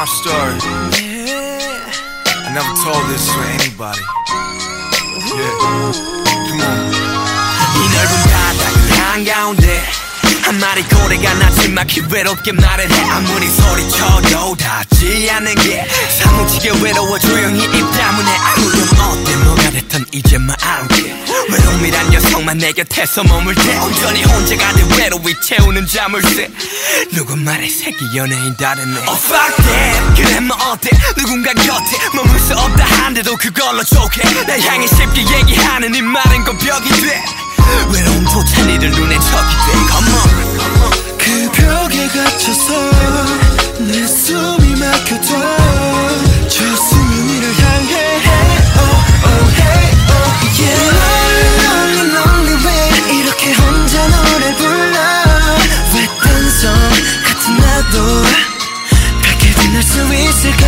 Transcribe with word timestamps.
my 0.00 0.04
story? 0.06 0.56
I 2.44 2.50
never 2.52 2.72
told 2.80 3.04
this 3.10 3.26
to 3.28 3.38
anybody. 3.60 4.00
Yeah. 5.36 5.52
Come 5.60 5.82
on. 5.82 5.94
이 7.76 7.88
넓은 7.92 8.12
바다 8.32 8.60
한가운데 9.12 9.66
한 10.43 10.59
마리 10.59 10.83
고래가 10.83 11.33
나지막히 11.35 12.01
외롭게 12.09 12.51
말을 12.51 12.91
해. 12.91 13.01
아무리 13.09 13.47
소리쳐도 13.49 14.55
닿지 14.55 15.29
않는 15.31 15.55
게 15.55 15.87
사무치게 16.19 16.71
외로워 16.81 17.17
조용히 17.19 17.63
입 17.63 17.91
다문에 17.91 18.31
아무렴 18.37 18.89
어때? 18.99 19.35
뭐가 19.37 19.69
됐든 19.71 20.05
이제 20.11 20.37
말할게 20.37 21.15
외로움이란 21.49 22.09
녀석만 22.09 22.57
내 22.57 22.71
곁에서 22.73 23.23
머물 23.23 23.55
때 23.55 23.77
온전히 23.79 24.23
혼자가 24.23 24.73
돼 24.73 24.83
외로이 24.97 25.33
채우는 25.45 25.87
자물쇠 25.87 26.49
누구 27.13 27.35
말에 27.35 27.67
새끼 27.69 28.05
연예인 28.15 28.55
다르네. 28.57 28.99
Oh 29.07 29.17
fuck 29.17 29.55
that. 29.63 30.21
그래 30.21 30.39
뭐 30.39 30.57
어때? 30.71 30.89
누군가 31.17 31.53
곁에 31.53 31.97
머물 32.13 32.39
수 32.39 32.53
없다 32.53 32.83
한데도 32.85 33.35
그걸로 33.37 33.83
좋게 33.83 34.21
날 34.45 34.59
향해 34.61 34.87
쉽게 34.87 35.21
얘기하는 35.21 35.93
이 35.95 36.01
말은 36.01 36.43
건 36.43 36.57
벽이 36.57 36.89
돼 37.01 37.23
외로움조차 37.91 38.65
니들 38.65 38.91
눈에 38.91 39.19
적이 39.19 39.51
돼. 39.65 39.71
Come 39.91 40.11
on. 40.13 40.29
그 41.17 41.49
벽에 41.51 42.07
갇혀서 42.07 42.69
내 43.79 44.05
숨이 44.07 44.75
막혀도 44.75 45.27
저 46.47 46.75
수면위를 46.75 47.53
향해. 47.59 47.93
Oh, 48.77 48.83
oh, 49.25 49.43
hey, 49.61 49.85
oh, 50.09 50.29
yeah. 50.59 50.79
Lonely, 51.71 52.03
lonely 52.15 52.55
way 52.65 53.19
이렇게 53.19 53.53
혼자 53.53 53.93
노래 54.07 54.55
불러 54.55 54.97
왜 55.95 56.07
딴성 56.23 56.73
같은 57.25 57.57
나도 57.57 57.95
밝게 59.23 59.53
빛날 59.55 59.83
수 59.83 59.93
있을까 60.13 60.65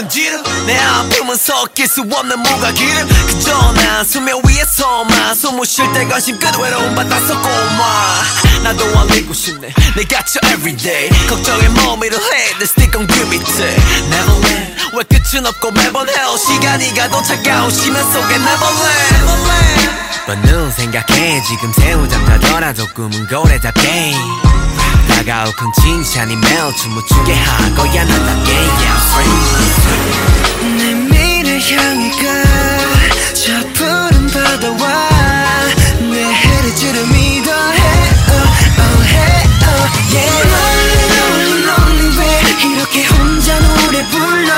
얼마나 0.00 0.08
슬픈지를 0.08 0.42
내 0.66 0.78
아픔은 0.78 1.36
섞일 1.36 1.86
수 1.86 2.00
없는 2.00 2.38
무가 2.40 2.72
기름. 2.72 3.06
그저 3.26 3.72
난 3.72 4.04
수면 4.04 4.40
위에서만 4.46 5.34
숨을 5.34 5.66
쉴때 5.66 6.06
관심 6.06 6.38
끝 6.38 6.56
외로움 6.58 6.94
받아서 6.94 7.40
고마. 7.40 8.22
나도 8.62 8.84
알리고 8.98 9.32
싶네. 9.34 9.72
내 9.96 10.04
갇혀 10.04 10.40
everyday 10.48 11.08
걱정에 11.28 11.68
머미를 11.68 12.18
해내 12.18 12.62
stick 12.62 12.98
on 12.98 13.06
그 13.06 13.14
밑에 13.26 13.76
Neverland 14.06 14.74
왜 14.94 15.04
끝은 15.04 15.46
없고 15.46 15.70
매번 15.72 16.08
헤어 16.08 16.36
시간이 16.36 16.94
가도 16.94 17.22
차가운 17.22 17.70
시면 17.70 18.02
속에 18.12 18.34
Neverland 18.34 19.14
Neverland 19.14 19.90
뻔는 20.26 20.72
생각해. 20.72 21.42
지금 21.42 21.72
새우잠 21.72 22.26
자더라도 22.26 22.86
꿈은 22.94 23.26
고래잡게 23.28 24.14
다가올 25.10 25.52
큰 25.56 25.70
칭찬이 25.80 26.36
추게 27.06 27.34
할 27.34 27.74
거야 27.74 28.04
나답게 28.04 28.52
yeah, 28.52 29.30
내 30.76 30.94
미래 30.94 31.58
향해 31.58 32.10
가저 32.10 33.44
푸른 33.74 34.26
바다와 34.28 35.08
내 36.10 36.24
헤르지를 36.24 37.06
믿어해. 37.06 37.78
oh, 38.30 38.46
oh, 38.78 39.02
hey, 39.04 39.42
oh, 39.68 39.86
yeah. 40.14 40.30
Lonely, 40.50 41.04
lonely, 41.18 41.56
lonely 41.66 42.08
way 42.18 42.40
이렇게 42.74 42.96
혼자 43.06 43.58
노래 43.60 43.96
불러? 44.08 44.50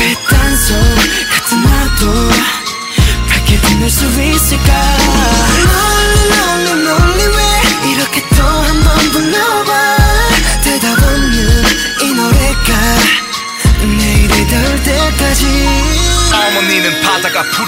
왜 0.00 0.14
딴소 0.28 0.74
같 0.74 1.03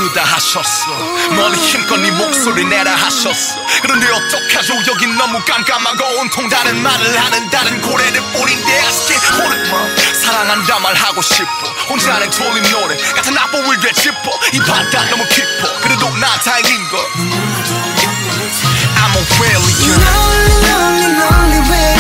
부르다 0.07 0.23
하셨어 0.23 0.91
멀리 1.31 1.59
힘껏 1.59 1.97
네 1.99 2.11
목소리 2.11 2.65
내라 2.65 2.95
하셨어 2.95 3.57
그런데 3.83 4.09
어떡하죠? 4.09 4.75
여긴 4.89 5.17
너무 5.17 5.41
깜깜하고 5.45 6.21
온통 6.21 6.49
다른 6.49 6.81
말을 6.83 7.19
하는 7.19 7.51
다른 7.51 7.81
고래를 7.81 8.21
뿌린데 8.33 8.81
아쉽게 8.81 9.15
호르몬 9.37 9.97
사랑한다 10.15 10.79
말하고 10.81 11.23
싶어. 11.23 11.49
혼자는 11.89 12.31
졸린 12.31 12.63
노래 12.71 12.97
같은 13.15 13.37
악보를 13.37 13.81
되짚어. 13.81 14.41
이 14.53 14.59
바다 14.59 15.05
너무 15.11 15.25
깊어. 15.29 15.81
그래도 15.81 16.09
나 16.17 16.27
다행인 16.41 16.89
걸 16.89 17.01
I'm 18.97 19.15
a 19.15 19.23
failure 19.37 19.97
Lonely, 20.07 20.55
lonely, 20.67 21.11
lonely 21.21 21.71
way 21.71 21.96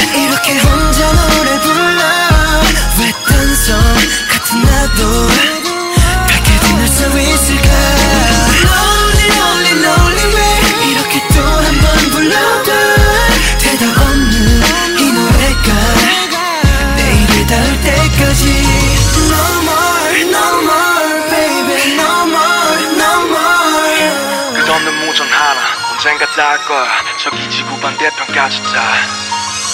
반대편까지 27.85 28.61
다 28.63 28.81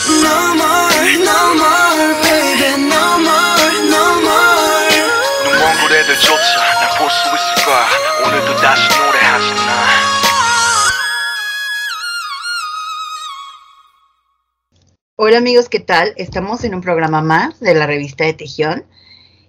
No 0.07 0.55
more, 0.55 1.17
no 1.19 1.39
more, 1.55 2.13
baby, 2.23 2.81
no 2.83 3.19
more, 3.19 3.75
no 3.89 4.05
more. 4.21 4.87
눈먼 5.43 5.81
고래들조차 5.81 6.55
날 6.79 6.97
볼 6.97 7.09
수 7.09 7.27
있을 7.27 7.65
거야 7.65 7.85
오늘도 8.25 8.55
다시 8.61 8.87
노래하지 8.97 9.53
나 9.53 10.07
Hola 15.19 15.37
amigos, 15.39 15.67
¿qué 15.67 15.79
tal? 15.79 16.13
Estamos 16.17 16.63
en 16.63 16.75
un 16.75 16.81
programa 16.81 17.21
más 17.21 17.59
de 17.59 17.73
la 17.73 17.87
revista 17.87 18.23
de 18.23 18.33
Tejión 18.33 18.85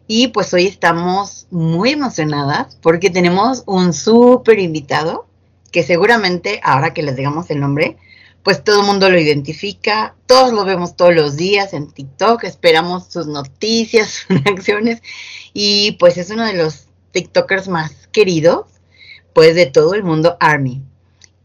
y 0.06 0.28
pues 0.28 0.52
hoy 0.54 0.66
estamos 0.66 1.46
muy 1.50 1.90
emocionadas 1.92 2.76
porque 2.80 3.10
tenemos 3.10 3.64
un 3.66 3.92
súper 3.92 4.58
invitado 4.58 5.26
que 5.70 5.82
seguramente 5.82 6.60
ahora 6.64 6.94
que 6.94 7.02
les 7.02 7.16
digamos 7.16 7.50
el 7.50 7.60
nombre, 7.60 7.98
pues 8.43 8.63
todo 8.63 8.81
el 8.81 8.85
mundo 8.85 9.09
lo 9.09 9.17
identifica, 9.17 10.15
todos 10.25 10.51
lo 10.51 10.65
vemos 10.65 10.95
todos 10.95 11.15
los 11.15 11.37
días 11.37 11.73
en 11.73 11.89
TikTok, 11.89 12.43
esperamos 12.43 13.05
sus 13.05 13.27
noticias, 13.27 14.09
sus 14.27 14.43
reacciones 14.43 15.01
y 15.53 15.93
pues 15.93 16.17
es 16.17 16.29
uno 16.29 16.45
de 16.45 16.53
los 16.53 16.87
TikTokers 17.11 17.69
más 17.69 18.07
queridos 18.07 18.65
pues 19.33 19.55
de 19.55 19.65
todo 19.65 19.95
el 19.95 20.03
mundo 20.03 20.37
Army. 20.39 20.81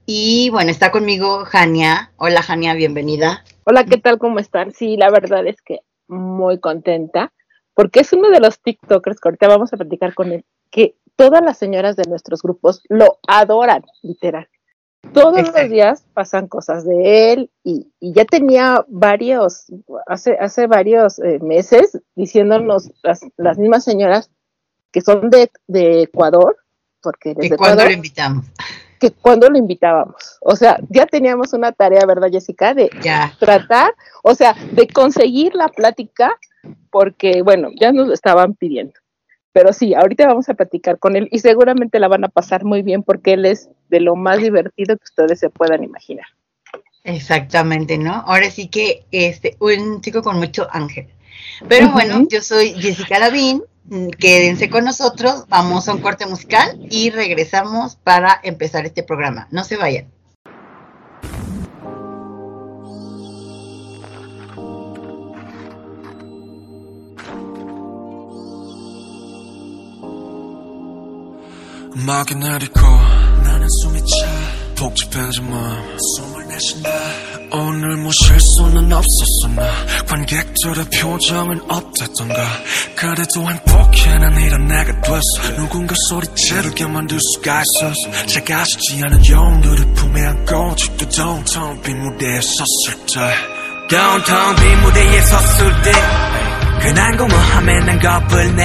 Y 0.05 0.51
bueno, 0.51 0.71
está 0.71 0.91
conmigo 0.91 1.45
Jania. 1.45 2.13
Hola 2.17 2.43
Jania, 2.43 2.75
bienvenida. 2.75 3.45
Hola, 3.65 3.85
¿qué 3.85 3.99
tal? 3.99 4.19
¿Cómo 4.19 4.39
están? 4.39 4.73
Sí, 4.73 4.97
la 4.97 5.11
verdad 5.11 5.47
es 5.47 5.61
que 5.63 5.81
muy 6.09 6.59
contenta, 6.59 7.33
porque 7.75 8.01
es 8.01 8.13
uno 8.13 8.31
de 8.31 8.41
los 8.41 8.61
TikTokers 8.61 9.21
que 9.21 9.29
ahorita 9.29 9.49
vamos 9.49 9.73
a 9.73 9.77
platicar 9.77 10.15
con 10.15 10.33
él, 10.33 10.45
que 10.71 10.97
todas 11.17 11.43
las 11.43 11.59
señoras 11.59 11.97
de 11.97 12.09
nuestros 12.09 12.43
grupos 12.43 12.83
lo 12.89 13.19
adoran, 13.27 13.85
literal. 14.03 14.49
Todos 15.13 15.39
Exacto. 15.39 15.61
los 15.63 15.71
días 15.71 16.05
pasan 16.13 16.49
cosas 16.49 16.85
de 16.85 17.33
él 17.33 17.51
y, 17.65 17.87
y 18.01 18.13
ya 18.13 18.25
tenía 18.25 18.85
varios, 18.89 19.67
hace, 20.07 20.37
hace 20.39 20.67
varios 20.67 21.19
eh, 21.21 21.39
meses 21.41 21.99
diciéndonos 22.17 22.91
las, 23.03 23.21
las 23.37 23.59
mismas 23.59 23.85
señoras 23.85 24.31
que 24.91 25.01
son 25.01 25.31
de, 25.31 25.51
de 25.67 26.03
Ecuador, 26.03 26.57
porque 27.03 27.31
¿Y 27.31 27.35
desde 27.35 27.57
cuándo 27.57 27.75
Ecuador, 27.75 27.87
lo 27.87 27.93
invitamos? 27.97 28.47
que 28.99 29.13
cuando 29.13 29.49
lo 29.49 29.57
invitábamos. 29.57 30.39
O 30.41 30.57
sea, 30.57 30.79
ya 30.89 31.07
teníamos 31.07 31.53
una 31.53 31.71
tarea, 31.71 32.05
¿verdad, 32.05 32.29
Jessica? 32.33 32.75
De 32.75 32.91
Ya. 33.01 33.33
tratar, 33.39 33.95
o 34.25 34.35
sea, 34.35 34.55
de 34.73 34.89
conseguir 34.89 35.55
la 35.55 35.69
plática, 35.69 36.37
porque, 36.91 37.43
bueno, 37.43 37.69
ya 37.81 37.93
nos 37.93 38.09
lo 38.09 38.15
estaban 38.15 38.55
pidiendo. 38.55 38.95
Pero 39.59 39.73
sí, 39.73 39.93
ahorita 39.93 40.29
vamos 40.29 40.49
a 40.49 40.55
platicar 40.55 41.01
con 41.01 41.17
él 41.17 41.29
y 41.33 41.41
seguramente 41.41 41.99
la 41.99 42.07
van 42.07 42.23
a 42.23 42.29
pasar 42.29 42.65
muy 42.65 42.83
bien 42.83 43.03
porque 43.03 43.33
él 43.33 43.45
es 43.45 43.69
de 43.89 43.99
lo 43.99 44.15
más 44.15 44.39
divertido 44.39 44.97
que 44.97 45.03
ustedes 45.03 45.41
se 45.41 45.51
puedan 45.51 45.83
imaginar. 45.83 46.27
Exactamente, 47.03 47.99
¿no? 47.99 48.23
Ahora 48.25 48.53
sí 48.53 48.69
que 48.69 49.05
este, 49.11 49.57
un 49.59 50.01
chico 50.01 50.23
con 50.23 50.39
mucho 50.39 50.69
ángel. 50.71 51.09
Pero 51.69 51.91
bueno, 51.91 52.25
yo 52.31 52.41
soy 52.41 52.73
Jessica 52.75 53.19
Lavín. 53.19 53.65
mm, 53.87 54.11
Quédense 54.11 54.71
con 54.71 54.85
nosotros, 54.85 55.47
vamos 55.49 55.89
a 55.89 55.95
un 55.95 56.03
corte 56.03 56.25
musical 56.25 56.79
y 56.89 57.11
regresamos 57.11 57.97
para 57.97 58.39
empezar 58.45 58.87
este 58.87 59.03
programa. 59.03 59.49
No 59.51 59.65
se 59.65 59.77
vayan. 59.77 60.07
음악이 71.97 72.35
내리고 72.35 72.81
나는 73.45 73.67
숨이 73.83 74.01
차. 74.01 74.59
복잡해진 74.77 75.51
마음. 75.51 75.97
숨을 76.17 76.47
내쉰다. 76.47 76.91
오늘 77.51 77.97
뭐 77.97 78.13
실수는 78.13 78.93
없었어 78.93 79.49
나 79.57 79.67
관객들의 80.07 80.85
표정은 80.85 81.61
어땠던가? 81.69 82.47
그래도 82.95 83.51
행복해 83.51 84.19
난 84.19 84.39
이런 84.41 84.67
내가 84.69 85.01
됐어. 85.01 85.57
누군가 85.57 85.95
소리 86.09 86.27
지르게 86.35 86.87
만들 86.87 87.19
수가 87.19 87.63
있었어 87.63 88.27
작아지지 88.27 89.03
않은 89.03 89.27
영웅들을 89.27 89.95
품에 89.95 90.27
안고 90.27 90.71
아직도 90.73 91.09
downtown 91.09 91.83
빈 91.83 91.99
무대에 92.03 92.41
섰을 92.41 93.07
때 93.07 93.35
downtown 93.89 94.57
빈 94.57 94.81
무대에 94.83 95.21
섰을 95.23 95.83
때 95.83 95.93
흔한 96.87 97.17
공허함에 97.17 97.81
난 97.81 97.99
겁을 97.99 98.55
내 98.57 98.65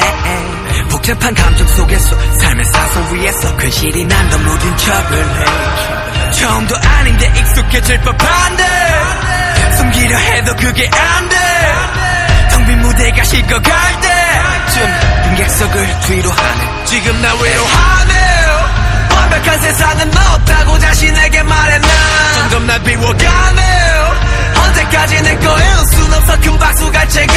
복잡한 1.04 1.34
감정 1.36 1.68
속에서 1.68 2.18
삶의 2.38 2.66
사선 2.66 3.14
위에서 3.14 3.58
근실이 3.58 4.06
난더 4.06 4.38
무딘 4.38 4.78
척을 4.78 5.40
해. 5.42 6.32
처음도 6.32 6.78
아닌데 6.78 7.34
익숙해질 7.40 8.00
법한데 8.00 8.64
숨기려 9.78 10.18
해도 10.18 10.56
그게 10.56 10.90
안돼 10.90 11.36
텅 12.52 12.66
빈 12.66 12.82
무대가 12.84 13.22
식어갈 13.22 13.62
때쯤 14.00 14.88
빈객석을 15.26 16.00
뒤로 16.08 16.32
하네. 16.32 16.86
지금 16.86 17.22
나 17.22 17.34
외로워하네. 17.36 18.14
완벽한 19.14 19.60
세상은 19.60 20.10
없다고 20.18 20.80
자신에게 20.80 21.44
난 21.44 21.82
점점 22.36 22.66
날 22.66 22.82
비워가네 22.82 23.94
언제까지 24.56 25.22
내 25.22 25.36
거일 25.38 25.66
순 25.92 26.14
없어. 26.14 26.40
큰 26.40 26.58
박수 26.58 26.90
갈 26.94 27.10
제가. 27.10 27.34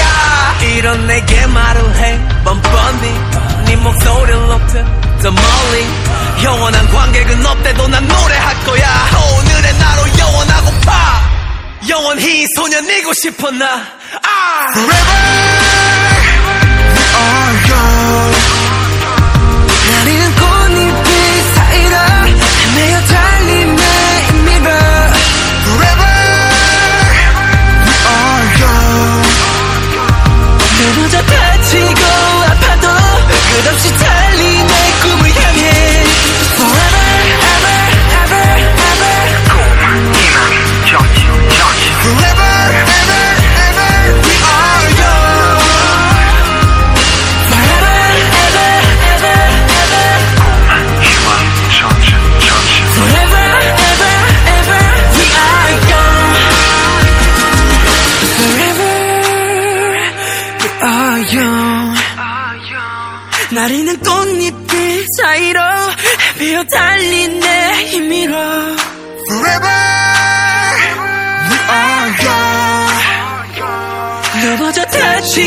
이런 0.61 1.05
내게 1.09 1.47
말을 1.47 1.97
해. 1.97 2.21
뻔뻔히 2.45 3.56
네 3.67 3.77
목소리를 3.77 4.47
높여 4.49 4.85
더 5.23 5.31
멀리. 5.31 5.87
영원한 6.43 6.89
관객은 6.89 7.45
없대도 7.45 7.89
난 7.89 8.07
노래할 8.07 8.65
거야. 8.65 9.09
오늘의 9.39 9.79
나로 9.79 10.19
영원하고파. 10.19 10.93
영원히 11.89 12.45
소년이고 12.57 13.13
싶어 13.23 13.51
나. 13.51 13.67
아! 14.23 14.67
나리는 17.17 18.26
끝없이 33.67 33.89
달 33.99 34.26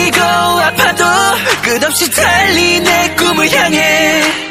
다치고 0.10 0.22
아파도 0.22 1.04
끝없이 1.64 2.10
달린 2.12 2.84
내 2.84 3.16
꿈을 3.16 3.50
향해 3.52 4.49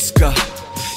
있을까? 0.00 0.32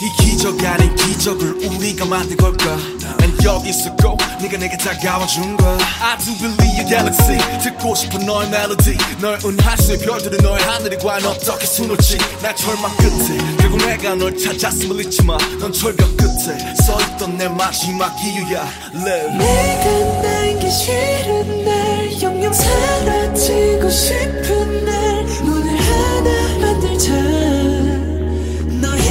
이 0.02 0.24
기적 0.24 0.62
아닌 0.64 0.96
기적을 0.96 1.54
우리가 1.66 2.06
만든 2.06 2.38
걸까? 2.38 2.78
난 3.20 3.38
여기 3.44 3.70
있었고 3.70 4.18
네가 4.42 4.58
내게 4.58 4.78
다가와준 4.78 5.58
거야 5.58 5.78
I 6.02 6.18
do 6.18 6.34
believe 6.38 6.80
your 6.80 6.88
galaxy. 6.88 7.38
듣고 7.62 7.96
싶은 7.96 8.26
너의 8.26 8.50
멜로디 8.50 8.98
널 9.22 9.38
은하수의 9.44 10.00
별들은 10.00 10.38
너의 10.40 10.64
하늘이 10.64 10.98
과연 10.98 11.26
어떻게 11.26 11.66
수놓지? 11.66 12.18
날 12.42 12.56
절망 12.56 12.96
끝에 12.98 13.38
결국 13.60 13.78
내가 13.86 14.16
널 14.16 14.38
찾았음을 14.38 15.06
잊지 15.06 15.24
마넌 15.24 15.72
철벽 15.74 16.18
끝에 16.18 16.58
서있던 16.86 17.38
내 17.38 17.48
마지막 17.50 18.14
이유야. 18.24 18.68
Live 18.96 19.38
내가 19.38 20.22
난게 20.22 20.70
싫은 20.70 21.66
날 21.66 22.22
영영 22.22 22.54
사라지고 22.54 23.90
싶은 23.90 24.86
날 24.86 25.24
문을 25.44 25.78
하나 25.80 26.58
만들자 26.60 27.53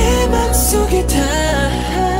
희망 0.02 0.52
속에 0.52 1.06
다 1.06 2.11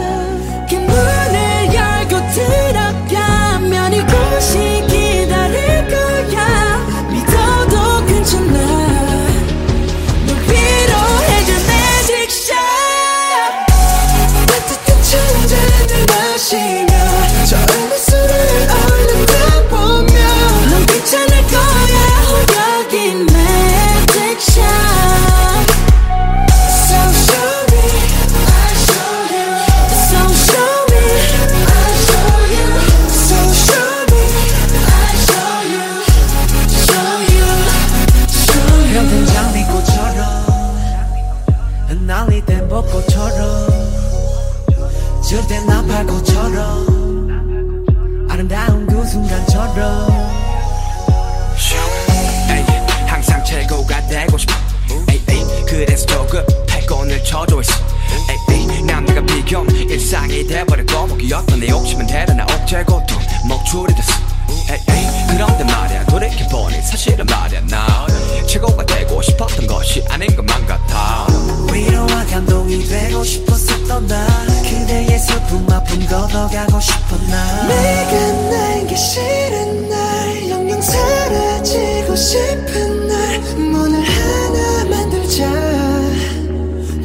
걷어가고 76.32 76.80
싶어 76.80 77.16
나 77.28 77.68
내가 77.68 78.32
날기 78.50 78.96
싫은 78.96 79.88
날. 79.90 80.48
영영 80.48 80.80
사라지고 80.80 82.16
싶은 82.16 83.06
날. 83.06 83.38
문을 83.58 84.02
하나 84.02 84.84
만들자. 84.86 85.46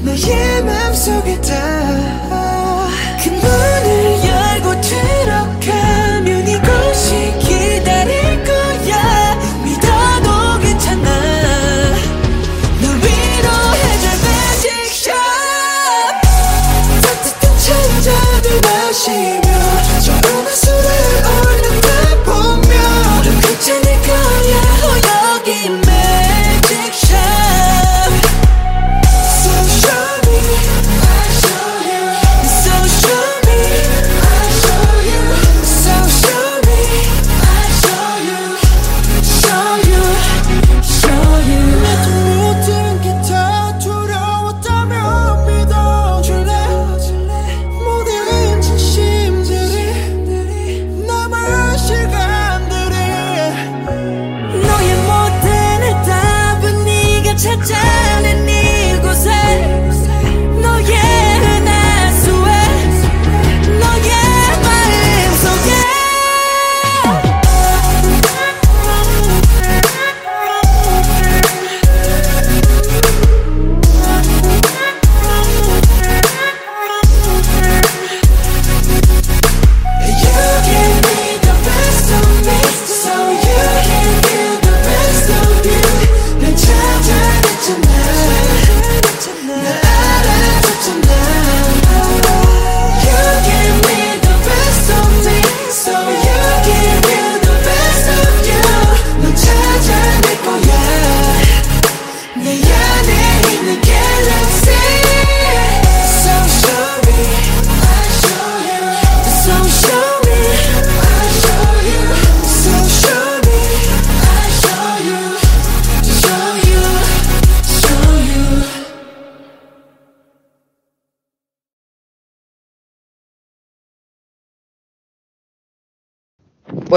너의 0.03 0.63
맘속에 0.63 1.41
다 1.41 1.66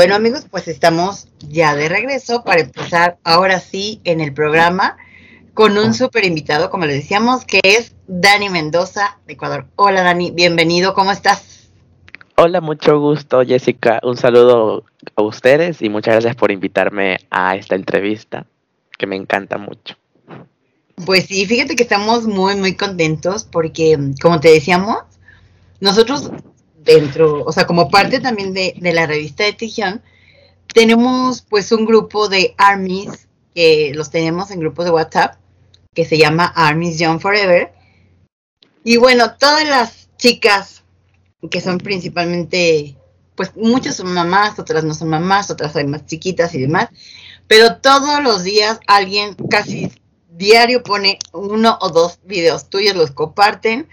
Bueno 0.01 0.15
amigos, 0.15 0.47
pues 0.51 0.67
estamos 0.67 1.29
ya 1.47 1.77
de 1.77 1.87
regreso 1.91 2.43
para 2.43 2.63
empezar 2.63 3.19
ahora 3.23 3.61
sí 3.61 4.01
en 4.05 4.23
el 4.23 4.33
programa 4.33 4.97
con 5.53 5.77
un 5.77 5.93
súper 5.93 6.25
invitado, 6.25 6.71
como 6.71 6.87
les 6.87 7.03
decíamos, 7.03 7.45
que 7.45 7.61
es 7.63 7.95
Dani 8.07 8.49
Mendoza 8.49 9.19
de 9.27 9.35
Ecuador. 9.35 9.67
Hola 9.77 10.01
Dani, 10.03 10.31
bienvenido, 10.31 10.95
¿cómo 10.95 11.13
estás? 11.13 11.71
Hola, 12.37 12.63
mucho 12.63 12.99
gusto, 12.99 13.43
Jessica. 13.45 14.01
Un 14.03 14.17
saludo 14.17 14.85
a 15.17 15.23
ustedes 15.23 15.83
y 15.83 15.91
muchas 15.91 16.15
gracias 16.15 16.35
por 16.35 16.51
invitarme 16.51 17.19
a 17.29 17.57
esta 17.57 17.75
entrevista, 17.75 18.47
que 18.97 19.07
me 19.07 19.17
encanta 19.17 19.59
mucho. 19.59 19.97
Pues 21.05 21.27
sí, 21.27 21.45
fíjate 21.45 21.77
que 21.77 21.83
estamos 21.83 22.27
muy, 22.27 22.57
muy 22.57 22.75
contentos 22.75 23.45
porque, 23.45 23.99
como 24.23 24.41
te 24.41 24.49
decíamos, 24.49 24.97
nosotros 25.81 26.31
dentro, 26.85 27.45
o 27.45 27.53
sea, 27.53 27.67
como 27.67 27.89
parte 27.89 28.21
también 28.21 28.53
de, 28.55 28.75
de 28.77 28.93
la 28.93 29.07
revista 29.07 29.45
de 29.45 29.53
Tijión, 29.53 30.03
tenemos 30.73 31.43
pues 31.43 31.73
un 31.73 31.85
grupo 31.85 32.29
de 32.29 32.55
armies 32.57 33.29
que 33.55 33.93
los 33.95 34.11
tenemos 34.11 34.51
en 34.51 34.61
grupos 34.61 34.85
de 34.85 34.91
WhatsApp 34.93 35.37
que 35.95 36.05
se 36.05 36.19
llama 36.19 36.53
Armies 36.55 36.99
Young 36.99 37.21
Forever. 37.21 37.73
Y 38.85 38.97
bueno, 38.97 39.35
todas 39.37 39.67
las 39.67 40.09
chicas 40.17 40.85
que 41.51 41.61
son 41.61 41.79
principalmente, 41.79 42.97
pues 43.35 43.57
muchas 43.57 43.97
son 43.97 44.13
mamás, 44.13 44.59
otras 44.59 44.85
no 44.85 44.95
son 44.95 45.09
mamás, 45.09 45.51
otras 45.51 45.75
hay 45.77 45.87
más 45.87 46.07
chiquitas 46.07 46.55
y 46.55 46.61
demás, 46.61 46.89
pero 47.47 47.77
todos 47.77 48.23
los 48.23 48.45
días 48.45 48.79
alguien 48.87 49.35
casi 49.49 49.91
diario 50.29 50.83
pone 50.83 51.19
uno 51.33 51.79
o 51.81 51.89
dos 51.89 52.19
videos 52.25 52.69
tuyos, 52.69 52.95
los 52.95 53.11
comparten 53.11 53.89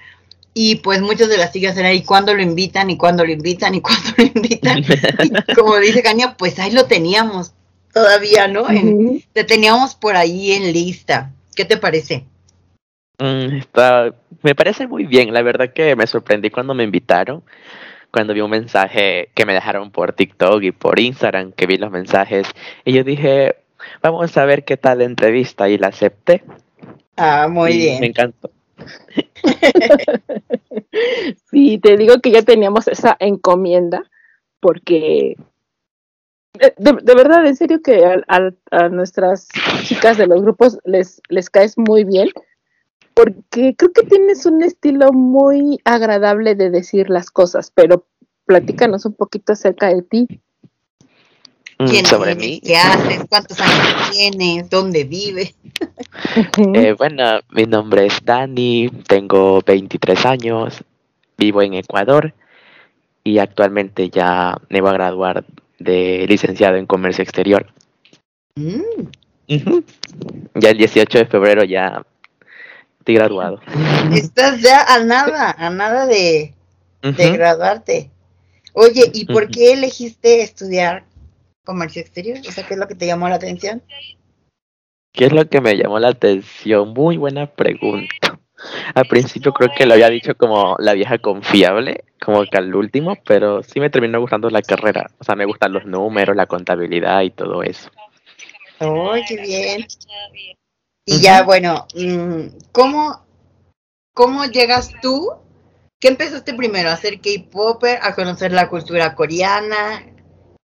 y 0.60 0.78
pues 0.78 1.04
muchas 1.04 1.30
de 1.30 1.38
las 1.38 1.54
chicas 1.54 1.78
eran 1.78 1.92
ahí 1.92 2.02
cuando 2.02 2.34
lo 2.34 2.42
invitan 2.42 2.90
y 2.90 2.98
cuando 2.98 3.24
lo 3.24 3.32
invitan 3.32 3.76
y 3.76 3.82
cuando 3.82 4.10
lo 4.18 4.24
invitan. 4.24 4.80
Y 4.80 5.54
como 5.54 5.78
dice 5.78 6.02
Caña, 6.02 6.36
pues 6.36 6.58
ahí 6.58 6.72
lo 6.72 6.86
teníamos 6.86 7.54
todavía, 7.94 8.48
¿no? 8.48 8.68
En- 8.68 9.06
Ujú. 9.06 9.22
te 9.34 9.44
teníamos 9.44 9.94
por 9.94 10.16
ahí 10.16 10.54
en 10.54 10.74
lista. 10.74 11.32
¿Qué 11.56 11.64
te 11.64 11.78
parece? 11.78 12.26
Mm, 13.20 13.58
está, 13.58 14.16
me 14.42 14.56
parece 14.56 14.88
muy 14.88 15.06
bien, 15.06 15.32
la 15.32 15.44
verdad 15.44 15.72
que 15.72 15.96
me 15.96 16.08
sorprendí 16.08 16.50
cuando 16.50 16.74
me 16.74 16.84
invitaron, 16.84 17.44
cuando 18.12 18.34
vi 18.34 18.42
un 18.42 18.50
mensaje 18.50 19.30
que 19.36 19.46
me 19.46 19.54
dejaron 19.54 19.92
por 19.92 20.14
TikTok 20.14 20.64
y 20.64 20.72
por 20.72 21.00
Instagram, 21.00 21.52
que 21.52 21.68
vi 21.68 21.78
los 21.78 21.92
mensajes, 21.92 22.48
y 22.84 22.94
yo 22.94 23.04
dije, 23.04 23.58
vamos 24.02 24.36
a 24.36 24.46
ver 24.46 24.66
qué 24.66 24.76
tal 24.76 25.00
la 25.00 25.04
entrevista, 25.04 25.70
y 25.70 25.78
la 25.78 25.90
acepté. 25.90 26.44
Ah, 27.16 27.48
muy 27.48 27.74
y 27.74 27.78
bien. 27.78 28.00
Me 28.02 28.08
encantó. 28.08 28.50
Sí, 31.52 31.80
te 31.80 31.98
digo 31.98 32.20
que 32.22 32.32
ya 32.32 32.42
teníamos 32.42 32.88
esa 32.88 33.16
encomienda 33.20 34.04
porque 34.60 35.36
de, 36.78 37.16
verdad, 37.16 37.46
en 37.46 37.56
serio 37.56 37.82
que 37.82 38.04
a, 38.06 38.22
a- 38.28 38.52
a 38.72 38.90
nuestras 38.90 39.48
chicas 39.84 40.18
de 40.18 40.28
los 40.28 40.42
grupos 40.42 40.80
les, 40.86 41.22
les 41.30 41.50
caes 41.50 41.78
muy 41.78 42.04
bien 42.04 42.30
porque 43.16 43.76
creo 43.78 43.94
que 43.94 44.04
tienes 44.04 44.46
un 44.46 44.64
estilo 44.64 45.14
muy 45.14 45.80
agradable 45.86 46.56
de 46.56 46.70
decir 46.72 47.10
las 47.10 47.32
cosas, 47.32 47.72
pero 47.76 48.08
platícanos 48.46 49.06
un 49.06 49.16
poquito 49.16 49.54
acerca 49.54 49.88
de 49.94 50.04
ti. 50.04 50.28
Mm, 51.80 51.88
¿Quién 51.88 52.06
sobre 52.06 52.32
eres? 52.32 52.44
mí. 52.44 52.62
¿Qué 52.64 52.76
haces? 52.76 53.22
¿Cuántos 53.30 53.60
años 53.60 54.12
tienes? 54.12 54.70
¿Dónde 54.70 55.04
vives? 55.04 55.54
Eh, 56.74 56.96
bueno, 56.98 57.40
mi 57.52 57.66
nombre 57.66 58.08
es 58.08 58.20
Dani, 58.24 58.90
tengo 59.08 59.62
23 59.62 60.26
años, 60.26 60.84
vivo 61.38 61.62
en 61.62 61.76
Ecuador 61.76 62.34
y 63.24 63.38
actualmente 63.38 64.10
ya 64.10 64.58
me 64.70 64.82
voy 64.82 64.90
a 64.90 64.94
graduar 64.94 65.46
de 65.78 66.26
licenciado 66.28 66.78
en 66.78 66.86
comercio 66.86 67.24
exterior. 67.24 67.68
Mm. 68.56 68.82
Ya 70.56 70.70
el 70.70 70.78
18 70.78 71.18
de 71.20 71.26
febrero 71.26 71.64
ya 71.64 72.04
estoy 73.00 73.16
graduado. 73.16 73.60
Estás 74.14 74.62
ya 74.62 74.82
a 74.84 75.04
nada, 75.04 75.56
a 75.58 75.70
nada 75.70 76.06
de, 76.06 76.54
graduarte. 77.02 78.10
Oye, 78.74 79.10
¿y 79.14 79.26
por 79.26 79.50
qué 79.50 79.74
elegiste 79.74 80.42
estudiar 80.42 81.04
comercio 81.68 82.02
exterior? 82.02 82.40
O 82.40 82.52
sea, 82.52 82.66
¿qué 82.66 82.74
es 82.74 82.80
lo 82.80 82.88
que 82.88 82.96
te 82.96 83.06
llamó 83.06 83.28
la 83.28 83.36
atención? 83.36 83.84
¿Qué 85.12 85.26
es 85.26 85.34
lo 85.34 85.48
que 85.50 85.62
me 85.62 85.76
llamó 85.76 86.00
la 86.00 86.10
atención? 86.10 86.94
Muy 86.94 87.18
buena 87.18 87.46
pregunta. 87.48 88.40
Al 88.96 89.06
principio 89.06 89.54
creo 89.54 89.70
que 89.76 89.86
lo 89.86 89.94
había 89.94 90.10
dicho 90.10 90.36
como 90.36 90.76
la 90.80 90.94
vieja 90.94 91.20
confiable, 91.20 92.06
como 92.24 92.44
que 92.46 92.58
al 92.58 92.74
último, 92.74 93.18
pero 93.26 93.62
sí 93.62 93.80
me 93.80 93.90
terminó 93.90 94.20
gustando 94.20 94.50
la 94.50 94.62
carrera. 94.62 95.12
O 95.20 95.24
sea, 95.24 95.36
me 95.36 95.46
gustan 95.46 95.74
los 95.74 95.86
números, 95.86 96.36
la 96.36 96.48
contabilidad 96.48 97.22
y 97.22 97.32
todo 97.32 97.62
eso. 97.62 97.92
¡Ay, 98.80 99.24
qué 99.28 99.38
bien! 99.42 99.86
Y 101.06 101.20
ya, 101.22 101.44
bueno, 101.44 101.86
mm, 101.96 102.72
¿cómo, 102.72 103.26
¿cómo 104.14 104.46
llegas 104.46 104.92
tú? 105.02 105.32
¿Qué 106.00 106.08
empezaste 106.10 106.54
primero? 106.54 106.90
¿A 106.90 106.94
hacer 106.94 107.20
K-Popper? 107.20 108.00
¿A 108.02 108.16
conocer 108.16 108.52
la 108.52 108.70
cultura 108.70 109.16
coreana? 109.16 110.04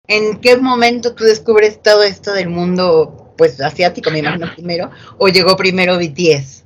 ¿En 0.07 0.41
qué 0.41 0.57
momento 0.57 1.15
tú 1.15 1.23
descubres 1.23 1.81
todo 1.81 2.03
esto 2.03 2.33
del 2.33 2.49
mundo, 2.49 3.33
pues, 3.37 3.61
asiático, 3.61 4.11
me 4.11 4.19
imagino 4.19 4.51
primero? 4.53 4.91
¿O 5.17 5.29
llegó 5.29 5.55
primero 5.55 5.97
BTS? 5.97 6.65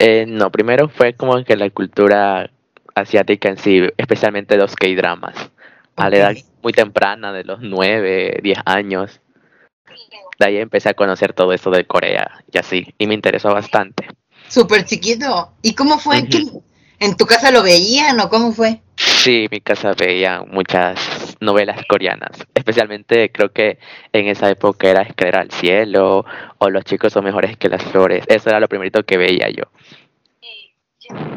Eh, 0.00 0.24
no, 0.26 0.50
primero 0.50 0.88
fue 0.88 1.14
como 1.14 1.44
que 1.44 1.54
la 1.56 1.70
cultura 1.70 2.50
asiática 2.96 3.50
en 3.50 3.56
sí, 3.58 3.82
especialmente 3.96 4.56
los 4.56 4.74
K-dramas. 4.74 5.34
A 5.94 6.10
la 6.10 6.16
edad 6.16 6.34
muy 6.62 6.72
temprana, 6.72 7.32
de 7.32 7.44
los 7.44 7.60
9, 7.60 8.40
10 8.42 8.58
años. 8.64 9.20
De 10.40 10.46
ahí 10.46 10.56
empecé 10.56 10.88
a 10.88 10.94
conocer 10.94 11.32
todo 11.34 11.52
eso 11.52 11.70
de 11.70 11.86
Corea 11.86 12.42
y 12.50 12.58
así, 12.58 12.94
y 12.98 13.06
me 13.06 13.14
interesó 13.14 13.50
bastante. 13.52 14.08
Súper 14.48 14.84
chiquito. 14.84 15.52
¿Y 15.62 15.74
cómo 15.74 15.98
fue? 15.98 16.18
Ujú. 16.22 16.28
¿Qué- 16.30 16.46
¿En 16.98 17.16
tu 17.16 17.24
casa 17.26 17.50
lo 17.50 17.62
veían 17.62 18.18
o 18.20 18.28
cómo 18.28 18.52
fue? 18.52 18.80
Sí, 18.96 19.46
mi 19.50 19.60
casa 19.60 19.92
veía 19.94 20.42
muchas 20.42 20.98
novelas 21.40 21.84
coreanas, 21.86 22.30
especialmente 22.54 23.32
creo 23.32 23.50
que 23.52 23.78
en 24.12 24.28
esa 24.28 24.50
época 24.50 24.88
era 24.88 25.02
Escalera 25.02 25.40
al 25.40 25.50
cielo 25.50 26.24
o 26.58 26.70
Los 26.70 26.84
chicos 26.84 27.12
son 27.12 27.24
mejores 27.24 27.56
que 27.56 27.68
las 27.68 27.82
flores. 27.82 28.24
Eso 28.28 28.50
era 28.50 28.60
lo 28.60 28.68
primerito 28.68 29.02
que 29.04 29.16
veía 29.16 29.48
yo. 29.50 29.64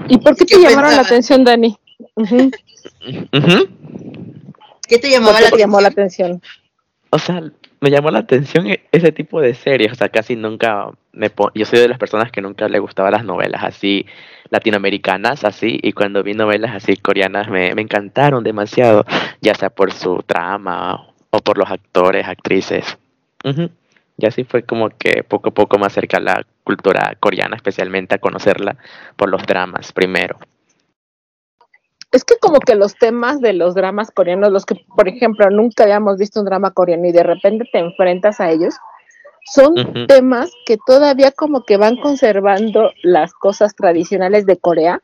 ¿Y 0.07 0.17
por 0.17 0.35
qué 0.35 0.45
¿Qué 0.45 0.55
te 0.55 0.61
llamaron 0.61 0.95
la 0.95 1.01
atención, 1.01 1.43
Dani? 1.43 1.77
Ujú. 2.15 2.51
¿Qué 4.87 4.99
te 4.99 5.07
¿Por 5.07 5.09
llamaba 5.09 5.37
qué 5.37 5.43
la 5.45 5.51
te 5.51 5.57
llamó 5.57 5.81
la 5.81 5.87
atención? 5.87 6.41
O 7.09 7.19
sea, 7.19 7.41
me 7.83 7.91
llamó 7.91 8.11
la 8.11 8.19
atención 8.19 8.65
e- 8.67 8.81
ese 8.93 9.11
tipo 9.11 9.41
de 9.41 9.53
series. 9.53 9.91
O 9.91 9.95
sea, 9.95 10.07
casi 10.07 10.37
nunca 10.37 10.89
me 11.11 11.29
Yo 11.53 11.65
soy 11.65 11.79
de 11.79 11.89
las 11.89 11.97
personas 11.97 12.31
que 12.31 12.41
nunca 12.41 12.69
le 12.69 12.79
gustaban 12.79 13.11
las 13.11 13.25
novelas 13.25 13.61
así 13.61 14.05
latinoamericanas, 14.49 15.43
así. 15.43 15.79
Y 15.83 15.91
cuando 15.91 16.23
vi 16.23 16.33
novelas 16.33 16.73
así 16.73 16.95
coreanas 16.95 17.49
me, 17.49 17.75
me 17.75 17.81
encantaron 17.81 18.41
demasiado, 18.41 19.03
ya 19.41 19.53
sea 19.53 19.69
por 19.69 19.91
su 19.91 20.23
trama 20.25 21.09
o 21.29 21.39
por 21.39 21.57
los 21.57 21.69
actores, 21.69 22.25
actrices. 22.25 22.97
Y 24.17 24.25
así 24.25 24.45
fue 24.45 24.63
como 24.63 24.89
que 24.89 25.23
poco 25.23 25.49
a 25.49 25.53
poco 25.53 25.77
me 25.77 25.85
acerca 25.85 26.17
a 26.17 26.21
la 26.21 26.45
cultura 26.63 27.17
coreana, 27.19 27.57
especialmente 27.57 28.15
a 28.15 28.19
conocerla 28.19 28.77
por 29.17 29.27
los 29.27 29.43
dramas 29.45 29.91
primero. 29.91 30.39
Es 32.13 32.23
que 32.23 32.37
como 32.37 32.59
que 32.59 32.75
los 32.75 32.95
temas 32.95 33.41
de 33.41 33.53
los 33.53 33.75
dramas 33.75 34.11
coreanos, 34.11 34.51
los 34.51 34.65
que, 34.65 34.75
por 34.95 35.09
ejemplo, 35.09 35.49
nunca 35.49 35.83
habíamos 35.83 36.17
visto 36.17 36.39
un 36.39 36.45
drama 36.45 36.71
coreano 36.71 37.07
y 37.07 37.11
de 37.11 37.23
repente 37.23 37.65
te 37.71 37.79
enfrentas 37.79 38.39
a 38.39 38.51
ellos, 38.51 38.75
son 39.45 39.75
temas 40.07 40.51
que 40.65 40.77
todavía 40.85 41.31
como 41.31 41.65
que 41.65 41.77
van 41.77 41.97
conservando 41.97 42.91
las 43.01 43.33
cosas 43.33 43.75
tradicionales 43.75 44.45
de 44.45 44.57
Corea, 44.57 45.01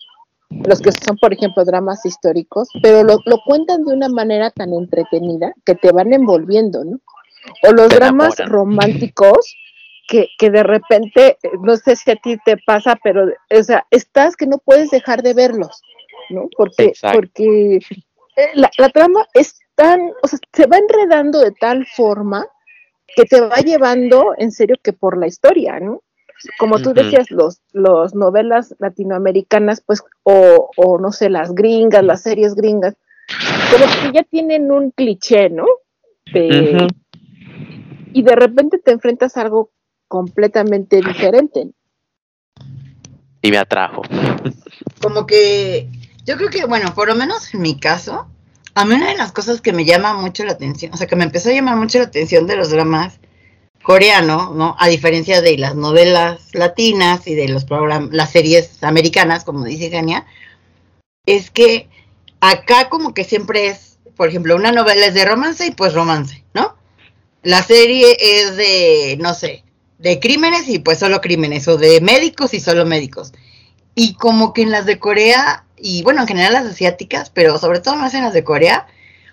los 0.50 0.82
que 0.82 0.92
son, 0.92 1.18
por 1.18 1.34
ejemplo, 1.34 1.66
dramas 1.66 2.06
históricos, 2.06 2.70
pero 2.82 3.04
lo, 3.04 3.20
lo 3.26 3.40
cuentan 3.46 3.84
de 3.86 3.94
una 3.94 4.10
manera 4.10 4.52
tan 4.52 4.74
entretenida 4.74 5.54
que 5.66 5.76
te 5.76 5.92
van 5.92 6.14
envolviendo, 6.14 6.86
¿no? 6.86 7.00
O 7.68 7.74
los 7.74 7.90
Te 7.90 7.96
dramas 7.96 8.40
enamoran. 8.40 8.50
románticos 8.50 9.56
que, 10.08 10.30
que 10.38 10.50
de 10.50 10.64
repente, 10.64 11.38
eh, 11.44 11.50
no 11.62 11.76
sé 11.78 11.96
si 11.96 12.12
a 12.12 12.16
ti 12.16 12.38
te 12.46 12.58
pasa, 12.58 12.98
pero, 13.04 13.26
o 13.52 13.64
sea, 13.64 13.86
estás 13.92 14.36
que 14.36 14.48
no 14.48 14.58
puedes 14.60 14.90
dejar 14.90 15.22
de 15.22 15.34
verlos, 15.34 15.82
¿no? 16.30 16.48
Porque, 16.56 16.86
Exacto. 16.86 17.20
porque 17.20 17.78
eh, 17.78 18.50
la, 18.54 18.70
la 18.78 18.90
trama 18.90 19.26
es 19.34 19.60
tan, 19.76 20.12
o 20.22 20.28
sea, 20.28 20.40
se 20.54 20.66
va 20.68 20.78
enredando 20.78 21.40
de 21.40 21.52
tal 21.52 21.86
forma 21.86 22.46
que 23.16 23.26
te 23.26 23.42
va 23.42 23.58
llevando 23.58 24.34
en 24.38 24.52
serio 24.52 24.76
que 24.82 24.94
por 24.94 25.18
la 25.18 25.28
historia, 25.28 25.80
¿no? 25.80 26.04
Como 26.58 26.80
tú 26.80 26.94
decías, 26.94 27.32
los, 27.32 27.62
los 27.74 28.16
novelas 28.16 28.74
latinoamericanas, 28.80 29.82
pues, 29.82 30.02
o, 30.24 30.70
o 30.78 30.98
no 30.98 31.12
sé, 31.12 31.30
las 31.30 31.54
gringas, 31.54 32.04
las 32.04 32.22
series 32.22 32.56
gringas, 32.56 32.96
como 33.72 33.86
que 33.86 34.18
ya 34.18 34.24
tienen 34.24 34.72
un 34.72 34.92
cliché, 34.92 35.50
¿no? 35.50 35.66
De-. 36.34 36.88
Y 38.14 38.24
de 38.24 38.36
repente 38.36 38.78
te 38.78 38.92
enfrentas 38.92 39.36
a 39.36 39.42
algo 39.42 39.72
completamente 40.08 41.02
diferente. 41.02 41.70
Y 43.42 43.52
me 43.52 43.58
atrajo. 43.58 44.02
como 45.02 45.26
que 45.26 45.90
yo 46.30 46.38
creo 46.38 46.52
que, 46.52 46.66
bueno, 46.66 46.94
por 46.94 47.08
lo 47.08 47.16
menos 47.16 47.52
en 47.56 47.62
mi 47.64 47.80
caso, 47.80 48.28
a 48.76 48.86
mí 48.86 48.94
una 48.94 49.08
de 49.08 49.18
las 49.18 49.32
cosas 49.32 49.62
que 49.62 49.74
me 49.74 49.84
llama 49.84 50.14
mucho 50.14 50.44
la 50.44 50.52
atención, 50.52 50.94
o 50.94 50.98
sea, 50.98 51.08
que 51.08 51.16
me 51.16 51.24
empezó 51.24 51.50
a 51.50 51.54
llamar 51.54 51.76
mucho 51.76 51.98
la 51.98 52.04
atención 52.04 52.46
de 52.46 52.56
los 52.56 52.70
dramas 52.70 53.20
coreanos, 53.82 54.54
¿no? 54.54 54.76
A 54.78 54.90
diferencia 54.90 55.42
de 55.42 55.58
las 55.58 55.74
novelas 55.74 56.50
latinas 56.54 57.26
y 57.26 57.34
de 57.34 57.48
los 57.48 57.66
programas, 57.66 58.12
las 58.12 58.30
series 58.30 58.84
americanas, 58.84 59.44
como 59.44 59.66
dice 59.66 59.90
Gania, 59.90 60.28
es 61.26 61.50
que 61.50 61.90
acá 62.42 62.90
como 62.90 63.16
que 63.16 63.24
siempre 63.24 63.66
es, 63.66 63.98
por 64.16 64.30
ejemplo, 64.30 64.56
una 64.56 64.72
novela 64.72 65.08
es 65.08 65.16
de 65.16 65.26
romance 65.26 65.66
y 65.66 65.72
pues 65.72 65.96
romance, 65.96 66.44
¿no? 66.54 66.76
La 67.42 67.64
serie 67.64 68.16
es 68.20 68.56
de, 68.56 69.18
no 69.20 69.34
sé, 69.34 69.64
de 69.98 70.20
crímenes 70.20 70.70
y 70.70 70.78
pues 70.78 71.00
solo 71.00 71.22
crímenes, 71.22 71.68
o 71.68 71.78
de 71.78 72.02
médicos 72.02 72.54
y 72.54 72.60
solo 72.60 72.86
médicos. 72.86 73.34
Y 73.96 74.14
como 74.14 74.54
que 74.54 74.62
en 74.62 74.70
las 74.70 74.86
de 74.86 75.00
Corea, 75.00 75.66
y 75.82 76.04
bueno, 76.04 76.22
en 76.22 76.28
general 76.28 76.54
las 76.54 76.66
asiáticas, 76.66 77.30
pero 77.30 77.58
sobre 77.58 77.80
todo 77.80 77.96
más 77.96 78.14
en 78.14 78.24
las 78.24 78.34
de 78.34 78.44
Corea, 78.44 78.88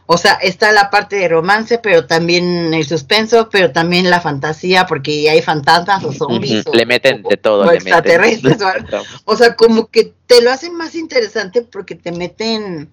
o 0.09 0.17
sea, 0.19 0.35
está 0.35 0.71
la 0.71 0.89
parte 0.91 1.17
de 1.17 1.29
romance, 1.29 1.79
pero 1.79 2.07
también 2.07 2.73
el 2.73 2.87
suspenso, 2.87 3.49
pero 3.51 3.73
también 3.73 4.09
la 4.09 4.21
fantasía, 4.21 4.87
porque 4.87 5.29
hay 5.29 5.43
fantasmas 5.43 6.05
o 6.05 6.13
zombies. 6.13 6.65
O- 6.67 6.73
Le 6.73 6.87
meten 6.87 7.23
de 7.25 7.37
todo. 7.37 7.63
o 7.63 7.65
le 7.73 7.79
meten. 7.81 7.89
extraterrestres 7.93 8.59
o 9.25 9.37
sea, 9.37 9.57
como 9.57 9.89
que 9.89 10.15
te 10.27 10.43
lo 10.43 10.51
hacen 10.53 10.75
más 10.77 10.95
interesante 10.95 11.63
porque 11.63 11.97
te 11.97 12.13
meten, 12.13 12.89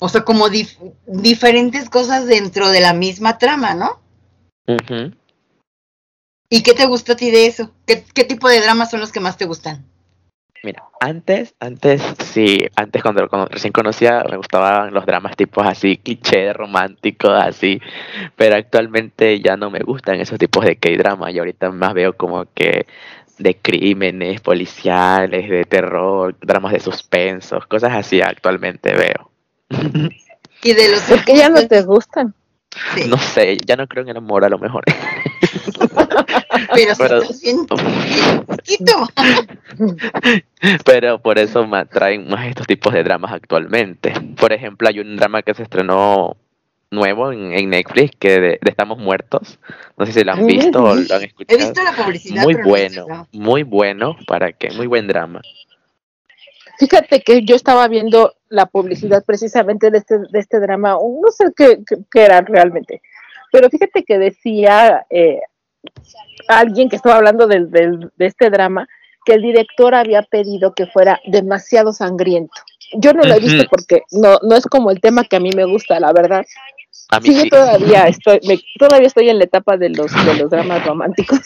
o 0.00 0.08
sea, 0.08 0.22
como 0.22 0.48
dif- 0.48 0.76
diferentes 1.06 1.88
cosas 1.88 2.26
dentro 2.26 2.68
de 2.70 2.80
la 2.80 2.94
misma 2.94 3.38
trama, 3.38 3.74
¿no? 3.74 4.00
¿Y 6.48 6.62
qué 6.64 6.74
te 6.74 6.86
gusta 6.86 7.12
a 7.12 7.16
ti 7.16 7.30
de 7.30 7.46
eso? 7.46 7.70
¿Qué, 7.86 8.04
qué 8.12 8.24
tipo 8.24 8.48
de 8.48 8.60
dramas 8.60 8.90
son 8.90 8.98
los 9.00 9.12
que 9.12 9.20
más 9.20 9.36
te 9.36 9.44
gustan? 9.44 9.86
Mira, 10.62 10.84
antes, 11.00 11.54
antes, 11.58 12.02
sí, 12.22 12.66
antes 12.76 13.02
cuando, 13.02 13.26
cuando 13.28 13.48
recién 13.48 13.72
conocía 13.72 14.22
me 14.28 14.36
gustaban 14.36 14.92
los 14.92 15.06
dramas 15.06 15.34
tipos 15.34 15.66
así, 15.66 15.96
cliché 15.96 16.52
románticos, 16.52 17.30
así, 17.30 17.80
pero 18.36 18.56
actualmente 18.56 19.40
ya 19.40 19.56
no 19.56 19.70
me 19.70 19.80
gustan 19.80 20.20
esos 20.20 20.38
tipos 20.38 20.66
de 20.66 20.76
K-drama 20.76 21.30
y 21.30 21.38
ahorita 21.38 21.70
más 21.70 21.94
veo 21.94 22.14
como 22.14 22.44
que 22.52 22.86
de 23.38 23.56
crímenes 23.56 24.42
policiales, 24.42 25.48
de 25.48 25.64
terror, 25.64 26.36
dramas 26.40 26.72
de 26.72 26.80
suspensos, 26.80 27.66
cosas 27.66 27.92
así 27.94 28.20
actualmente 28.20 28.94
veo. 28.94 29.30
Y 30.62 30.74
de 30.74 30.90
los 30.90 31.00
¿Por 31.02 31.24
qué 31.24 31.36
ya 31.36 31.48
no 31.48 31.66
te 31.66 31.82
gustan? 31.82 32.34
Sí, 32.94 33.08
No 33.08 33.18
sé, 33.18 33.56
ya 33.66 33.76
no 33.76 33.86
creo 33.88 34.04
en 34.04 34.10
el 34.10 34.16
amor 34.18 34.44
a 34.44 34.48
lo 34.48 34.58
mejor. 34.58 34.84
pero 36.74 36.92
pero-. 36.98 37.22
Pero 40.84 41.18
por 41.20 41.38
eso 41.38 41.66
me 41.66 41.78
atraen 41.78 42.28
más 42.28 42.46
estos 42.46 42.66
tipos 42.66 42.92
de 42.92 43.02
dramas 43.02 43.32
actualmente. 43.32 44.12
Por 44.38 44.52
ejemplo, 44.52 44.88
hay 44.88 45.00
un 45.00 45.16
drama 45.16 45.42
que 45.42 45.54
se 45.54 45.62
estrenó 45.62 46.36
nuevo 46.90 47.32
en, 47.32 47.52
en 47.52 47.70
Netflix 47.70 48.12
que 48.18 48.40
de, 48.40 48.48
de 48.60 48.70
Estamos 48.70 48.98
Muertos. 48.98 49.58
No 49.96 50.06
sé 50.06 50.12
si 50.12 50.24
lo 50.24 50.32
han 50.32 50.46
visto 50.46 50.82
o 50.82 50.94
lo 50.94 51.14
han 51.14 51.22
He 51.22 51.26
escuchado. 51.26 51.58
visto 51.58 51.82
la 51.82 51.92
publicidad, 51.92 52.42
Muy 52.44 52.54
no 52.54 52.60
he 52.60 52.64
bueno, 52.64 53.28
muy 53.32 53.62
bueno. 53.62 54.16
¿Para 54.26 54.52
qué? 54.52 54.70
Muy 54.72 54.86
buen 54.86 55.06
drama. 55.06 55.40
Fíjate 56.78 57.22
que 57.22 57.42
yo 57.44 57.56
estaba 57.56 57.86
viendo 57.88 58.34
la 58.50 58.66
publicidad 58.66 59.24
precisamente 59.24 59.90
de 59.90 59.98
este, 59.98 60.18
de 60.18 60.38
este 60.38 60.60
drama, 60.60 60.92
no 60.92 61.30
sé 61.30 61.46
qué, 61.56 61.78
qué- 61.86 61.96
qué 62.10 62.22
era 62.24 62.40
realmente, 62.42 63.00
pero 63.50 63.70
fíjate 63.70 64.04
que 64.04 64.18
decía 64.18 65.06
eh, 65.10 65.40
alguien 66.48 66.88
que 66.88 66.96
estaba 66.96 67.16
hablando 67.16 67.46
del- 67.46 67.70
del- 67.70 68.10
de 68.16 68.26
este 68.26 68.50
drama 68.50 68.86
que 69.24 69.34
el 69.34 69.42
director 69.42 69.94
había 69.94 70.22
pedido 70.22 70.72
que 70.74 70.86
fuera 70.86 71.20
demasiado 71.26 71.92
sangriento. 71.92 72.52
Yo 72.94 73.12
no 73.12 73.22
lo 73.22 73.34
he 73.34 73.40
visto 73.40 73.62
porque 73.70 74.02
no, 74.10 74.38
no 74.42 74.56
es 74.56 74.66
como 74.66 74.90
el 74.90 75.00
tema 75.00 75.24
que 75.24 75.36
a 75.36 75.40
mí 75.40 75.50
me 75.54 75.64
gusta, 75.64 76.00
la 76.00 76.12
verdad, 76.12 76.44
A 77.12 77.20
mí 77.20 77.26
Sí, 77.28 77.34
yo 77.44 77.50
todavía 77.50 78.04
estoy, 78.08 78.40
me- 78.46 78.60
todavía 78.78 79.06
estoy 79.06 79.28
en 79.28 79.38
la 79.38 79.44
etapa 79.44 79.76
de 79.76 79.90
los, 79.90 80.10
de 80.26 80.34
los 80.34 80.50
dramas 80.50 80.84
románticos, 80.86 81.40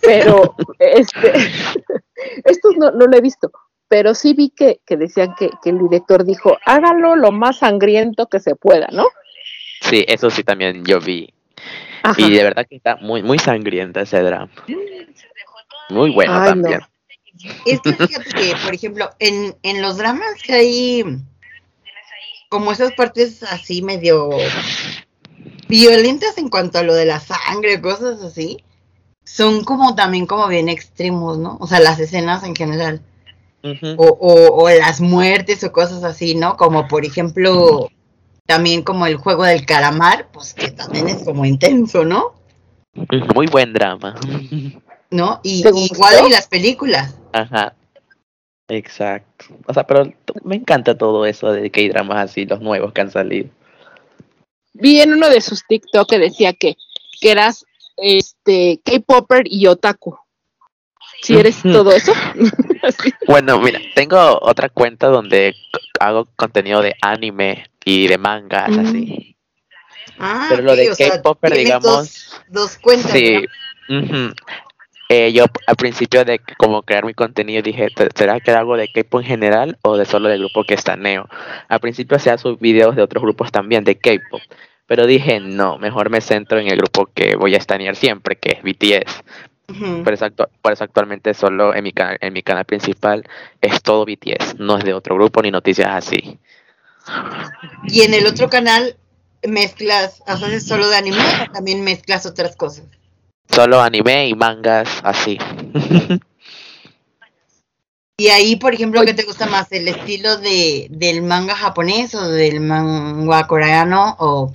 pero 0.00 0.54
este, 0.78 1.32
estos 2.44 2.76
no, 2.76 2.90
no 2.92 3.06
lo 3.06 3.16
he 3.16 3.20
visto, 3.20 3.50
pero 3.92 4.14
sí 4.14 4.32
vi 4.32 4.48
que, 4.48 4.80
que 4.86 4.96
decían 4.96 5.34
que, 5.38 5.50
que 5.62 5.68
el 5.68 5.78
director 5.78 6.24
dijo, 6.24 6.56
hágalo 6.64 7.14
lo 7.14 7.30
más 7.30 7.58
sangriento 7.58 8.26
que 8.26 8.40
se 8.40 8.56
pueda, 8.56 8.88
¿no? 8.90 9.04
Sí, 9.82 10.02
eso 10.08 10.30
sí 10.30 10.42
también 10.42 10.82
yo 10.82 10.98
vi. 10.98 11.34
Ajá. 12.02 12.18
Y 12.18 12.30
de 12.30 12.42
verdad 12.42 12.66
que 12.66 12.76
está 12.76 12.96
muy, 12.96 13.22
muy 13.22 13.38
sangrienta 13.38 14.00
ese 14.00 14.22
drama. 14.22 14.50
Muy 15.90 16.10
bueno 16.10 16.32
Ay, 16.32 16.40
no. 16.40 16.46
también. 16.46 16.80
Es 17.66 17.82
que 17.82 17.92
fíjate 17.92 18.30
que, 18.30 18.54
por 18.64 18.74
ejemplo, 18.74 19.10
en, 19.18 19.54
en 19.62 19.82
los 19.82 19.98
dramas 19.98 20.42
que 20.42 20.54
hay 20.54 21.04
como 22.48 22.72
esas 22.72 22.92
partes 22.94 23.42
así 23.42 23.82
medio 23.82 24.30
violentas 25.68 26.38
en 26.38 26.48
cuanto 26.48 26.78
a 26.78 26.82
lo 26.82 26.94
de 26.94 27.04
la 27.04 27.20
sangre, 27.20 27.82
cosas 27.82 28.22
así, 28.22 28.64
son 29.24 29.64
como 29.64 29.94
también 29.94 30.24
como 30.24 30.48
bien 30.48 30.70
extremos, 30.70 31.36
¿no? 31.36 31.58
O 31.60 31.66
sea, 31.66 31.78
las 31.78 32.00
escenas 32.00 32.42
en 32.44 32.56
general. 32.56 33.02
O, 33.96 34.06
o, 34.06 34.62
o 34.62 34.70
las 34.70 35.00
muertes 35.00 35.62
o 35.62 35.72
cosas 35.72 36.02
así, 36.02 36.34
¿no? 36.34 36.56
Como 36.56 36.88
por 36.88 37.04
ejemplo, 37.04 37.88
también 38.46 38.82
como 38.82 39.06
el 39.06 39.16
juego 39.16 39.44
del 39.44 39.64
calamar, 39.66 40.28
pues 40.32 40.52
que 40.54 40.70
también 40.70 41.08
es 41.08 41.22
como 41.24 41.44
intenso, 41.44 42.04
¿no? 42.04 42.34
Muy 43.34 43.46
buen 43.46 43.72
drama. 43.72 44.16
¿No? 45.10 45.40
Y 45.42 45.62
igual 45.66 46.26
en 46.26 46.32
las 46.32 46.48
películas. 46.48 47.14
Ajá. 47.32 47.74
Exacto. 48.68 49.46
O 49.66 49.74
sea, 49.74 49.86
pero 49.86 50.12
me 50.44 50.56
encanta 50.56 50.96
todo 50.96 51.26
eso 51.26 51.52
de 51.52 51.70
que 51.70 51.80
hay 51.80 51.88
dramas 51.88 52.30
así, 52.30 52.46
los 52.46 52.60
nuevos 52.60 52.92
que 52.92 53.00
han 53.02 53.10
salido. 53.10 53.48
Vi 54.74 55.00
en 55.00 55.12
uno 55.12 55.28
de 55.28 55.40
sus 55.40 55.66
TikTok 55.66 56.08
que 56.08 56.18
decía 56.18 56.52
que, 56.54 56.76
que 57.20 57.30
eras 57.30 57.64
este 57.96 58.80
K-Popper 58.84 59.44
y 59.46 59.66
otaku. 59.66 60.16
Si 61.20 61.36
eres 61.36 61.58
Ujú. 61.58 61.72
todo 61.72 61.92
eso. 61.92 62.12
Así. 62.82 63.12
Bueno, 63.26 63.58
mira, 63.60 63.80
tengo 63.94 64.38
otra 64.42 64.68
cuenta 64.68 65.06
donde 65.08 65.54
hago 66.00 66.26
contenido 66.36 66.82
de 66.82 66.94
anime 67.00 67.66
y 67.84 68.06
de 68.08 68.18
mangas, 68.18 68.70
Mm. 68.70 68.86
así. 68.86 69.36
Ah, 70.18 70.46
Pero 70.50 70.62
lo 70.62 70.76
de 70.76 70.88
K-Popper, 70.96 71.54
digamos, 71.54 71.82
Dos, 71.84 72.42
dos 72.48 72.78
cuentas. 72.78 73.10
Sí. 73.12 73.44
Eh, 75.08 75.32
yo 75.32 75.44
al 75.66 75.76
principio 75.76 76.24
de 76.24 76.40
como 76.56 76.82
crear 76.82 77.04
mi 77.04 77.12
contenido 77.12 77.60
dije, 77.62 77.88
"¿Te- 77.94 78.08
¿será 78.14 78.40
que 78.40 78.50
hago 78.52 78.76
de 78.76 78.88
K-pop 78.90 79.20
en 79.20 79.26
general 79.26 79.78
o 79.82 79.96
de 79.98 80.06
solo 80.06 80.28
del 80.28 80.38
grupo 80.40 80.64
que 80.64 80.74
está 80.74 80.96
Neo? 80.96 81.28
Al 81.68 81.80
principio 81.80 82.16
hacía 82.16 82.38
sus 82.38 82.58
videos 82.58 82.96
de 82.96 83.02
otros 83.02 83.22
grupos 83.22 83.52
también 83.52 83.84
de 83.84 83.98
K-pop, 83.98 84.40
pero 84.86 85.06
dije, 85.06 85.38
no, 85.40 85.76
mejor 85.76 86.08
me 86.08 86.20
centro 86.22 86.58
en 86.60 86.68
el 86.68 86.78
grupo 86.78 87.10
que 87.14 87.36
voy 87.36 87.54
a 87.54 87.58
estanear 87.58 87.94
siempre, 87.94 88.36
que 88.36 88.52
es 88.52 88.62
BTS. 88.62 89.22
Por 90.04 90.12
eso, 90.12 90.26
actu- 90.26 90.48
por 90.60 90.72
eso 90.72 90.84
actualmente 90.84 91.34
solo 91.34 91.74
en 91.74 91.84
mi, 91.84 91.92
canal, 91.92 92.18
en 92.20 92.32
mi 92.32 92.42
canal 92.42 92.64
principal 92.64 93.24
es 93.60 93.82
todo 93.82 94.04
BTS, 94.04 94.56
no 94.58 94.76
es 94.78 94.84
de 94.84 94.94
otro 94.94 95.14
grupo 95.14 95.42
ni 95.42 95.50
noticias 95.50 95.88
así. 95.90 96.38
Y 97.88 98.02
en 98.02 98.14
el 98.14 98.26
otro 98.26 98.48
canal 98.48 98.96
mezclas, 99.46 100.22
haces 100.26 100.66
solo 100.66 100.88
de 100.88 100.96
anime 100.96 101.18
o 101.48 101.52
también 101.52 101.82
mezclas 101.82 102.26
otras 102.26 102.54
cosas. 102.56 102.84
Solo 103.48 103.80
anime 103.80 104.28
y 104.28 104.34
mangas 104.34 105.00
así. 105.02 105.38
Y 108.16 108.28
ahí, 108.28 108.56
por 108.56 108.72
ejemplo, 108.74 109.02
¿qué 109.04 109.14
te 109.14 109.24
gusta 109.24 109.46
más? 109.46 109.72
¿El 109.72 109.88
estilo 109.88 110.36
de, 110.36 110.86
del 110.90 111.22
manga 111.22 111.56
japonés 111.56 112.14
o 112.14 112.28
del 112.28 112.60
manga 112.60 113.46
coreano? 113.46 114.16
O 114.20 114.52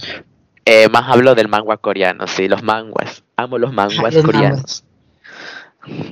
Eh, 0.64 0.88
más 0.90 1.04
hablo 1.10 1.36
del 1.36 1.48
manga 1.50 1.76
coreano, 1.78 2.28
sí, 2.28 2.48
los 2.48 2.64
manguas. 2.64 3.24
Amo 3.36 3.58
los 3.58 3.74
manguas 3.74 4.14
los 4.14 4.24
coreanos. 4.24 4.84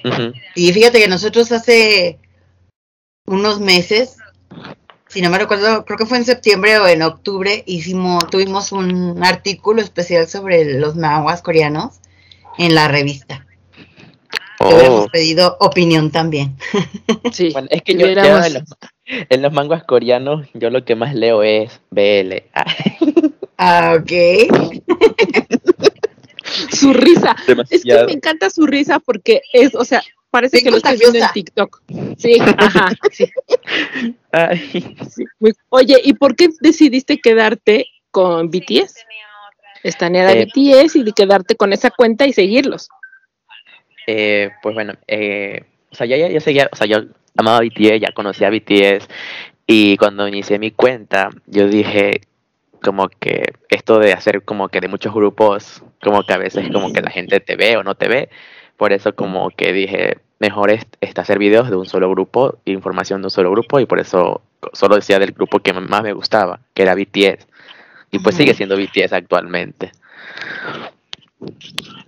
Ujú. 0.03 0.33
Y 0.55 0.71
fíjate 0.73 0.99
que 0.99 1.07
nosotros 1.07 1.51
hace 1.51 2.19
unos 3.25 3.59
meses, 3.59 4.17
si 5.07 5.21
no 5.21 5.29
me 5.29 5.37
recuerdo, 5.37 5.85
creo 5.85 5.97
que 5.97 6.05
fue 6.05 6.17
en 6.17 6.25
septiembre 6.25 6.77
o 6.79 6.87
en 6.87 7.01
octubre, 7.01 7.63
hicimos, 7.65 8.29
tuvimos 8.29 8.71
un 8.71 9.23
artículo 9.23 9.81
especial 9.81 10.27
sobre 10.27 10.79
los 10.79 10.95
manguas 10.95 11.41
coreanos 11.41 11.99
en 12.57 12.75
la 12.75 12.87
revista. 12.87 13.45
Que 14.57 14.63
Oh, 14.63 14.75
hubiéramos 14.77 15.09
pedido 15.09 15.57
opinión 15.59 16.11
también. 16.11 16.55
Sí. 17.33 17.49
bueno, 17.51 17.67
es 17.71 17.81
que 17.81 17.95
yo, 17.95 18.07
yo 18.07 18.43
en, 18.45 18.53
los, 18.53 18.63
en 19.05 19.41
los 19.41 19.51
manguas 19.51 19.83
coreanos, 19.83 20.47
yo 20.53 20.69
lo 20.69 20.85
que 20.85 20.95
más 20.95 21.13
leo 21.13 21.43
es 21.43 21.81
BL. 21.91 22.43
Ah, 22.53 22.65
Ah, 23.57 23.97
ok. 23.99 24.11
Su 26.71 26.93
risa. 26.93 27.35
Es 27.69 27.83
que 27.83 28.03
me 28.05 28.13
encanta 28.13 28.49
su 28.49 28.65
risa 28.65 28.99
porque 28.99 29.41
es, 29.53 29.75
o 29.75 29.83
sea, 29.85 30.01
parece 30.29 30.57
Bien 30.57 30.65
que 30.65 30.71
lo 30.71 30.77
estoy 30.77 30.97
viendo 30.97 31.19
en. 31.19 31.31
TikTok. 31.33 31.81
Sí, 32.17 32.37
ajá. 32.57 32.89
sí, 33.11 33.31
Ay, 34.31 34.95
sí, 35.09 35.23
Oye, 35.69 35.99
¿y 36.03 36.13
por 36.13 36.35
qué 36.35 36.49
decidiste 36.61 37.17
quedarte 37.19 37.85
con 38.11 38.49
BTS? 38.49 38.95
Estanear 39.83 40.27
a 40.27 40.33
Eh, 40.33 40.45
BTS 40.47 40.95
y 40.97 41.11
quedarte 41.13 41.55
con 41.55 41.71
esa 41.73 41.91
cuenta 41.91 42.25
y 42.25 42.33
seguirlos. 42.33 42.89
eh, 44.07 44.51
pues 44.61 44.75
bueno, 44.75 44.93
eh, 45.07 45.63
o 45.91 45.95
sea, 45.95 46.05
ya, 46.07 46.17
ya, 46.17 46.29
ya 46.29 46.39
seguía, 46.39 46.69
o 46.71 46.75
sea, 46.75 46.87
yo 46.87 46.97
amaba 47.37 47.61
BTS, 47.61 47.99
ya 48.01 48.11
conocía 48.13 48.47
a 48.47 48.51
BTS 48.51 49.07
y 49.67 49.97
cuando 49.97 50.27
inicié 50.27 50.59
mi 50.59 50.71
cuenta, 50.71 51.29
yo 51.47 51.67
dije 51.67 52.21
como 52.83 53.09
que 53.09 53.53
esto 53.69 53.99
de 53.99 54.13
hacer 54.13 54.43
como 54.43 54.69
que 54.69 54.79
de 54.79 54.87
muchos 54.87 55.13
grupos, 55.13 55.83
como 56.05 56.23
que 56.23 56.33
a 56.33 56.37
veces 56.37 56.69
como 56.71 56.93
que 56.93 57.01
la 57.01 57.11
gente 57.11 57.41
te 57.41 57.57
ve 57.57 57.75
o 57.75 57.83
no 57.83 57.95
te 57.95 58.07
ve, 58.07 58.29
por 58.77 58.93
eso 58.93 59.15
como 59.15 59.49
que 59.49 59.73
dije, 59.73 60.19
mejor 60.39 60.69
es, 60.69 60.85
es 61.01 61.17
hacer 61.17 61.39
videos 61.39 61.69
de 61.69 61.75
un 61.75 61.87
solo 61.87 62.09
grupo, 62.09 62.59
información 62.65 63.21
de 63.21 63.27
un 63.27 63.31
solo 63.31 63.51
grupo 63.51 63.79
y 63.79 63.85
por 63.85 63.99
eso 63.99 64.41
solo 64.73 64.95
decía 64.95 65.19
del 65.19 65.31
grupo 65.31 65.59
que 65.59 65.73
más 65.73 66.03
me 66.03 66.13
gustaba, 66.13 66.59
que 66.73 66.83
era 66.83 66.95
BTS. 66.95 67.47
Y 68.11 68.19
pues 68.19 68.35
sigue 68.35 68.53
siendo 68.53 68.77
BTS 68.77 69.13
actualmente. 69.13 69.91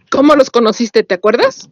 ¿Cómo 0.10 0.36
los 0.36 0.50
conociste? 0.52 1.04
¿Te 1.04 1.16
acuerdas? 1.16 1.70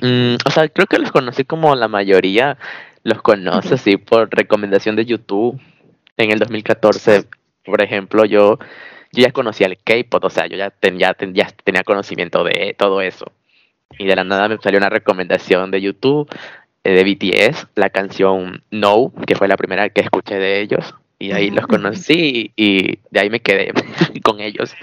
Mm, 0.00 0.36
o 0.44 0.50
sea, 0.50 0.68
creo 0.68 0.86
que 0.86 0.98
los 0.98 1.10
conocí 1.10 1.44
como 1.44 1.74
la 1.74 1.88
mayoría 1.88 2.58
los 3.02 3.22
conoce, 3.22 3.74
así 3.74 3.96
por 3.96 4.28
recomendación 4.30 4.96
de 4.96 5.06
YouTube. 5.06 5.60
En 6.16 6.30
el 6.30 6.38
2014, 6.38 7.24
por 7.64 7.80
ejemplo, 7.80 8.24
yo, 8.24 8.58
yo 9.12 9.22
ya 9.22 9.32
conocía 9.32 9.66
el 9.66 9.78
K-pop, 9.78 10.24
o 10.24 10.30
sea, 10.30 10.46
yo 10.46 10.56
ya, 10.56 10.70
ten- 10.70 10.98
ya, 10.98 11.14
ten- 11.14 11.34
ya 11.34 11.48
tenía 11.64 11.82
conocimiento 11.84 12.44
de 12.44 12.74
todo 12.78 13.00
eso. 13.00 13.32
Y 13.98 14.06
de 14.06 14.16
la 14.16 14.24
nada 14.24 14.48
me 14.48 14.58
salió 14.58 14.78
una 14.78 14.88
recomendación 14.90 15.70
de 15.70 15.80
YouTube 15.80 16.28
eh, 16.84 16.92
de 16.92 17.04
BTS, 17.04 17.66
la 17.74 17.90
canción 17.90 18.62
No, 18.70 19.12
que 19.26 19.34
fue 19.36 19.48
la 19.48 19.56
primera 19.56 19.88
que 19.88 20.00
escuché 20.02 20.36
de 20.36 20.60
ellos. 20.60 20.94
Y 21.18 21.32
ahí 21.32 21.50
los 21.50 21.66
conocí 21.66 22.52
y 22.56 22.98
de 23.10 23.20
ahí 23.20 23.30
me 23.30 23.40
quedé 23.40 23.72
con 24.22 24.40
ellos. 24.40 24.74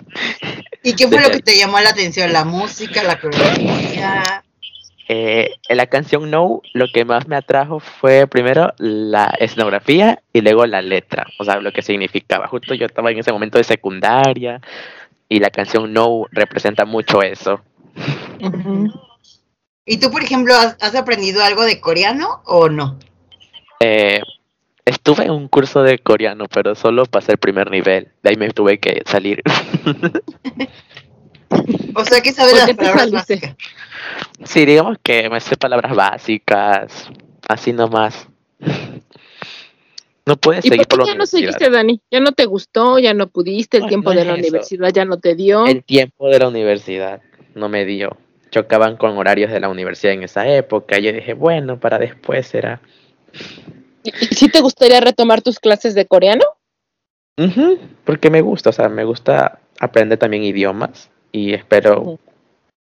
¿Y 0.82 0.96
qué 0.96 1.08
fue 1.08 1.22
lo 1.22 1.30
que 1.30 1.40
te 1.40 1.56
llamó 1.58 1.80
la 1.80 1.90
atención? 1.92 2.34
¿La 2.34 2.44
música, 2.44 3.04
la 3.04 3.20
coreografía? 3.20 4.44
Eh, 5.10 5.56
en 5.68 5.78
la 5.78 5.88
canción 5.88 6.32
No, 6.32 6.62
lo 6.74 6.88
que 6.88 7.04
más 7.04 7.28
me 7.28 7.36
atrajo 7.36 7.80
fue 7.80 8.26
primero 8.28 8.74
la 8.78 9.34
escenografía 9.40 10.22
y 10.32 10.42
luego 10.42 10.66
la 10.66 10.82
letra, 10.82 11.28
o 11.40 11.44
sea, 11.44 11.60
lo 11.60 11.72
que 11.72 11.82
significaba. 11.82 12.48
Justo 12.48 12.74
yo 12.74 12.86
estaba 12.86 13.12
en 13.12 13.20
ese 13.20 13.34
momento 13.34 13.58
de 13.58 13.66
secundaria 13.66 14.62
y 15.28 15.40
la 15.40 15.50
canción 15.50 15.92
No 15.92 16.26
representa 16.32 16.86
mucho 16.86 17.22
eso. 17.22 17.62
¿Y 19.86 19.98
tú, 19.98 20.10
por 20.12 20.24
ejemplo, 20.24 20.56
has, 20.56 20.78
has 20.82 20.96
aprendido 20.96 21.44
algo 21.44 21.64
de 21.64 21.82
coreano 21.82 22.42
o 22.46 22.70
no? 22.70 22.98
Eh, 23.80 24.22
estuve 24.86 25.26
en 25.26 25.32
un 25.32 25.50
curso 25.50 25.84
de 25.84 26.00
coreano, 26.00 26.46
pero 26.48 26.76
solo 26.76 27.06
pasé 27.06 27.34
el 27.34 27.38
primer 27.38 27.70
nivel. 27.70 28.10
De 28.22 28.30
ahí 28.30 28.38
me 28.38 28.50
tuve 28.52 28.80
que 28.80 29.02
salir. 29.06 29.42
O 31.96 32.06
sea, 32.06 32.22
que 32.22 32.32
sabes 32.32 32.52
¿Por 32.54 32.60
las 32.60 32.68
qué 32.70 32.76
palabras 32.76 33.12
básicas. 33.12 33.56
sí, 34.44 34.66
digamos 34.66 34.98
que 35.04 35.30
me 35.30 35.40
sé 35.40 35.56
palabras 35.58 35.96
básicas, 35.96 37.10
así 37.48 37.74
nomás. 37.74 38.28
No 40.26 40.38
puedes 40.38 40.66
¿Y 40.66 40.70
seguir 40.70 40.88
por 40.88 41.00
por 41.00 41.06
qué 41.06 41.12
la 41.12 41.14
ya 41.14 41.20
no 41.20 41.26
seguiste, 41.26 41.70
Dani? 41.70 42.02
¿Ya 42.10 42.20
no 42.22 42.32
te 42.32 42.46
gustó? 42.46 42.98
¿Ya 42.98 43.14
no 43.14 43.28
pudiste? 43.28 43.78
¿El 43.78 43.84
No, 43.84 43.90
tiempo 43.90 44.10
no 44.12 44.16
de 44.16 44.22
es 44.22 44.28
la 44.28 44.34
eso. 44.34 44.40
universidad 44.42 44.90
ya 44.94 45.06
no 45.06 45.20
te 45.20 45.36
dio? 45.36 45.66
El 45.66 45.84
tiempo 45.84 46.30
de 46.30 46.40
la 46.40 46.48
universidad 46.48 47.22
no 47.56 47.68
me 47.70 47.86
dio. 47.86 48.18
Chocaban 48.50 48.98
con 48.98 49.18
horarios 49.18 49.52
de 49.52 49.60
la 49.60 49.68
universidad 49.70 50.14
en 50.14 50.24
esa 50.24 50.48
época. 50.48 50.98
Yo 51.00 51.12
dije, 51.12 51.34
bueno, 51.34 51.80
para 51.80 52.00
después 52.00 52.48
será. 52.48 52.80
¿Y 54.04 54.10
y 54.10 54.28
sí 54.36 54.48
te 54.50 54.62
gustaría 54.62 55.02
retomar 55.02 55.42
tus 55.42 55.60
clases 55.60 55.94
de 55.96 56.06
coreano? 56.06 56.44
Ujú, 57.38 57.80
porque 58.06 58.30
me 58.30 58.42
gusta, 58.42 58.70
o 58.70 58.74
sea, 58.74 58.90
me 58.90 59.04
gusta 59.06 59.60
aprender 59.80 60.20
también 60.20 60.44
idiomas 60.44 61.10
y 61.34 61.54
espero, 61.54 62.20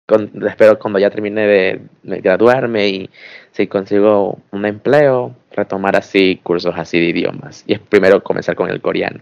con- 0.08 0.46
espero 0.48 0.78
cuando 0.78 1.00
ya 1.00 1.10
termine 1.10 1.48
de, 1.48 1.82
de 2.04 2.22
graduarme 2.22 2.88
y 2.90 3.10
si 3.52 3.66
consigo 3.68 4.40
un 4.52 4.66
empleo, 4.66 5.36
retomar 5.52 5.96
así 5.96 6.40
cursos 6.44 6.76
así 6.78 7.00
de 7.00 7.08
idiomas. 7.08 7.64
Y 7.66 7.74
es 7.74 7.80
primero 7.80 8.22
comenzar 8.24 8.56
con 8.56 8.70
el 8.70 8.82
coreano. 8.82 9.22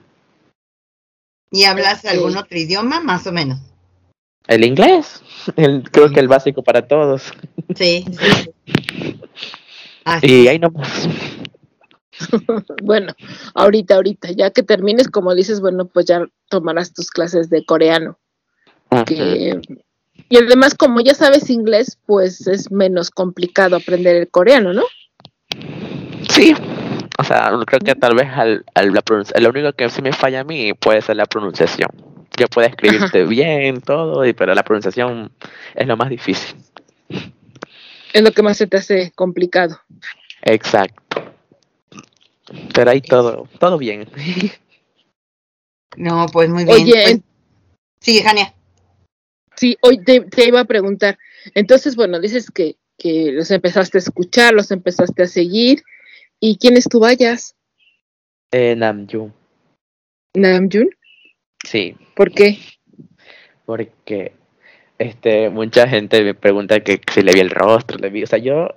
¿Y 1.51 1.63
hablas 1.65 2.03
algún 2.05 2.35
otro 2.35 2.57
idioma? 2.57 2.99
Más 2.99 3.27
o 3.27 3.31
menos. 3.31 3.59
El 4.47 4.65
inglés, 4.65 5.21
el, 5.55 5.83
creo 5.91 6.09
que 6.11 6.19
el 6.19 6.27
básico 6.27 6.63
para 6.63 6.87
todos. 6.87 7.31
Sí. 7.75 8.05
sí. 8.09 9.21
Así. 10.03 10.43
Y 10.43 10.47
ahí 10.47 10.59
nomás. 10.59 11.07
Bueno, 12.83 13.13
ahorita, 13.55 13.95
ahorita, 13.95 14.29
ya 14.31 14.51
que 14.51 14.61
termines, 14.61 15.07
como 15.07 15.33
dices, 15.33 15.59
bueno, 15.59 15.85
pues 15.87 16.05
ya 16.05 16.27
tomarás 16.49 16.93
tus 16.93 17.09
clases 17.09 17.49
de 17.49 17.65
coreano. 17.65 18.19
Que- 19.05 19.61
y 20.29 20.37
además, 20.37 20.75
como 20.75 21.01
ya 21.01 21.13
sabes 21.13 21.49
inglés, 21.49 21.97
pues 22.05 22.45
es 22.47 22.71
menos 22.71 23.09
complicado 23.09 23.75
aprender 23.75 24.15
el 24.15 24.29
coreano, 24.29 24.73
¿no? 24.73 24.83
Sí, 26.29 26.53
o 27.17 27.23
sea, 27.23 27.51
creo 27.65 27.79
que 27.79 27.95
tal 27.95 28.15
vez 28.15 28.29
al, 28.33 28.63
al- 28.73 28.93
la 28.93 29.03
lo 29.39 29.49
único 29.49 29.73
que 29.73 29.89
sí 29.89 30.01
me 30.01 30.13
falla 30.13 30.41
a 30.41 30.43
mí 30.43 30.73
puede 30.73 31.01
ser 31.01 31.15
la 31.17 31.25
pronunciación. 31.25 31.89
Yo 32.37 32.47
puedo 32.47 32.67
escribirte 32.67 33.25
bien, 33.25 33.81
todo, 33.81 34.25
y- 34.25 34.33
pero 34.33 34.53
la 34.53 34.63
pronunciación 34.63 35.31
es 35.75 35.87
lo 35.87 35.97
más 35.97 36.09
difícil. 36.09 36.55
Es 38.13 38.21
lo 38.23 38.31
que 38.31 38.41
más 38.43 38.57
se 38.57 38.67
te 38.67 38.77
hace 38.77 39.11
complicado. 39.15 39.79
Exacto. 40.43 41.21
Pero 42.73 42.91
ahí 42.91 43.01
todo, 43.01 43.47
todo 43.59 43.77
bien. 43.77 44.07
No, 45.97 46.25
pues 46.31 46.49
muy 46.49 46.63
bien. 46.63 46.75
Oye, 46.83 46.91
Pues, 46.93 47.09
en- 47.15 47.23
sí, 47.99 48.21
Jania. 48.23 48.53
Sí, 49.61 49.77
hoy 49.83 50.03
te, 50.03 50.21
te 50.21 50.47
iba 50.47 50.59
a 50.61 50.65
preguntar. 50.65 51.19
Entonces, 51.53 51.95
bueno, 51.95 52.19
dices 52.19 52.49
que, 52.49 52.77
que 52.97 53.31
los 53.31 53.51
empezaste 53.51 53.99
a 53.99 53.99
escuchar, 53.99 54.53
los 54.53 54.71
empezaste 54.71 55.21
a 55.21 55.27
seguir. 55.27 55.83
¿Y 56.39 56.57
quién 56.57 56.75
es 56.77 56.89
tu 56.89 56.99
vayas? 56.99 57.55
Eh, 58.51 58.75
Namjoon, 58.75 59.31
Namjoon. 60.35 60.89
sí, 61.63 61.95
¿Por 62.15 62.31
qué? 62.31 62.57
porque 63.65 64.33
este 64.97 65.49
mucha 65.51 65.87
gente 65.87 66.23
me 66.23 66.33
pregunta 66.33 66.79
que 66.79 66.99
si 67.13 67.21
le 67.21 67.31
vi 67.33 67.39
el 67.39 67.51
rostro, 67.51 67.97
le 67.99 68.09
vi, 68.09 68.23
o 68.23 68.27
sea, 68.27 68.39
yo 68.39 68.69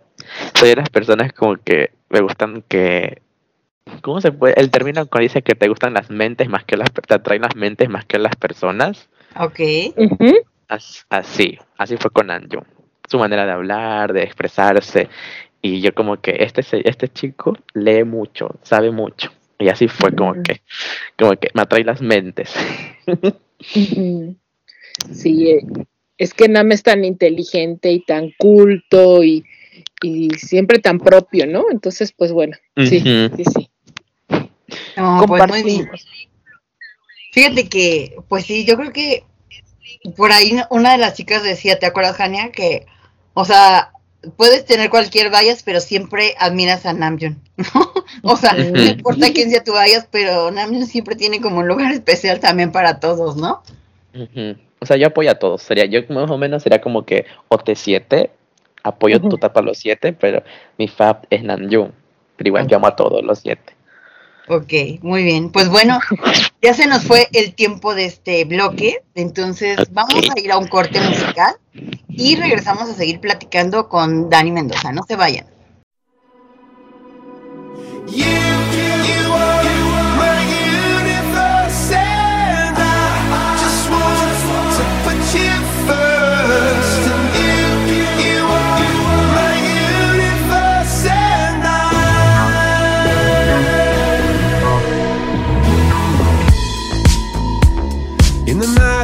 soy 0.54 0.68
de 0.68 0.76
las 0.76 0.90
personas 0.90 1.32
como 1.32 1.56
que 1.56 1.90
me 2.10 2.20
gustan 2.20 2.62
que 2.68 3.22
¿cómo 4.02 4.20
se 4.20 4.32
puede? 4.32 4.54
El 4.60 4.70
término 4.70 5.06
cuando 5.06 5.22
dice 5.24 5.42
que 5.42 5.54
te 5.54 5.68
gustan 5.68 5.94
las 5.94 6.10
mentes 6.10 6.48
más 6.48 6.64
que 6.64 6.76
las 6.76 6.92
te 6.92 7.14
atraen 7.14 7.42
las 7.42 7.56
mentes 7.56 7.88
más 7.88 8.04
que 8.04 8.18
las 8.18 8.36
personas, 8.36 9.08
Ok. 9.40 9.60
As- 9.96 10.53
así, 10.68 11.58
así 11.78 11.96
fue 11.96 12.10
con 12.10 12.30
Anju. 12.30 12.62
Su 13.08 13.18
manera 13.18 13.44
de 13.46 13.52
hablar, 13.52 14.12
de 14.12 14.22
expresarse 14.22 15.08
y 15.60 15.80
yo 15.80 15.94
como 15.94 16.20
que 16.20 16.36
este 16.40 16.62
se- 16.62 16.88
este 16.88 17.08
chico 17.08 17.56
lee 17.74 18.04
mucho, 18.04 18.58
sabe 18.62 18.90
mucho. 18.90 19.30
Y 19.58 19.68
así 19.68 19.88
fue 19.88 20.14
como 20.14 20.34
que 20.42 20.62
como 21.18 21.32
que 21.36 21.48
me 21.54 21.62
atrae 21.62 21.84
las 21.84 22.00
mentes. 22.02 22.52
Sí, 25.12 25.50
eh, 25.50 25.60
es 26.18 26.34
que 26.34 26.48
Nam 26.48 26.72
es 26.72 26.82
tan 26.82 27.04
inteligente 27.04 27.90
y 27.92 28.00
tan 28.00 28.30
culto 28.38 29.22
y, 29.24 29.44
y 30.02 30.28
siempre 30.30 30.78
tan 30.78 30.98
propio, 30.98 31.46
¿no? 31.46 31.64
Entonces, 31.70 32.12
pues 32.12 32.32
bueno, 32.32 32.56
sí, 32.88 33.00
sí, 33.36 33.44
sí. 33.44 33.70
No, 34.96 35.18
pues 35.26 35.40
muy 35.48 35.62
bien. 35.62 35.88
Fíjate 37.32 37.68
que, 37.68 38.16
pues 38.28 38.44
sí, 38.46 38.64
yo 38.64 38.76
creo 38.76 38.92
que 38.92 39.24
por 40.16 40.32
ahí 40.32 40.60
una 40.70 40.92
de 40.92 40.98
las 40.98 41.14
chicas 41.14 41.42
decía, 41.42 41.78
¿te 41.78 41.86
acuerdas, 41.86 42.16
Jania? 42.16 42.50
Que, 42.52 42.86
o 43.34 43.44
sea, 43.44 43.92
puedes 44.36 44.64
tener 44.64 44.90
cualquier 44.90 45.30
bias, 45.30 45.62
pero 45.62 45.80
siempre 45.80 46.34
admiras 46.38 46.86
a 46.86 46.92
Namjoon, 46.92 47.40
¿no? 47.56 47.92
O 48.22 48.36
sea, 48.36 48.54
no 48.54 48.82
importa 48.82 49.32
quién 49.32 49.50
sea 49.50 49.64
tu 49.64 49.72
bias, 49.72 50.08
pero 50.10 50.50
Namjoon 50.50 50.86
siempre 50.86 51.16
tiene 51.16 51.40
como 51.40 51.58
un 51.58 51.68
lugar 51.68 51.92
especial 51.92 52.40
también 52.40 52.72
para 52.72 53.00
todos, 53.00 53.36
¿no? 53.36 53.62
O 54.80 54.86
sea, 54.86 54.96
yo 54.96 55.08
apoyo 55.08 55.30
a 55.30 55.34
todos. 55.34 55.62
Sería, 55.62 55.86
yo 55.86 56.00
más 56.10 56.30
o 56.30 56.38
menos 56.38 56.62
sería 56.62 56.80
como 56.80 57.04
que 57.04 57.26
OT7, 57.48 58.30
apoyo 58.82 59.20
total 59.20 59.52
para 59.52 59.66
los 59.66 59.78
siete, 59.78 60.12
pero 60.12 60.42
mi 60.78 60.88
fab 60.88 61.26
es 61.30 61.42
Namjoon. 61.42 61.92
Pero 62.36 62.48
igual 62.48 62.66
yo 62.66 62.76
amo 62.76 62.88
a 62.88 62.96
todos 62.96 63.24
los 63.24 63.40
siete. 63.40 63.74
Ok, 64.48 64.72
muy 65.00 65.24
bien. 65.24 65.50
Pues 65.50 65.68
bueno, 65.68 65.98
ya 66.60 66.74
se 66.74 66.86
nos 66.86 67.04
fue 67.04 67.28
el 67.32 67.54
tiempo 67.54 67.94
de 67.94 68.04
este 68.04 68.44
bloque, 68.44 69.02
entonces 69.14 69.78
vamos 69.90 70.14
a 70.14 70.38
ir 70.38 70.52
a 70.52 70.58
un 70.58 70.68
corte 70.68 71.00
musical 71.00 71.56
y 72.08 72.36
regresamos 72.36 72.90
a 72.90 72.94
seguir 72.94 73.20
platicando 73.20 73.88
con 73.88 74.28
Dani 74.28 74.52
Mendoza. 74.52 74.92
No 74.92 75.02
se 75.08 75.16
vayan. 75.16 75.46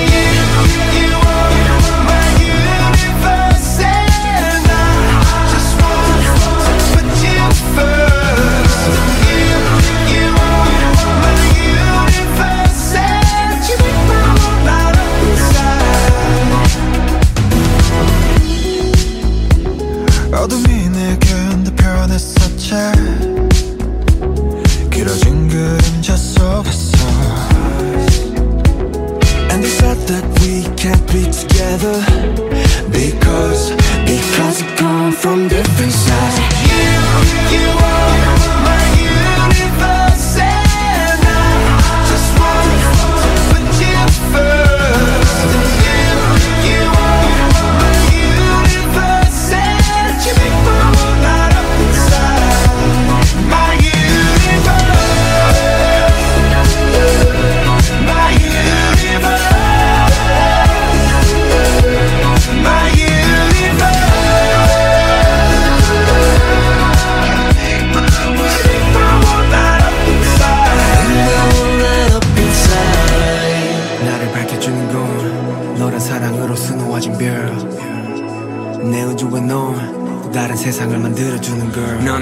Together. 31.81 32.05
Because, 32.91 33.71
because 34.05 34.63
we 34.63 34.69
come 34.75 35.11
from 35.11 35.47
different 35.47 35.91
sides 35.91 36.10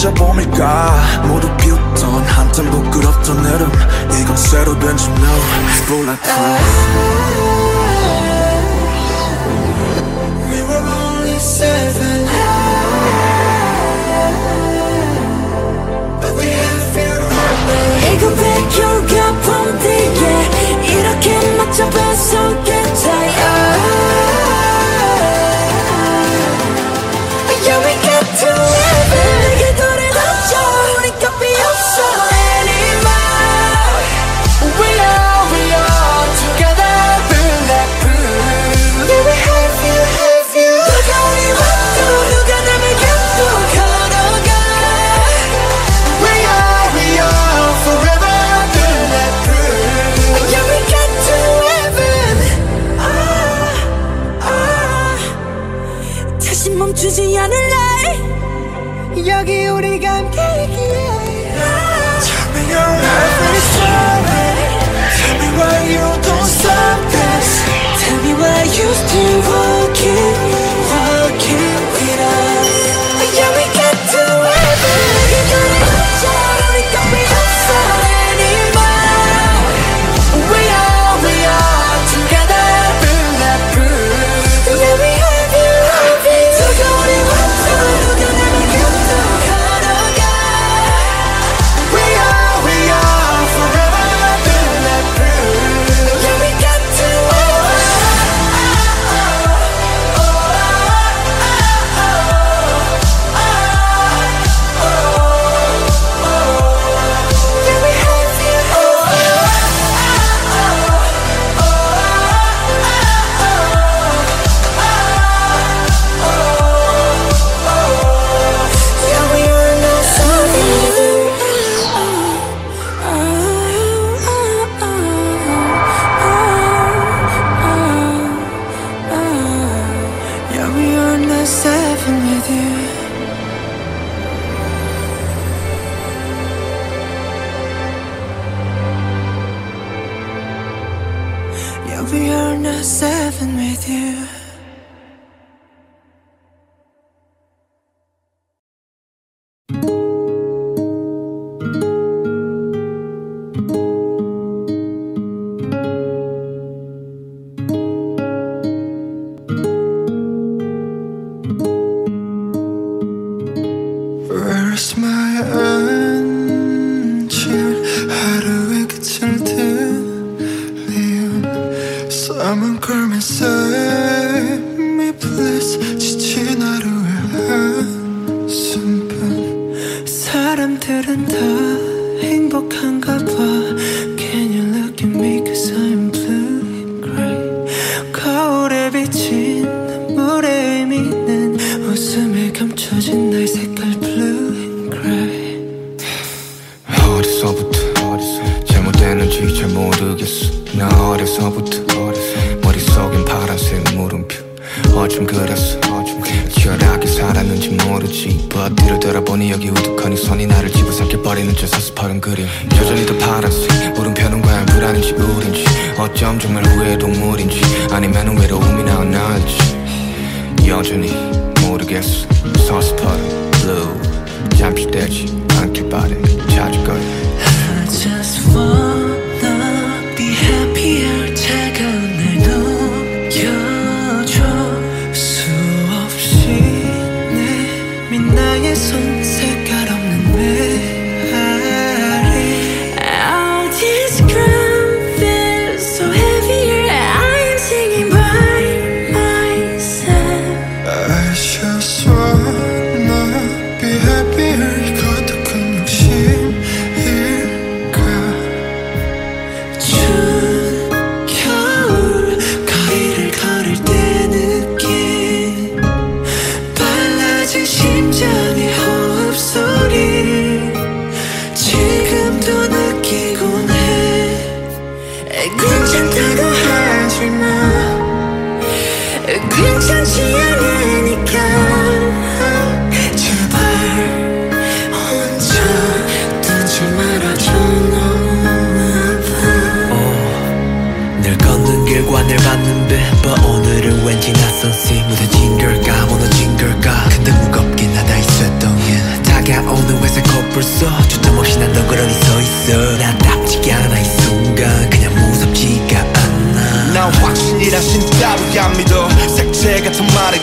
혼자 0.00 0.14
봄일까? 0.14 1.26
모두 1.26 1.46
피웠던 1.58 2.24
한참 2.24 2.70
부끄럽던 2.70 3.44
여름. 3.44 3.70
이건 4.22 4.34
새로 4.34 4.78
된 4.78 4.96
조명 4.96 5.20
Bulletproof 16.20 17.30
It 18.02 18.20
could 18.20 18.36
break 18.36 18.78
your 18.78 18.89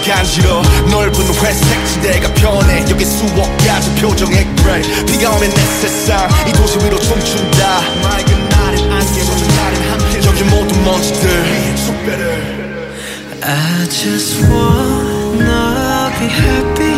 간지러 0.07 0.61
넓은 0.89 1.25
회색 1.27 1.85
지대가 1.85 2.33
변해. 2.33 2.85
여기 2.89 3.03
수억 3.03 3.57
가지 3.57 3.93
표정의 3.95 4.47
그레이 4.55 4.81
비가 5.05 5.31
오면 5.31 5.49
내 5.49 5.61
세상 5.81 6.29
이 6.47 6.53
도시 6.53 6.77
위로 6.79 6.97
춤춘다. 6.97 7.81
맑은 8.01 8.49
날엔 8.49 8.91
안개 8.91 9.21
젖은 9.21 9.47
날엔 9.55 9.91
함께 9.91 10.21
저기 10.21 10.43
모든 10.43 10.85
먼지들 10.85 11.77
숲배를. 11.77 12.57
I 13.43 13.87
just 13.89 14.41
wanna 14.49 16.09
be 16.17 16.27
happy 16.27 16.96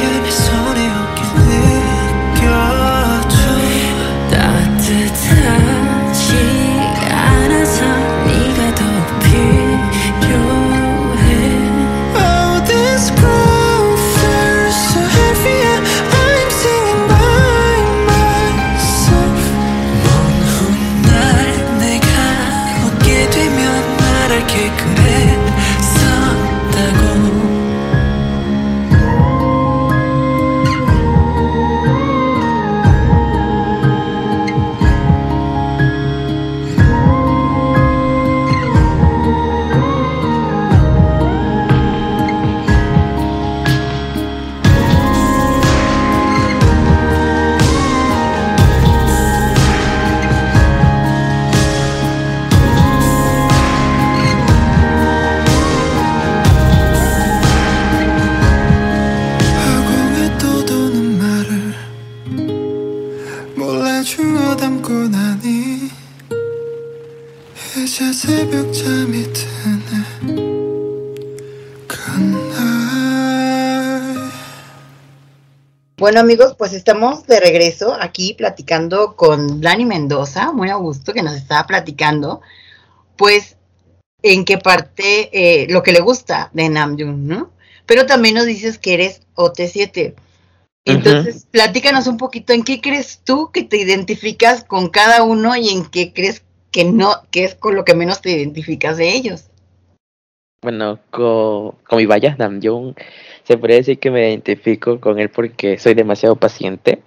Bueno 76.10 76.22
amigos, 76.22 76.56
pues 76.58 76.74
estamos 76.74 77.28
de 77.28 77.40
regreso 77.40 77.94
aquí 77.94 78.34
platicando 78.34 79.16
con 79.16 79.62
Dani 79.62 79.86
Mendoza, 79.86 80.52
muy 80.52 80.72
a 80.72 80.74
gusto 80.74 81.14
que 81.14 81.22
nos 81.22 81.36
estaba 81.36 81.68
platicando, 81.68 82.42
pues 83.16 83.58
en 84.24 84.44
qué 84.44 84.58
parte 84.58 85.30
eh, 85.32 85.68
lo 85.70 85.84
que 85.84 85.92
le 85.92 86.00
gusta 86.00 86.50
de 86.52 86.68
Namjoon, 86.68 87.28
¿no? 87.28 87.52
Pero 87.86 88.08
también 88.08 88.34
nos 88.34 88.48
dices 88.48 88.80
que 88.80 88.96
eres 88.96 89.22
OT7. 89.36 90.16
Entonces, 90.86 91.46
platícanos 91.52 92.08
un 92.08 92.18
poquito 92.18 92.54
en 92.54 92.64
qué 92.64 92.82
crees 92.82 93.22
tú 93.24 93.52
que 93.52 93.62
te 93.62 93.78
identificas 93.78 94.64
con 94.64 94.90
cada 94.90 95.22
uno 95.22 95.56
y 95.56 95.70
en 95.70 95.86
qué 95.86 96.12
crees 96.12 96.42
que 96.72 96.86
no, 96.86 97.18
que 97.30 97.44
es 97.44 97.54
con 97.54 97.76
lo 97.76 97.86
que 97.86 97.94
menos 97.94 98.20
te 98.20 98.32
identificas 98.32 98.98
de 98.98 99.14
ellos. 99.14 99.44
Bueno, 100.64 100.98
con, 101.12 101.76
con 101.88 101.98
mi 101.98 102.08
vaya 102.08 102.36
Namjoon, 102.36 102.96
se 103.50 103.58
podría 103.58 103.78
decir 103.78 103.98
que 103.98 104.12
me 104.12 104.30
identifico 104.30 105.00
con 105.00 105.18
él 105.18 105.30
porque 105.32 105.80
soy 105.80 105.96
demasiado 105.96 106.36
paciente 106.36 107.02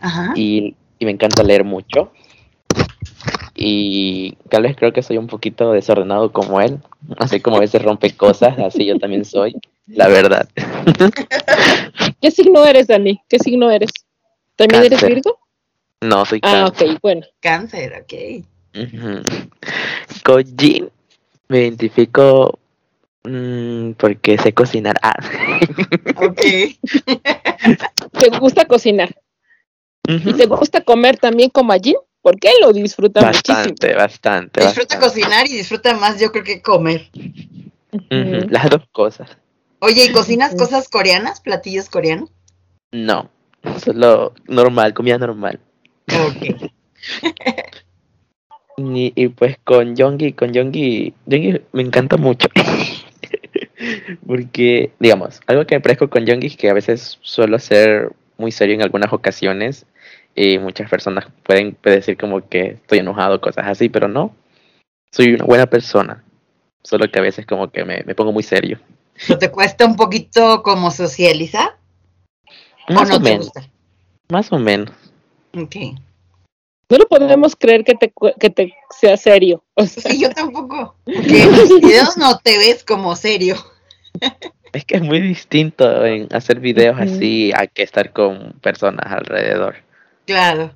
Ajá. 0.00 0.32
y, 0.36 0.76
y 1.00 1.04
me 1.04 1.10
encanta 1.10 1.42
leer 1.42 1.64
mucho. 1.64 2.12
Y 3.56 4.36
tal 4.48 4.62
vez 4.62 4.76
creo 4.76 4.92
que 4.92 5.02
soy 5.02 5.18
un 5.18 5.26
poquito 5.26 5.72
desordenado 5.72 6.30
como 6.30 6.60
él, 6.60 6.78
así 7.18 7.40
como 7.40 7.56
a 7.56 7.60
veces 7.60 7.82
rompe 7.82 8.12
cosas, 8.16 8.56
así 8.60 8.86
yo 8.86 8.96
también 9.00 9.24
soy, 9.24 9.56
la 9.88 10.06
verdad. 10.06 10.48
¿Qué 12.20 12.30
signo 12.30 12.64
eres, 12.64 12.86
Dani? 12.86 13.20
¿Qué 13.28 13.40
signo 13.40 13.68
eres? 13.68 13.90
¿También 14.54 14.84
eres. 14.84 15.02
Virgo? 15.04 15.40
No, 16.00 16.24
soy 16.24 16.38
Ah, 16.44 16.66
cáncer. 16.68 16.90
ok, 16.90 16.98
bueno. 17.02 17.26
Cáncer, 17.40 18.04
ok. 18.04 18.44
Ujú. 18.84 19.22
Con 20.24 20.44
Jin 20.56 20.88
me 21.48 21.62
identifico 21.62 22.57
mm, 23.28 23.92
porque 23.92 24.38
sé 24.38 24.52
cocinar. 24.52 24.96
Ah. 25.02 25.14
Ok. 26.16 26.40
¿Te 28.18 28.38
gusta 28.40 28.64
cocinar? 28.66 29.14
¿Y 30.08 30.32
te 30.32 30.46
gusta 30.46 30.82
comer 30.82 31.16
también 31.16 31.50
como 31.50 31.72
allí? 31.72 31.94
Porque 32.22 32.50
lo 32.60 32.72
disfruta 32.72 33.20
muchísimo. 33.20 33.58
Bastante, 33.58 33.94
bastante. 33.94 34.60
Disfruta 34.60 34.98
bastante. 34.98 35.20
cocinar 35.20 35.46
y 35.46 35.52
disfruta 35.52 35.94
más 35.94 36.18
yo 36.20 36.32
creo 36.32 36.44
que 36.44 36.60
comer. 36.60 37.08
Las 38.10 38.70
dos 38.70 38.82
cosas. 38.90 39.36
Oye, 39.80 40.06
¿y 40.06 40.12
cocinas 40.12 40.54
cosas 40.56 40.88
coreanas, 40.88 41.40
platillos 41.40 41.88
coreanos? 41.88 42.30
No, 42.90 43.30
solo 43.84 44.34
normal, 44.46 44.94
comida 44.94 45.18
normal. 45.18 45.60
Ok. 46.08 46.70
Y, 48.78 49.12
y 49.16 49.28
pues 49.28 49.58
con 49.64 49.96
Yongi, 49.96 50.34
con 50.34 50.52
Yongi, 50.52 51.12
Yongi 51.26 51.60
me 51.72 51.82
encanta 51.82 52.16
mucho. 52.16 52.48
Porque, 54.26 54.92
digamos, 54.98 55.40
algo 55.46 55.66
que 55.66 55.74
me 55.76 55.80
parezco 55.80 56.08
con 56.10 56.26
Yongi 56.26 56.48
es 56.48 56.56
que 56.56 56.70
a 56.70 56.74
veces 56.74 57.18
suelo 57.20 57.58
ser 57.58 58.12
muy 58.36 58.52
serio 58.52 58.74
en 58.74 58.82
algunas 58.82 59.12
ocasiones 59.12 59.86
y 60.34 60.58
muchas 60.58 60.88
personas 60.88 61.26
pueden 61.42 61.76
decir 61.82 62.16
como 62.16 62.48
que 62.48 62.72
estoy 62.72 62.98
enojado, 62.98 63.40
cosas 63.40 63.66
así, 63.66 63.88
pero 63.88 64.08
no. 64.08 64.34
Soy 65.12 65.34
una 65.34 65.44
buena 65.44 65.66
persona. 65.66 66.22
Solo 66.82 67.10
que 67.10 67.18
a 67.18 67.22
veces 67.22 67.46
como 67.46 67.70
que 67.70 67.84
me, 67.84 68.02
me 68.04 68.14
pongo 68.14 68.32
muy 68.32 68.42
serio. 68.42 68.78
¿O 69.28 69.36
te 69.36 69.50
cuesta 69.50 69.84
un 69.84 69.96
poquito 69.96 70.62
como 70.62 70.90
socializar? 70.90 71.76
Más 72.88 73.08
¿O 73.08 73.12
no 73.12 73.16
o 73.16 73.18
te 73.18 73.30
menos. 73.30 73.44
gusta? 73.46 73.68
Más 74.30 74.52
o 74.52 74.58
menos. 74.58 74.90
Ok. 75.56 75.76
No 76.90 76.96
lo 76.98 77.06
podemos 77.06 77.54
creer 77.54 77.84
que 77.84 77.94
te, 77.94 78.10
cu- 78.10 78.32
que 78.40 78.48
te 78.50 78.72
sea 78.98 79.16
serio. 79.16 79.62
O 79.74 79.84
sea, 79.84 80.10
Sí, 80.10 80.20
yo 80.20 80.30
tampoco. 80.30 80.94
Porque 81.04 81.42
en 81.42 81.52
los 81.52 81.68
videos 81.80 82.16
no 82.16 82.38
te 82.38 82.56
ves 82.58 82.82
como 82.84 83.14
serio. 83.14 83.56
Es 84.72 84.84
que 84.84 84.96
es 84.96 85.02
muy 85.02 85.20
distinto 85.20 86.04
en 86.06 86.28
hacer 86.32 86.60
videos 86.60 86.98
así 86.98 87.52
a 87.54 87.66
que 87.66 87.82
estar 87.82 88.12
con 88.12 88.52
personas 88.62 89.10
alrededor. 89.12 89.76
Claro. 90.26 90.74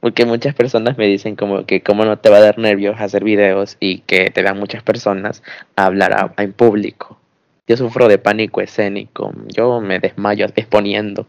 Porque 0.00 0.24
muchas 0.24 0.54
personas 0.54 0.96
me 0.96 1.06
dicen 1.06 1.34
como 1.34 1.66
que 1.66 1.82
cómo 1.82 2.04
no 2.04 2.18
te 2.18 2.30
va 2.30 2.36
a 2.36 2.40
dar 2.42 2.58
nervios 2.58 3.00
hacer 3.00 3.24
videos 3.24 3.76
y 3.80 3.98
que 4.00 4.30
te 4.30 4.42
vean 4.42 4.58
muchas 4.58 4.82
personas 4.84 5.42
a 5.74 5.86
hablar 5.86 6.12
a- 6.12 6.34
en 6.42 6.52
público. 6.52 7.18
Yo 7.66 7.76
sufro 7.76 8.06
de 8.08 8.18
pánico 8.18 8.60
escénico. 8.60 9.32
Yo 9.48 9.80
me 9.80 9.98
desmayo 9.98 10.46
exponiendo. 10.54 11.26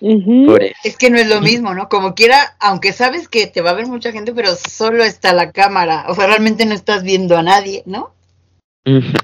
Ujú. 0.00 0.46
Por 0.46 0.62
eso. 0.62 0.76
Es 0.84 0.96
que 0.96 1.10
no 1.10 1.18
es 1.18 1.28
lo 1.28 1.40
mismo, 1.40 1.74
¿no? 1.74 1.88
Como 1.88 2.14
quiera, 2.14 2.56
aunque 2.60 2.92
sabes 2.92 3.28
que 3.28 3.46
te 3.46 3.60
va 3.60 3.70
a 3.70 3.74
ver 3.74 3.86
mucha 3.86 4.12
gente, 4.12 4.32
pero 4.32 4.54
solo 4.54 5.04
está 5.04 5.32
la 5.32 5.52
cámara. 5.52 6.06
O 6.08 6.14
sea, 6.14 6.26
realmente 6.26 6.66
no 6.66 6.74
estás 6.74 7.02
viendo 7.02 7.36
a 7.36 7.42
nadie, 7.42 7.82
¿no? 7.86 8.12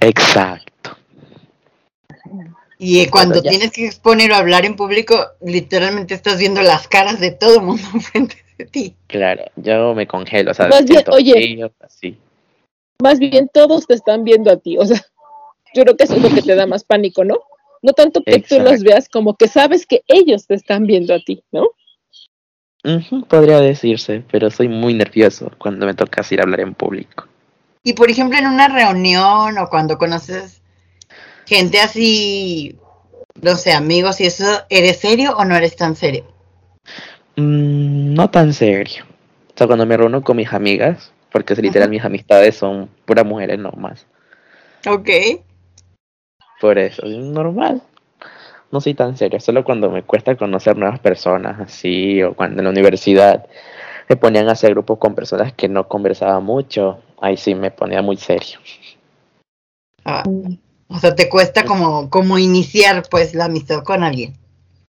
Exacto. 0.00 0.96
Y 2.78 3.00
eh, 3.00 3.10
cuando 3.10 3.40
ya. 3.40 3.50
tienes 3.50 3.70
que 3.70 3.86
exponer 3.86 4.32
o 4.32 4.34
hablar 4.34 4.64
en 4.64 4.74
público, 4.74 5.24
literalmente 5.40 6.14
estás 6.14 6.38
viendo 6.38 6.62
las 6.62 6.88
caras 6.88 7.20
de 7.20 7.30
todo 7.30 7.60
el 7.60 7.62
mundo 7.62 7.84
enfrente 7.94 8.44
de 8.58 8.64
ti. 8.66 8.96
Claro, 9.06 9.44
yo 9.54 9.94
me 9.94 10.08
congelo, 10.08 10.50
o 10.50 10.54
sea, 10.54 10.66
Más 10.66 10.84
bien, 10.84 11.04
oye. 11.08 11.70
así. 11.80 12.18
Más 13.00 13.20
bien 13.20 13.48
todos 13.52 13.86
te 13.86 13.94
están 13.94 14.24
viendo 14.24 14.50
a 14.50 14.56
ti. 14.56 14.78
O 14.78 14.84
sea, 14.84 15.00
yo 15.74 15.84
creo 15.84 15.96
que 15.96 16.04
eso 16.04 16.16
es 16.16 16.22
lo 16.22 16.30
que 16.30 16.42
te 16.42 16.56
da 16.56 16.66
más 16.66 16.82
pánico, 16.82 17.24
¿no? 17.24 17.40
No 17.82 17.92
tanto 17.92 18.22
que 18.22 18.40
tú 18.40 18.60
los 18.60 18.82
veas 18.82 19.08
como 19.08 19.36
que 19.36 19.48
sabes 19.48 19.86
que 19.86 20.02
ellos 20.06 20.46
te 20.46 20.54
están 20.54 20.86
viendo 20.86 21.14
a 21.14 21.18
ti, 21.18 21.42
¿no? 21.50 21.68
Podría 23.28 23.60
decirse, 23.60 24.24
pero 24.30 24.50
soy 24.50 24.68
muy 24.68 24.94
nervioso 24.94 25.50
cuando 25.58 25.86
me 25.86 25.94
toca 25.94 26.24
ir 26.30 26.40
a 26.40 26.44
hablar 26.44 26.60
en 26.60 26.74
público. 26.74 27.26
Y 27.84 27.92
por 27.92 28.10
ejemplo, 28.10 28.38
en 28.38 28.46
una 28.46 28.68
reunión 28.68 29.58
o 29.58 29.68
cuando 29.68 29.98
conoces 29.98 30.62
gente 31.46 31.80
así, 31.80 32.76
no 33.40 33.56
sé, 33.56 33.72
amigos 33.72 34.20
y 34.20 34.26
eso, 34.26 34.44
¿eres 34.68 34.98
serio 34.98 35.36
o 35.36 35.44
no 35.44 35.56
eres 35.56 35.76
tan 35.76 35.96
serio? 35.96 36.24
Mm, 37.36 38.14
no 38.14 38.30
tan 38.30 38.52
serio. 38.52 39.04
O 39.48 39.58
sea, 39.58 39.66
cuando 39.66 39.86
me 39.86 39.96
reúno 39.96 40.22
con 40.22 40.36
mis 40.36 40.52
amigas, 40.52 41.12
porque 41.30 41.54
literal 41.56 41.84
Ajá. 41.84 41.90
mis 41.90 42.04
amistades 42.04 42.56
son 42.56 42.88
puras 43.04 43.24
mujeres 43.24 43.58
nomás. 43.58 44.06
Ok. 44.86 45.08
Por 46.62 46.78
eso, 46.78 47.04
es 47.04 47.16
normal. 47.16 47.82
No 48.70 48.80
soy 48.80 48.94
tan 48.94 49.16
serio, 49.16 49.40
solo 49.40 49.64
cuando 49.64 49.90
me 49.90 50.04
cuesta 50.04 50.36
conocer 50.36 50.76
nuevas 50.76 51.00
personas, 51.00 51.58
así, 51.58 52.22
o 52.22 52.34
cuando 52.34 52.60
en 52.60 52.64
la 52.66 52.70
universidad 52.70 53.46
me 54.08 54.14
ponían 54.14 54.48
a 54.48 54.52
hacer 54.52 54.70
grupos 54.70 54.98
con 54.98 55.16
personas 55.16 55.52
que 55.54 55.68
no 55.68 55.88
conversaba 55.88 56.38
mucho, 56.38 57.00
ahí 57.20 57.36
sí 57.36 57.56
me 57.56 57.72
ponía 57.72 58.00
muy 58.00 58.16
serio. 58.16 58.60
Ah, 60.04 60.22
o 60.86 60.98
sea, 61.00 61.16
te 61.16 61.28
cuesta 61.28 61.64
como, 61.64 62.08
como 62.08 62.38
iniciar 62.38 63.02
pues 63.10 63.34
la 63.34 63.46
amistad 63.46 63.82
con 63.82 64.04
alguien. 64.04 64.34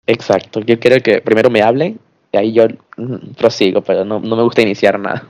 Exacto, 0.06 0.60
yo 0.60 0.80
quiero 0.80 1.02
que 1.02 1.22
primero 1.22 1.50
me 1.50 1.64
hablen 1.64 2.00
y 2.32 2.38
ahí 2.38 2.54
yo 2.54 2.68
mm, 2.98 3.34
prosigo, 3.36 3.82
pero 3.82 4.06
no, 4.06 4.20
no 4.20 4.36
me 4.36 4.44
gusta 4.44 4.62
iniciar 4.62 5.00
nada. 5.00 5.28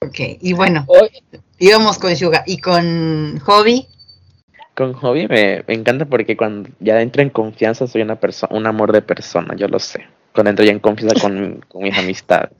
Ok, 0.00 0.18
y 0.40 0.54
bueno, 0.54 0.86
Oye, 0.88 1.22
íbamos 1.58 1.98
con 1.98 2.16
Suga 2.16 2.42
y 2.46 2.56
con 2.56 3.38
Hobby. 3.40 3.86
Con 4.74 4.94
hobby 4.94 5.28
me, 5.28 5.62
me 5.66 5.74
encanta 5.74 6.06
porque 6.06 6.36
cuando 6.36 6.70
ya 6.80 7.00
entro 7.02 7.22
en 7.22 7.30
confianza 7.30 7.86
soy 7.86 8.02
una 8.02 8.16
persona, 8.16 8.56
un 8.56 8.66
amor 8.66 8.92
de 8.92 9.02
persona, 9.02 9.54
yo 9.56 9.68
lo 9.68 9.78
sé. 9.78 10.06
Cuando 10.34 10.50
entro 10.50 10.64
ya 10.64 10.72
en 10.72 10.80
confianza 10.80 11.20
con, 11.20 11.62
con 11.68 11.82
mis 11.82 11.96
amistades. 11.96 12.52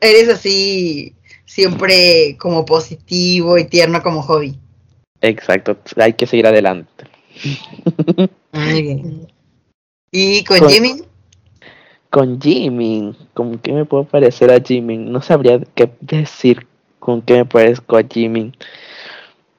Eres 0.00 0.28
así 0.28 1.14
siempre 1.44 2.36
como 2.38 2.64
positivo 2.64 3.58
y 3.58 3.64
tierno 3.64 4.02
como 4.02 4.22
Hobby. 4.22 4.58
Exacto, 5.20 5.76
hay 5.96 6.12
que 6.14 6.26
seguir 6.26 6.46
adelante. 6.46 7.04
Muy 8.52 8.82
bien. 8.82 9.28
¿Y 10.10 10.44
con 10.44 10.58
Con- 10.60 10.68
Jimmy? 10.70 11.02
Con 12.10 12.40
Jimmy, 12.40 13.16
¿con 13.34 13.58
qué 13.58 13.72
me 13.72 13.84
puedo 13.84 14.04
parecer 14.04 14.52
a 14.52 14.60
Jimmy? 14.60 14.96
No 14.98 15.20
sabría 15.20 15.58
qué 15.74 15.90
decir 16.00 16.66
con 17.00 17.20
qué 17.22 17.34
me 17.34 17.44
parezco 17.44 17.96
a 17.96 18.02
Jimmy. 18.08 18.52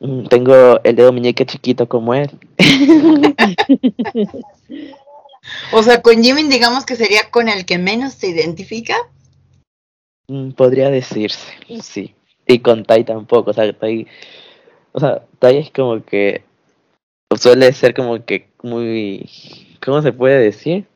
Mm, 0.05 0.27
Tengo 0.27 0.79
el 0.83 0.95
dedo 0.95 1.11
meñique 1.11 1.45
chiquito 1.45 1.87
como 1.87 2.13
él. 2.13 2.29
O 5.71 5.83
sea, 5.83 6.01
con 6.01 6.23
Jimmy 6.23 6.41
digamos 6.49 6.87
que 6.87 6.95
sería 6.95 7.29
con 7.29 7.49
el 7.49 7.67
que 7.67 7.77
menos 7.77 8.17
te 8.17 8.29
identifica. 8.29 8.95
Mm, 10.27 10.53
Podría 10.53 10.89
decirse, 10.89 11.53
sí. 11.83 12.15
Y 12.47 12.59
con 12.59 12.83
Tai 12.83 13.03
tampoco, 13.03 13.51
o 13.51 13.53
sea, 13.53 13.71
Tai, 13.71 14.07
o 14.91 14.99
sea, 14.99 15.23
Tai 15.37 15.57
es 15.57 15.69
como 15.69 16.03
que 16.03 16.43
suele 17.39 17.71
ser 17.73 17.93
como 17.93 18.25
que 18.25 18.47
muy, 18.63 19.29
¿cómo 19.85 20.01
se 20.01 20.11
puede 20.11 20.39
decir? 20.39 20.87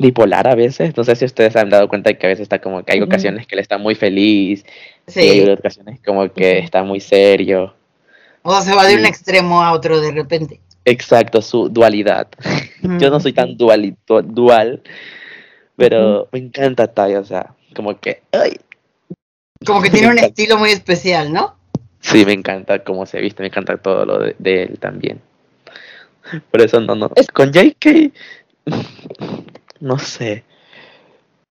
Bipolar 0.00 0.48
a 0.48 0.54
veces. 0.54 0.96
No 0.96 1.04
sé 1.04 1.14
si 1.14 1.24
ustedes 1.26 1.52
se 1.52 1.60
han 1.60 1.70
dado 1.70 1.86
cuenta 1.88 2.12
que 2.14 2.26
a 2.26 2.30
veces 2.30 2.42
está 2.44 2.58
como 2.60 2.82
que 2.82 2.92
hay 2.94 3.00
ocasiones 3.02 3.46
que 3.46 3.54
él 3.54 3.60
está 3.60 3.78
muy 3.78 3.94
feliz 3.94 4.64
y 5.06 5.10
Sí. 5.10 5.20
hay 5.20 5.48
ocasiones 5.50 6.00
como 6.04 6.32
que 6.32 6.58
está 6.58 6.82
muy 6.82 7.00
serio. 7.00 7.74
O 8.42 8.58
se 8.62 8.74
va 8.74 8.86
de 8.86 8.94
un 8.96 9.04
extremo 9.04 9.62
a 9.62 9.72
otro 9.72 10.00
de 10.00 10.10
repente. 10.12 10.60
Exacto, 10.86 11.42
su 11.42 11.68
dualidad. 11.68 12.28
Yo 12.98 13.10
no 13.10 13.20
soy 13.20 13.34
tan 13.34 13.56
dualito, 13.58 14.22
dual, 14.22 14.82
pero 15.76 16.28
me 16.32 16.38
encanta 16.38 16.86
Tai, 16.86 17.16
o 17.16 17.24
sea, 17.24 17.54
como 17.76 18.00
que, 18.00 18.22
ay, 18.32 18.56
Como 19.66 19.82
que 19.82 19.90
tiene 19.90 20.08
un 20.08 20.18
estilo 20.18 20.56
muy 20.56 20.70
especial, 20.70 21.30
¿no? 21.32 21.56
Sí, 22.00 22.24
me 22.24 22.32
encanta 22.32 22.82
cómo 22.82 23.04
se 23.04 23.20
viste, 23.20 23.42
me 23.42 23.48
encanta 23.48 23.76
todo 23.76 24.06
lo 24.06 24.18
de, 24.20 24.34
de 24.38 24.62
él 24.62 24.78
también. 24.78 25.20
Por 26.50 26.62
eso 26.62 26.80
no, 26.80 26.94
no. 26.94 27.10
Es- 27.14 27.26
Con 27.28 27.52
JK, 27.52 28.10
no 29.80 29.98
sé. 29.98 30.44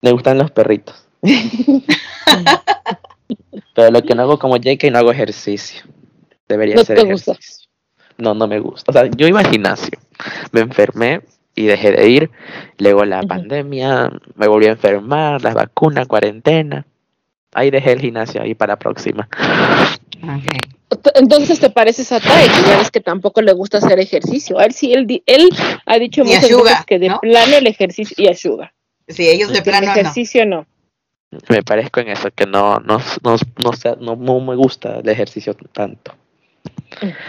Me 0.01 0.11
gustan 0.11 0.37
los 0.37 0.51
perritos. 0.51 1.07
Pero 3.75 3.91
lo 3.91 4.01
que 4.01 4.15
no 4.15 4.23
hago 4.23 4.39
como 4.39 4.57
JK, 4.57 4.91
no 4.91 4.99
hago 4.99 5.11
ejercicio. 5.11 5.83
Debería 6.47 6.75
No 6.75 6.81
hacer 6.81 6.97
te 6.97 7.03
gusta. 7.11 7.31
ejercicio. 7.33 7.69
No, 8.17 8.33
no 8.33 8.47
me 8.47 8.59
gusta. 8.59 8.91
O 8.91 8.93
sea, 8.93 9.05
yo 9.15 9.27
iba 9.27 9.39
al 9.39 9.47
gimnasio, 9.47 9.97
me 10.51 10.59
enfermé 10.61 11.21
y 11.55 11.65
dejé 11.65 11.91
de 11.91 12.09
ir. 12.09 12.31
Luego 12.77 13.05
la 13.05 13.21
pandemia, 13.23 14.11
me 14.35 14.47
volví 14.47 14.65
a 14.65 14.71
enfermar, 14.71 15.41
las 15.41 15.53
vacunas, 15.53 16.07
cuarentena. 16.07 16.85
Ahí 17.53 17.71
dejé 17.71 17.93
el 17.93 18.01
gimnasio 18.01 18.41
ahí 18.41 18.53
para 18.53 18.73
la 18.73 18.79
próxima. 18.79 19.27
Entonces 21.15 21.59
te 21.59 21.69
pareces 21.69 22.11
a 22.11 22.19
Tai, 22.19 22.47
que 22.47 22.61
ya 22.67 22.77
ves 22.77 22.91
que 22.91 22.99
tampoco 22.99 23.41
le 23.41 23.53
gusta 23.53 23.77
hacer 23.77 23.99
ejercicio. 23.99 24.59
A 24.59 24.65
él 24.65 24.73
sí, 24.73 24.93
él, 24.93 25.49
ha 25.85 25.99
dicho 25.99 26.21
Y 26.21 26.25
muchas 26.25 26.49
veces 26.49 26.85
que 26.85 26.99
de 26.99 27.09
¿no? 27.09 27.19
plano 27.19 27.55
el 27.55 27.67
ejercicio 27.67 28.15
y 28.17 28.27
a 28.27 28.35
Suga. 28.35 28.73
Sí, 29.07 29.27
ellos 29.27 29.49
de 29.49 29.63
que 29.63 29.69
el 29.69 29.77
plano 29.77 29.87
no. 29.87 29.93
ejercicio 29.93 30.45
no. 30.45 30.67
Me 31.47 31.61
parezco 31.63 31.99
en 31.99 32.09
eso, 32.09 32.29
que 32.31 32.45
no, 32.45 32.79
no, 32.79 32.99
no, 33.23 33.37
no, 33.57 34.15
no 34.15 34.39
me 34.39 34.55
gusta 34.55 34.99
el 34.99 35.09
ejercicio 35.09 35.55
tanto. 35.71 36.15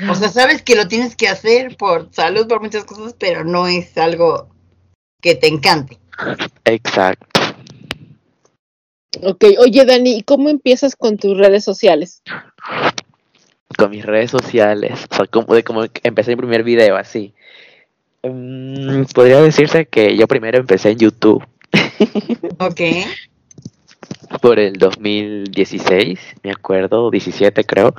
O 0.09 0.15
sea, 0.15 0.31
sabes 0.31 0.63
que 0.63 0.75
lo 0.75 0.89
tienes 0.89 1.15
que 1.15 1.29
hacer 1.29 1.77
por 1.77 2.09
salud, 2.13 2.49
por 2.49 2.63
muchas 2.63 2.85
cosas, 2.85 3.15
pero 3.19 3.45
no 3.45 3.67
es 3.67 3.97
algo 3.99 4.49
que 5.21 5.35
te 5.35 5.49
encante. 5.49 5.99
Exacto. 6.65 7.41
Ok, 9.23 9.45
oye 9.59 9.85
Dani, 9.85 10.19
¿y 10.19 10.23
cómo 10.23 10.49
empiezas 10.49 10.95
con 10.95 11.17
tus 11.19 11.37
redes 11.37 11.65
sociales? 11.65 12.23
Con 13.77 13.91
mis 13.91 14.05
redes 14.05 14.31
sociales, 14.31 15.07
o 15.11 15.15
sea, 15.15 15.27
como, 15.27 15.55
de 15.55 15.65
como 15.65 15.85
empecé 16.03 16.31
mi 16.31 16.37
primer 16.37 16.63
video 16.63 16.97
así. 16.97 17.35
Mm, 18.23 19.05
podría 19.15 19.41
decirse 19.41 19.87
que 19.87 20.17
yo 20.17 20.29
primero 20.29 20.59
empecé 20.59 20.91
en 20.91 20.99
YouTube 20.99 21.43
Ok. 22.59 22.81
por 24.43 24.59
el 24.59 24.75
2016, 24.75 26.21
me 26.43 26.51
acuerdo, 26.51 27.11
17 27.11 27.65
creo. 27.65 27.95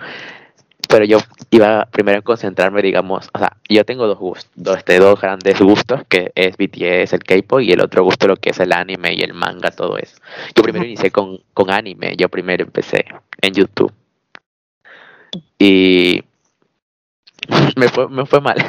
Pero 0.88 1.06
yo 1.06 1.20
iba 1.52 1.86
primero 1.86 2.20
a 2.20 2.22
concentrarme, 2.22 2.82
digamos, 2.82 3.30
o 3.34 3.40
sea, 3.40 3.58
yo 3.70 3.86
tengo 3.86 4.08
dos 4.08 4.18
gustos, 4.18 4.52
dos, 4.56 4.78
este, 4.78 5.00
dos 5.00 5.20
grandes 5.20 5.60
gustos, 5.60 6.02
que 6.08 6.32
es 6.36 6.58
BTS, 6.58 7.14
el 7.14 7.24
K-pop, 7.24 7.62
y 7.62 7.72
el 7.72 7.82
otro 7.82 8.04
gusto 8.04 8.28
lo 8.28 8.36
que 8.36 8.50
es 8.52 8.60
el 8.60 8.74
anime 8.74 9.14
y 9.14 9.22
el 9.22 9.34
manga, 9.34 9.72
todo 9.72 9.98
eso. 9.98 10.18
Yo 10.56 10.64
primero 10.64 10.86
inicié 10.86 11.12
con, 11.12 11.40
con 11.54 11.72
anime, 11.72 12.16
yo 12.18 12.30
primero 12.30 12.64
empecé 12.64 13.06
en 13.42 13.54
YouTube. 13.54 13.94
Y 15.60 16.24
me 17.76 17.88
fue, 17.88 18.10
me 18.10 18.26
fue 18.26 18.42
mal. 18.42 18.58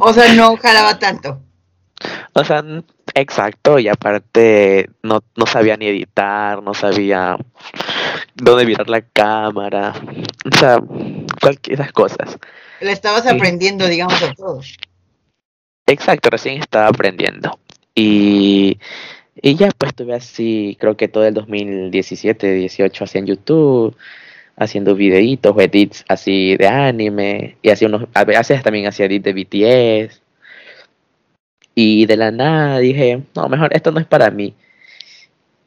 O 0.00 0.12
sea, 0.12 0.34
no 0.34 0.56
jalaba 0.56 0.98
tanto. 0.98 1.40
O 2.34 2.44
sea, 2.44 2.64
exacto, 3.14 3.78
y 3.78 3.88
aparte 3.88 4.90
no, 5.02 5.22
no 5.36 5.46
sabía 5.46 5.76
ni 5.76 5.86
editar, 5.86 6.62
no 6.62 6.74
sabía 6.74 7.36
dónde 8.34 8.66
mirar 8.66 8.88
la 8.88 9.02
cámara, 9.02 9.94
o 10.44 10.56
sea, 10.56 10.80
cualquier 11.40 11.80
esas 11.80 11.92
cosas. 11.92 12.38
Le 12.80 12.92
estabas 12.92 13.22
Sí. 13.24 13.28
aprendiendo, 13.30 13.86
digamos, 13.86 14.22
a 14.22 14.34
todos. 14.34 14.76
Exacto, 15.86 16.30
recién 16.30 16.60
estaba 16.60 16.88
aprendiendo. 16.88 17.58
Y, 17.94 18.78
y 19.40 19.54
ya 19.54 19.68
pues 19.76 19.90
estuve 19.90 20.14
así, 20.14 20.76
creo 20.80 20.96
que 20.96 21.08
todo 21.08 21.24
el 21.26 21.34
2017, 21.34 22.52
18 22.54 23.04
así 23.04 23.18
en 23.18 23.26
YouTube, 23.26 23.96
haciendo 24.56 24.94
videitos 24.94 25.56
edits 25.58 26.04
así 26.08 26.56
de 26.56 26.66
anime, 26.68 27.56
y 27.62 27.70
hacía 27.70 27.88
unos, 27.88 28.06
a 28.14 28.24
veces 28.24 28.62
también 28.62 28.86
hacía 28.86 29.06
edits 29.06 29.24
de 29.24 29.32
BTS. 29.32 30.20
Y 31.76 32.06
de 32.06 32.16
la 32.16 32.30
nada 32.30 32.78
dije, 32.78 33.22
no, 33.34 33.48
mejor 33.48 33.74
esto 33.74 33.90
no 33.90 34.00
es 34.00 34.06
para 34.06 34.30
mí. 34.30 34.54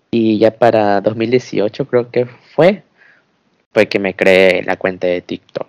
Y 0.09 0.37
ya 0.39 0.51
para 0.51 1.01
2018 1.01 1.85
creo 1.87 2.09
que 2.09 2.27
fue, 2.57 2.81
fue 3.71 3.87
que 3.87 3.99
me 3.99 4.15
creé 4.15 4.63
la 4.63 4.77
cuenta 4.77 5.05
de 5.05 5.21
TikTok. 5.21 5.67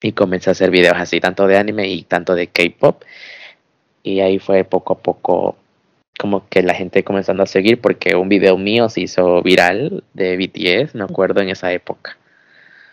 Y 0.00 0.12
comencé 0.12 0.50
a 0.50 0.52
hacer 0.52 0.70
videos 0.70 0.96
así, 0.96 1.18
tanto 1.18 1.48
de 1.48 1.58
anime 1.58 1.88
y 1.88 2.04
tanto 2.04 2.36
de 2.36 2.46
K-pop. 2.46 3.02
Y 4.04 4.20
ahí 4.20 4.38
fue 4.38 4.62
poco 4.62 4.92
a 4.92 4.98
poco 4.98 5.56
como 6.16 6.48
que 6.48 6.62
la 6.62 6.74
gente 6.74 7.02
comenzando 7.02 7.42
a 7.42 7.46
seguir 7.46 7.80
porque 7.80 8.14
un 8.14 8.28
video 8.28 8.56
mío 8.56 8.88
se 8.88 9.00
hizo 9.00 9.42
viral 9.42 10.04
de 10.14 10.36
BTS, 10.36 10.94
me 10.94 11.02
acuerdo 11.02 11.40
en 11.40 11.48
esa 11.48 11.72
época. 11.72 12.16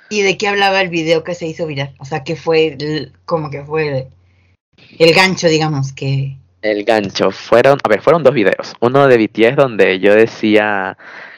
¿Y 0.10 0.24
de 0.24 0.36
qué 0.36 0.48
hablaba 0.48 0.82
el 0.82 0.90
video 0.90 1.24
que 1.24 1.36
se 1.36 1.46
hizo 1.46 1.68
viral? 1.68 1.94
O 2.00 2.06
sea, 2.06 2.24
que 2.24 2.36
fue 2.36 2.76
el- 2.80 3.12
como 3.26 3.52
que 3.52 3.64
fue 3.64 3.88
el, 3.88 4.06
el 4.98 5.14
gancho, 5.14 5.48
digamos, 5.48 5.94
que... 5.94 6.36
El 6.64 6.84
gancho 6.84 7.30
fueron, 7.30 7.78
a 7.84 7.90
ver, 7.90 8.02
fueron 8.02 8.24
dos 8.24 8.34
videos. 8.34 8.74
Uno 8.80 9.08
de 9.08 9.18
BTS 9.18 9.56
donde 9.56 10.00
yo 10.00 10.16
decía 10.16 10.98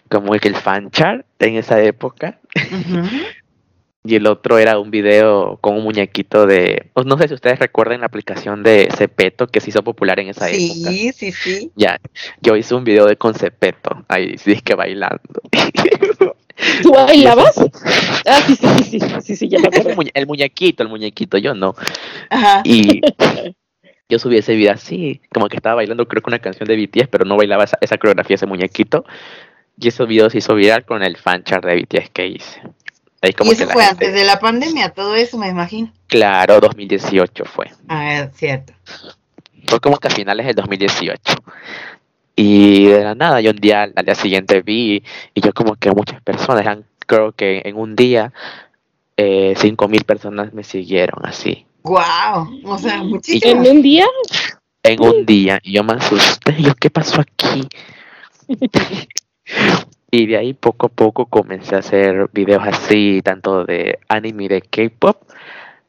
como 0.10 0.34
el 0.34 0.55
fan 0.55 0.89
chart 0.91 1.26
en 1.39 1.55
esa 1.55 1.82
época 1.82 2.39
y 4.03 4.16
el 4.16 4.26
otro 4.28 4.58
era 4.58 4.80
un 4.80 4.89
video 4.89 5.58
con 5.60 5.76
un 5.76 5.84
muñequito 5.84 6.45
de, 6.47 6.89
pues, 6.93 7.05
no 7.05 7.18
sé 7.18 7.28
si 7.28 7.34
ustedes 7.34 7.60
recuerdan 7.60 7.99
la 8.01 8.08
aplicación 8.08 8.64
de 8.64 8.88
Cepeto 8.95 9.47
que 9.47 9.60
se 9.60 9.70
hizo 9.70 9.84
popular 9.84 10.20
en 10.20 10.30
esa 10.30 10.47
época. 10.49 10.89
Sí, 10.91 11.12
sí, 11.12 11.32
sí. 11.32 11.72
Ya, 11.76 11.99
yo 12.41 12.55
hice 12.55 12.74
un 12.76 12.86
video 12.86 13.05
de 13.05 13.18
con 13.18 13.34
Cepeto, 13.34 14.05
ahí 14.08 14.38
sí 14.38 14.62
que 14.62 14.76
bailando. 14.76 15.41
¿Tú 16.82 16.91
bailabas? 16.91 17.55
Ah, 18.26 18.41
sí, 18.47 18.55
sí, 18.55 18.68
sí, 18.84 18.99
sí, 18.99 19.10
sí, 19.22 19.36
sí, 19.36 19.47
ya 19.49 19.60
me 19.60 19.68
el, 19.68 19.76
acuerdo. 19.80 20.01
muñe- 20.01 20.12
el 20.14 20.26
muñequito, 20.26 20.84
el 20.84 20.89
muñequito, 20.89 21.38
yo 21.38 21.53
no. 21.53 21.76
Ajá. 22.30 22.62
Y 22.64 23.01
yo 24.10 24.20
subí 24.20 24.38
ese 24.38 24.55
video 24.55 24.72
así, 24.72 25.22
como 25.34 25.49
que 25.49 25.58
estaba 25.58 25.76
bailando 25.76 26.08
creo 26.08 26.24
que 26.24 26.30
una 26.30 26.39
canción 26.39 26.68
de 26.68 26.78
BTS, 26.78 27.10
pero 27.10 27.26
no 27.26 27.36
bailaba 27.38 27.66
esa, 27.66 27.78
esa 27.82 27.97
coreografía, 27.97 28.36
ese 28.36 28.45
muñequito. 28.47 29.05
Y 29.80 29.89
ese 29.89 30.05
video 30.05 30.30
se 30.30 30.39
hizo 30.39 30.55
viral 30.55 30.86
con 30.86 31.03
el 31.03 31.17
fanchart 31.17 31.63
de 31.65 31.75
BTS 31.75 32.09
que 32.11 32.28
hice. 32.28 32.61
Ahí 33.21 33.34
como 33.34 33.51
y 33.51 33.55
que 33.55 33.63
eso 33.63 33.67
la 33.67 33.73
fue 33.73 33.84
gente- 33.86 34.05
antes 34.05 34.19
de 34.19 34.25
la 34.25 34.39
pandemia, 34.39 34.89
todo 34.89 35.15
eso 35.15 35.38
me 35.38 35.47
imagino. 35.47 35.91
Claro, 36.07 36.59
2018 36.59 37.45
fue. 37.45 37.71
Ah, 37.88 38.28
cierto. 38.34 38.73
Fue 39.67 39.80
como 39.80 39.97
que 39.97 40.07
a 40.07 40.11
finales 40.11 40.45
del 40.45 40.55
2018. 40.55 41.36
Y 42.36 42.86
de 42.86 43.03
la 43.03 43.15
nada, 43.15 43.41
yo 43.41 43.51
un 43.51 43.57
día, 43.57 43.84
al 43.95 44.05
día 44.05 44.15
siguiente 44.15 44.61
vi, 44.61 45.03
y 45.34 45.41
yo 45.41 45.51
como 45.53 45.75
que 45.75 45.89
muchas 45.91 46.21
personas, 46.21 46.61
eran, 46.61 46.86
creo 47.05 47.32
que 47.32 47.61
en 47.65 47.75
un 47.75 47.95
día, 47.95 48.32
eh, 49.17 49.55
5.000 49.57 50.03
personas 50.05 50.53
me 50.53 50.63
siguieron 50.63 51.25
así. 51.25 51.65
Wow, 51.84 52.61
o 52.65 52.78
sea, 52.78 52.95
¿En 52.95 53.07
muchísimo. 53.09 53.61
un 53.69 53.82
día? 53.82 54.05
En 54.84 55.01
un 55.01 55.25
día, 55.25 55.59
y 55.63 55.73
yo 55.73 55.84
me 55.84 55.93
asusté, 55.93 56.55
y 56.59 56.63
yo, 56.63 56.75
¿qué 56.75 56.89
pasó 56.91 57.21
aquí? 57.21 57.67
Y 60.09 60.25
de 60.25 60.37
ahí 60.37 60.53
poco 60.53 60.87
a 60.87 60.89
poco 60.89 61.25
comencé 61.25 61.75
a 61.75 61.79
hacer 61.79 62.29
videos 62.31 62.63
así, 62.65 63.21
tanto 63.23 63.65
de 63.65 63.99
anime 64.07 64.45
y 64.45 64.47
de 64.47 64.61
K-pop 64.61 65.17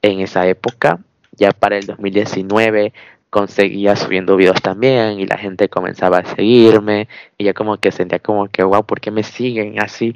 en 0.03 0.21
esa 0.21 0.47
época. 0.47 0.99
Ya 1.33 1.53
para 1.53 1.79
el 1.79 1.87
2019 1.87 2.93
conseguía 3.31 3.95
subiendo 3.95 4.37
videos 4.37 4.61
también 4.63 5.21
y 5.21 5.27
la 5.27 5.37
gente 5.37 5.69
comenzaba 5.69 6.19
a 6.19 6.25
seguirme 6.25 7.09
y 7.37 7.45
ya 7.45 7.53
como 7.53 7.77
que 7.77 7.93
sentía 7.93 8.19
como 8.19 8.49
que, 8.49 8.63
wow, 8.63 8.85
¿por 8.85 9.01
qué 9.01 9.11
me 9.11 9.23
siguen 9.23 9.81
así? 9.81 10.15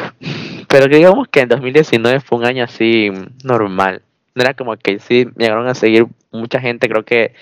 Pero 0.68 0.86
digamos 0.86 1.28
que 1.28 1.40
en 1.40 1.48
2019 1.48 2.20
fue 2.20 2.38
un 2.38 2.44
año 2.44 2.64
así 2.64 3.10
normal. 3.44 4.02
No 4.34 4.42
era 4.42 4.54
como 4.54 4.76
que 4.76 4.98
sí, 4.98 5.26
me 5.34 5.44
llegaron 5.44 5.68
a 5.68 5.74
seguir 5.74 6.06
mucha 6.30 6.60
gente, 6.60 6.88
creo 6.88 7.04
que 7.04 7.34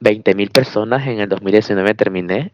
20 0.00 0.34
mil 0.34 0.50
personas 0.50 1.06
en 1.06 1.20
el 1.20 1.28
2019 1.28 1.94
terminé. 1.94 2.52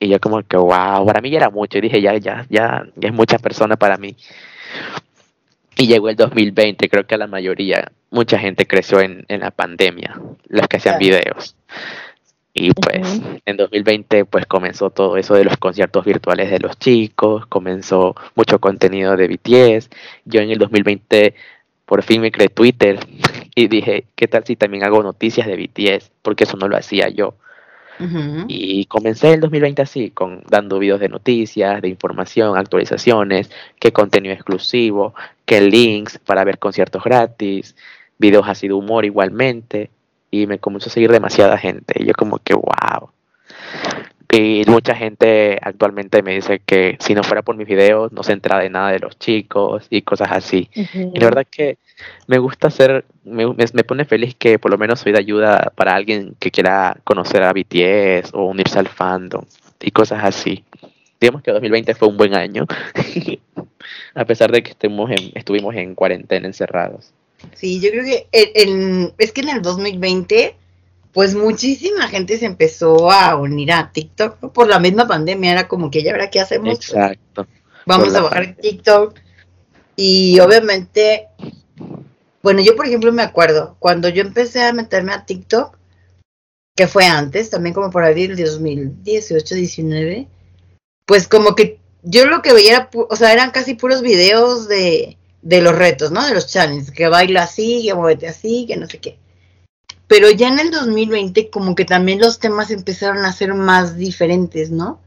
Y 0.00 0.08
yo 0.08 0.18
como 0.18 0.42
que, 0.42 0.56
wow, 0.56 1.06
para 1.06 1.20
mí 1.20 1.30
ya 1.30 1.36
era 1.36 1.50
mucho. 1.50 1.78
Y 1.78 1.82
dije, 1.82 2.00
ya, 2.00 2.16
ya, 2.16 2.46
ya, 2.48 2.86
ya 2.96 3.08
es 3.08 3.14
muchas 3.14 3.40
personas 3.40 3.76
para 3.78 3.98
mí. 3.98 4.16
Y 5.76 5.86
llegó 5.86 6.08
el 6.08 6.16
2020, 6.16 6.88
creo 6.88 7.06
que 7.06 7.16
la 7.16 7.26
mayoría, 7.26 7.92
mucha 8.10 8.38
gente 8.38 8.66
creció 8.66 9.00
en, 9.00 9.24
en 9.28 9.40
la 9.40 9.50
pandemia, 9.50 10.18
los 10.48 10.66
que 10.68 10.78
hacían 10.78 10.98
videos. 10.98 11.54
Y 12.52 12.72
pues 12.72 13.18
Ujú. 13.18 13.38
en 13.46 13.56
2020 13.56 14.24
pues 14.24 14.44
comenzó 14.46 14.90
todo 14.90 15.16
eso 15.16 15.34
de 15.34 15.44
los 15.44 15.56
conciertos 15.56 16.04
virtuales 16.04 16.50
de 16.50 16.58
los 16.58 16.76
chicos, 16.78 17.46
comenzó 17.46 18.16
mucho 18.34 18.58
contenido 18.58 19.16
de 19.16 19.28
BTS. 19.28 19.88
Yo 20.24 20.40
en 20.40 20.50
el 20.50 20.58
2020 20.58 21.34
por 21.86 22.02
fin 22.02 22.20
me 22.20 22.32
creé 22.32 22.48
Twitter 22.48 22.98
y 23.54 23.68
dije, 23.68 24.04
¿qué 24.16 24.26
tal 24.28 24.44
si 24.44 24.56
también 24.56 24.84
hago 24.84 25.02
noticias 25.02 25.46
de 25.46 25.56
BTS? 25.56 26.10
Porque 26.22 26.44
eso 26.44 26.56
no 26.56 26.68
lo 26.68 26.76
hacía 26.76 27.08
yo. 27.08 27.34
Y 28.48 28.86
comencé 28.86 29.32
el 29.32 29.40
2020 29.40 29.82
así, 29.82 30.10
con 30.10 30.42
dando 30.48 30.78
videos 30.78 31.00
de 31.00 31.08
noticias, 31.08 31.82
de 31.82 31.88
información, 31.88 32.56
actualizaciones, 32.56 33.50
qué 33.78 33.92
contenido 33.92 34.34
exclusivo, 34.34 35.14
qué 35.44 35.60
links 35.60 36.18
para 36.18 36.44
ver 36.44 36.58
conciertos 36.58 37.02
gratis, 37.04 37.76
videos 38.18 38.48
así 38.48 38.68
de 38.68 38.74
humor 38.74 39.04
igualmente. 39.04 39.90
Y 40.30 40.46
me 40.46 40.58
comenzó 40.58 40.88
a 40.88 40.92
seguir 40.92 41.10
demasiada 41.10 41.58
gente. 41.58 41.94
Y 42.02 42.06
yo 42.06 42.12
como 42.14 42.38
que, 42.38 42.54
wow. 42.54 43.10
Y 44.32 44.62
mucha 44.68 44.94
gente 44.94 45.58
actualmente 45.60 46.22
me 46.22 46.34
dice 46.34 46.60
que 46.64 46.96
si 47.00 47.14
no 47.14 47.24
fuera 47.24 47.42
por 47.42 47.56
mis 47.56 47.66
videos 47.66 48.12
no 48.12 48.22
se 48.22 48.32
entera 48.32 48.58
de 48.60 48.70
nada 48.70 48.92
de 48.92 49.00
los 49.00 49.18
chicos 49.18 49.86
y 49.90 50.02
cosas 50.02 50.28
así. 50.30 50.70
Y 50.74 51.18
la 51.18 51.26
verdad 51.26 51.46
que 51.50 51.78
me 52.28 52.38
gusta 52.38 52.68
hacer, 52.68 53.04
me, 53.24 53.44
me, 53.46 53.64
me 53.72 53.84
pone 53.84 54.04
feliz 54.04 54.34
que 54.36 54.58
por 54.60 54.70
lo 54.70 54.78
menos 54.78 55.00
soy 55.00 55.12
de 55.12 55.18
ayuda 55.18 55.72
para 55.74 55.94
alguien 55.96 56.36
que 56.38 56.50
quiera 56.52 56.96
conocer 57.04 57.42
a 57.42 57.52
BTS 57.52 58.30
o 58.34 58.44
unirse 58.44 58.78
al 58.78 58.86
fandom 58.88 59.44
y 59.80 59.90
cosas 59.90 60.22
así. 60.22 60.64
Digamos 61.20 61.42
que 61.42 61.50
2020 61.50 61.94
fue 61.96 62.08
un 62.08 62.16
buen 62.16 62.34
año, 62.34 62.66
a 64.14 64.24
pesar 64.24 64.52
de 64.52 64.62
que 64.62 64.70
estemos 64.70 65.10
en, 65.10 65.32
estuvimos 65.34 65.74
en 65.74 65.94
cuarentena 65.94 66.46
encerrados. 66.46 67.12
Sí, 67.54 67.80
yo 67.80 67.90
creo 67.90 68.04
que 68.04 68.26
en, 68.32 68.68
en- 68.68 69.12
es 69.18 69.32
que 69.32 69.40
en 69.40 69.48
el 69.50 69.62
2020, 69.62 70.54
pues 71.12 71.34
muchísima 71.34 72.08
gente 72.08 72.38
se 72.38 72.46
empezó 72.46 73.10
a 73.10 73.36
unir 73.36 73.72
a 73.72 73.90
TikTok 73.92 74.52
por 74.52 74.68
la 74.68 74.78
misma 74.78 75.08
pandemia. 75.08 75.52
Era 75.52 75.68
como 75.68 75.90
que 75.90 76.02
ya 76.02 76.12
verá 76.12 76.30
qué 76.30 76.40
hacemos. 76.40 76.74
Exacto. 76.74 77.46
Vamos 77.86 78.14
a 78.14 78.20
bajar 78.20 78.54
TikTok. 78.54 79.18
Y 79.96 80.38
obviamente, 80.40 81.28
bueno, 82.42 82.62
yo 82.62 82.76
por 82.76 82.86
ejemplo 82.86 83.12
me 83.12 83.22
acuerdo, 83.22 83.76
cuando 83.78 84.08
yo 84.08 84.22
empecé 84.22 84.62
a 84.62 84.72
meterme 84.72 85.12
a 85.12 85.26
TikTok, 85.26 85.76
que 86.76 86.86
fue 86.86 87.04
antes, 87.04 87.50
también 87.50 87.74
como 87.74 87.90
por 87.90 88.04
abril 88.04 88.36
de 88.36 88.44
2018, 88.44 89.54
19, 89.54 90.28
pues 91.04 91.28
como 91.28 91.54
que 91.54 91.78
yo 92.02 92.26
lo 92.26 92.40
que 92.40 92.54
veía 92.54 92.70
era, 92.70 92.90
o 92.92 93.16
sea, 93.16 93.32
eran 93.32 93.50
casi 93.50 93.74
puros 93.74 94.00
videos 94.00 94.68
de, 94.68 95.18
de 95.42 95.60
los 95.60 95.76
retos, 95.76 96.12
¿no? 96.12 96.24
De 96.24 96.32
los 96.32 96.46
challenges, 96.46 96.92
que 96.92 97.08
baila 97.08 97.42
así, 97.42 97.82
que 97.84 97.94
muévete 97.94 98.28
así, 98.28 98.64
que 98.66 98.76
no 98.76 98.86
sé 98.86 98.98
qué. 98.98 99.18
Pero 100.10 100.28
ya 100.28 100.48
en 100.48 100.58
el 100.58 100.72
2020 100.72 101.50
como 101.50 101.76
que 101.76 101.84
también 101.84 102.18
los 102.18 102.40
temas 102.40 102.72
empezaron 102.72 103.24
a 103.24 103.32
ser 103.32 103.54
más 103.54 103.96
diferentes, 103.96 104.72
¿no? 104.72 105.00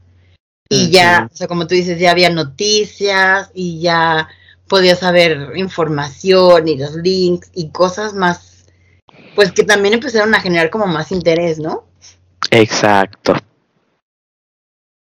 Y 0.70 0.88
ya, 0.88 1.28
o 1.30 1.36
sea, 1.36 1.46
como 1.46 1.66
tú 1.66 1.74
dices, 1.74 2.00
ya 2.00 2.10
había 2.10 2.30
noticias 2.30 3.50
y 3.52 3.82
ya 3.82 4.28
podías 4.66 5.00
saber 5.00 5.52
información 5.56 6.66
y 6.68 6.78
los 6.78 6.94
links 6.94 7.50
y 7.54 7.68
cosas 7.68 8.14
más, 8.14 8.64
pues 9.34 9.52
que 9.52 9.62
también 9.62 9.92
empezaron 9.92 10.34
a 10.34 10.40
generar 10.40 10.70
como 10.70 10.86
más 10.86 11.12
interés, 11.12 11.58
¿no? 11.58 11.84
Exacto. 12.50 13.34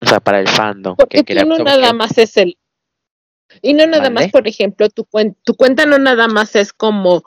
O 0.04 0.08
sea, 0.10 0.20
para 0.20 0.40
el 0.40 0.48
fandom. 0.48 0.96
Porque 0.96 1.18
que 1.18 1.24
tú 1.24 1.28
quería- 1.28 1.46
no 1.46 1.58
nada 1.64 1.90
que- 1.90 1.94
más 1.94 2.18
es 2.18 2.36
el... 2.38 2.58
Y 3.62 3.76
no 3.76 3.86
nada 3.86 4.10
más, 4.10 4.32
por 4.32 4.48
ejemplo, 4.48 4.90
tu, 4.90 5.06
cuen- 5.06 5.36
tu 5.44 5.54
cuenta 5.54 5.86
no 5.86 6.00
nada 6.00 6.28
más 6.28 6.56
es 6.56 6.74
como 6.74 7.22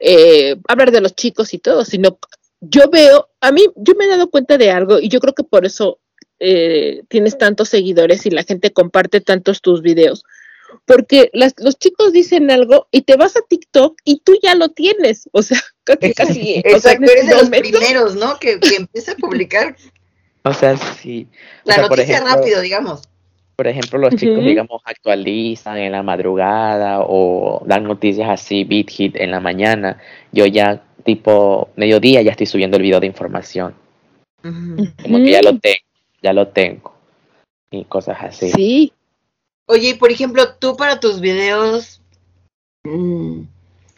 eh, 0.00 0.56
hablar 0.68 0.90
de 0.90 1.00
los 1.00 1.14
chicos 1.14 1.52
y 1.54 1.58
todo, 1.58 1.84
sino 1.84 2.18
yo 2.60 2.88
veo, 2.90 3.28
a 3.40 3.52
mí, 3.52 3.64
yo 3.76 3.94
me 3.94 4.04
he 4.04 4.08
dado 4.08 4.30
cuenta 4.30 4.58
de 4.58 4.70
algo 4.70 4.98
y 4.98 5.08
yo 5.08 5.20
creo 5.20 5.34
que 5.34 5.44
por 5.44 5.64
eso 5.66 5.98
eh, 6.40 7.02
tienes 7.08 7.36
tantos 7.38 7.68
seguidores 7.68 8.24
y 8.26 8.30
la 8.30 8.44
gente 8.44 8.72
comparte 8.72 9.20
tantos 9.20 9.60
tus 9.60 9.82
videos. 9.82 10.24
Porque 10.84 11.30
las- 11.32 11.54
los 11.58 11.78
chicos 11.78 12.12
dicen 12.12 12.50
algo 12.50 12.88
y 12.90 13.02
te 13.02 13.16
vas 13.16 13.36
a 13.36 13.40
TikTok 13.48 13.96
y 14.04 14.20
tú 14.20 14.36
ya 14.42 14.54
lo 14.54 14.68
tienes. 14.68 15.28
O 15.32 15.42
sea, 15.42 15.58
casi, 15.84 16.12
casi. 16.14 16.62
o 16.74 16.80
sea, 16.80 16.92
Exacto, 16.92 17.04
eres 17.04 17.14
este 17.22 17.26
de 17.26 17.34
los 17.34 17.42
momento- 17.44 17.78
primeros, 17.78 18.14
¿no? 18.16 18.38
Que, 18.38 18.60
que 18.60 18.76
empieza 18.76 19.12
a 19.12 19.16
publicar 19.18 19.76
O 20.44 20.52
sea, 20.54 20.76
sí. 20.76 21.26
O 21.64 21.68
la 21.68 21.74
sea, 21.74 21.88
por 21.88 21.96
noticia 21.98 22.16
ejemplo, 22.18 22.34
rápido, 22.36 22.60
digamos. 22.60 23.00
Por 23.58 23.66
ejemplo, 23.66 23.98
los 23.98 24.14
chicos, 24.14 24.44
digamos, 24.44 24.80
actualizan 24.84 25.78
en 25.78 25.90
la 25.90 26.04
madrugada 26.04 27.00
o 27.00 27.60
dan 27.66 27.82
noticias 27.82 28.30
así, 28.30 28.62
beat 28.62 28.88
hit 28.88 29.16
en 29.16 29.32
la 29.32 29.40
mañana. 29.40 29.98
Yo 30.30 30.46
ya, 30.46 30.80
tipo, 31.04 31.68
mediodía, 31.74 32.22
ya 32.22 32.30
estoy 32.30 32.46
subiendo 32.46 32.76
el 32.76 32.84
video 32.84 33.00
de 33.00 33.08
información. 33.08 33.74
Como 34.42 35.18
que 35.18 35.32
ya 35.32 35.42
lo 35.42 35.58
tengo, 35.58 35.84
ya 36.22 36.32
lo 36.32 36.46
tengo. 36.46 36.94
Y 37.72 37.82
cosas 37.82 38.18
así. 38.20 38.48
Sí, 38.52 38.92
Oye, 39.66 39.88
y 39.90 39.94
por 39.94 40.12
ejemplo, 40.12 40.54
tú 40.54 40.76
para 40.76 41.00
tus 41.00 41.20
videos, 41.20 42.00
mm, 42.84 43.40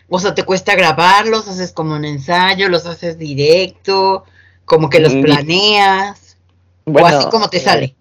o 0.09 0.19
sea, 0.19 0.35
¿te 0.35 0.43
cuesta 0.43 0.75
grabarlos? 0.75 1.47
¿Haces 1.49 1.73
como 1.73 1.97
un 1.97 2.07
ensayo? 2.07 2.71
¿Los 2.71 2.87
haces 2.87 3.19
directo? 3.19 4.25
¿Como 4.65 4.89
que 4.89 5.01
los 5.01 5.15
Mm, 5.15 5.23
planeas? 5.23 6.39
Bueno, 6.87 7.19
¿O 7.19 7.21
así 7.21 7.29
como 7.29 7.51
te 7.51 7.59
eh, 7.59 7.61
sale? 7.61 7.95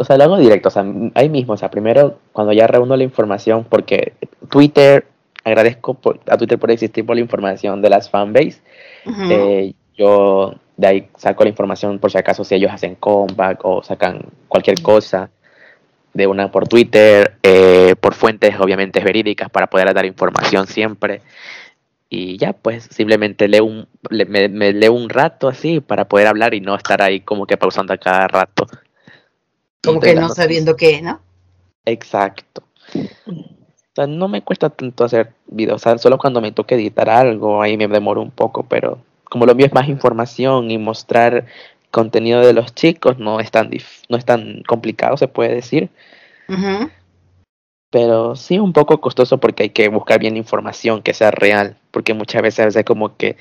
O 0.00 0.04
sea, 0.04 0.16
lo 0.16 0.24
hago 0.24 0.38
directo, 0.38 0.68
o 0.68 0.70
sea, 0.70 0.84
ahí 1.14 1.28
mismo, 1.28 1.54
o 1.54 1.56
sea, 1.56 1.70
primero 1.70 2.18
cuando 2.32 2.52
ya 2.52 2.66
reúno 2.66 2.96
la 2.96 3.02
información, 3.04 3.64
porque 3.68 4.12
Twitter, 4.48 5.06
agradezco 5.44 5.94
por- 5.94 6.20
a 6.28 6.36
Twitter 6.36 6.58
por 6.58 6.70
existir 6.70 7.04
por 7.04 7.16
la 7.16 7.20
información 7.22 7.82
de 7.82 7.90
las 7.90 8.08
fanbase, 8.08 8.60
eh, 9.30 9.72
yo 9.96 10.54
de 10.76 10.86
ahí 10.86 11.08
saco 11.16 11.42
la 11.42 11.50
información 11.50 11.98
por 11.98 12.12
si 12.12 12.18
acaso 12.18 12.44
si 12.44 12.54
ellos 12.54 12.70
hacen 12.72 12.94
comeback 12.94 13.64
o 13.64 13.82
sacan 13.82 14.20
cualquier 14.46 14.80
cosa 14.82 15.30
de 16.14 16.26
una 16.28 16.50
por 16.52 16.68
Twitter, 16.68 17.34
eh, 17.42 17.94
por 18.00 18.14
fuentes 18.14 18.54
obviamente 18.60 19.00
verídicas 19.00 19.50
para 19.50 19.66
poder 19.66 19.92
dar 19.92 20.06
información 20.06 20.66
siempre. 20.68 21.20
Y 22.10 22.38
ya, 22.38 22.52
pues 22.54 22.84
simplemente 22.90 23.48
leo 23.48 23.64
un, 23.64 23.86
le- 24.10 24.24
me, 24.24 24.48
me 24.48 24.72
leo 24.72 24.92
un 24.94 25.08
rato 25.10 25.48
así 25.48 25.80
para 25.80 26.06
poder 26.06 26.26
hablar 26.28 26.54
y 26.54 26.60
no 26.60 26.74
estar 26.76 27.02
ahí 27.02 27.20
como 27.20 27.46
que 27.46 27.56
pausando 27.56 27.92
a 27.92 27.98
cada 27.98 28.28
rato. 28.28 28.66
Como 29.82 30.00
que 30.00 30.14
no 30.14 30.28
sabiendo 30.30 30.76
qué, 30.76 31.00
¿no? 31.02 31.20
Exacto. 31.84 32.62
O 32.94 33.94
sea, 33.94 34.06
no 34.06 34.28
me 34.28 34.42
cuesta 34.42 34.70
tanto 34.70 35.04
hacer 35.04 35.32
videos, 35.46 35.76
o 35.76 35.78
sea, 35.82 35.98
solo 35.98 36.18
cuando 36.18 36.40
me 36.40 36.52
toque 36.52 36.76
editar 36.76 37.08
algo, 37.10 37.60
ahí 37.62 37.76
me 37.76 37.88
demoro 37.88 38.22
un 38.22 38.30
poco, 38.30 38.62
pero 38.64 38.98
como 39.24 39.44
lo 39.46 39.54
mío 39.54 39.66
es 39.66 39.72
más 39.72 39.88
información 39.88 40.70
y 40.70 40.78
mostrar 40.78 41.46
contenido 41.90 42.40
de 42.40 42.52
los 42.52 42.74
chicos, 42.74 43.18
no 43.18 43.40
es 43.40 43.50
tan, 43.50 43.70
dif- 43.70 44.04
no 44.08 44.16
es 44.16 44.24
tan 44.24 44.62
complicado, 44.64 45.16
se 45.16 45.26
puede 45.28 45.54
decir, 45.54 45.90
pero 47.90 48.36
sí 48.36 48.58
un 48.58 48.72
poco 48.72 49.00
costoso 49.00 49.38
porque 49.38 49.64
hay 49.64 49.70
que 49.70 49.88
buscar 49.88 50.20
bien 50.20 50.36
información 50.36 51.02
que 51.02 51.14
sea 51.14 51.30
real, 51.30 51.76
porque 51.90 52.14
muchas 52.14 52.42
veces 52.42 52.66
veces 52.66 52.84
como 52.84 53.16
que 53.16 53.36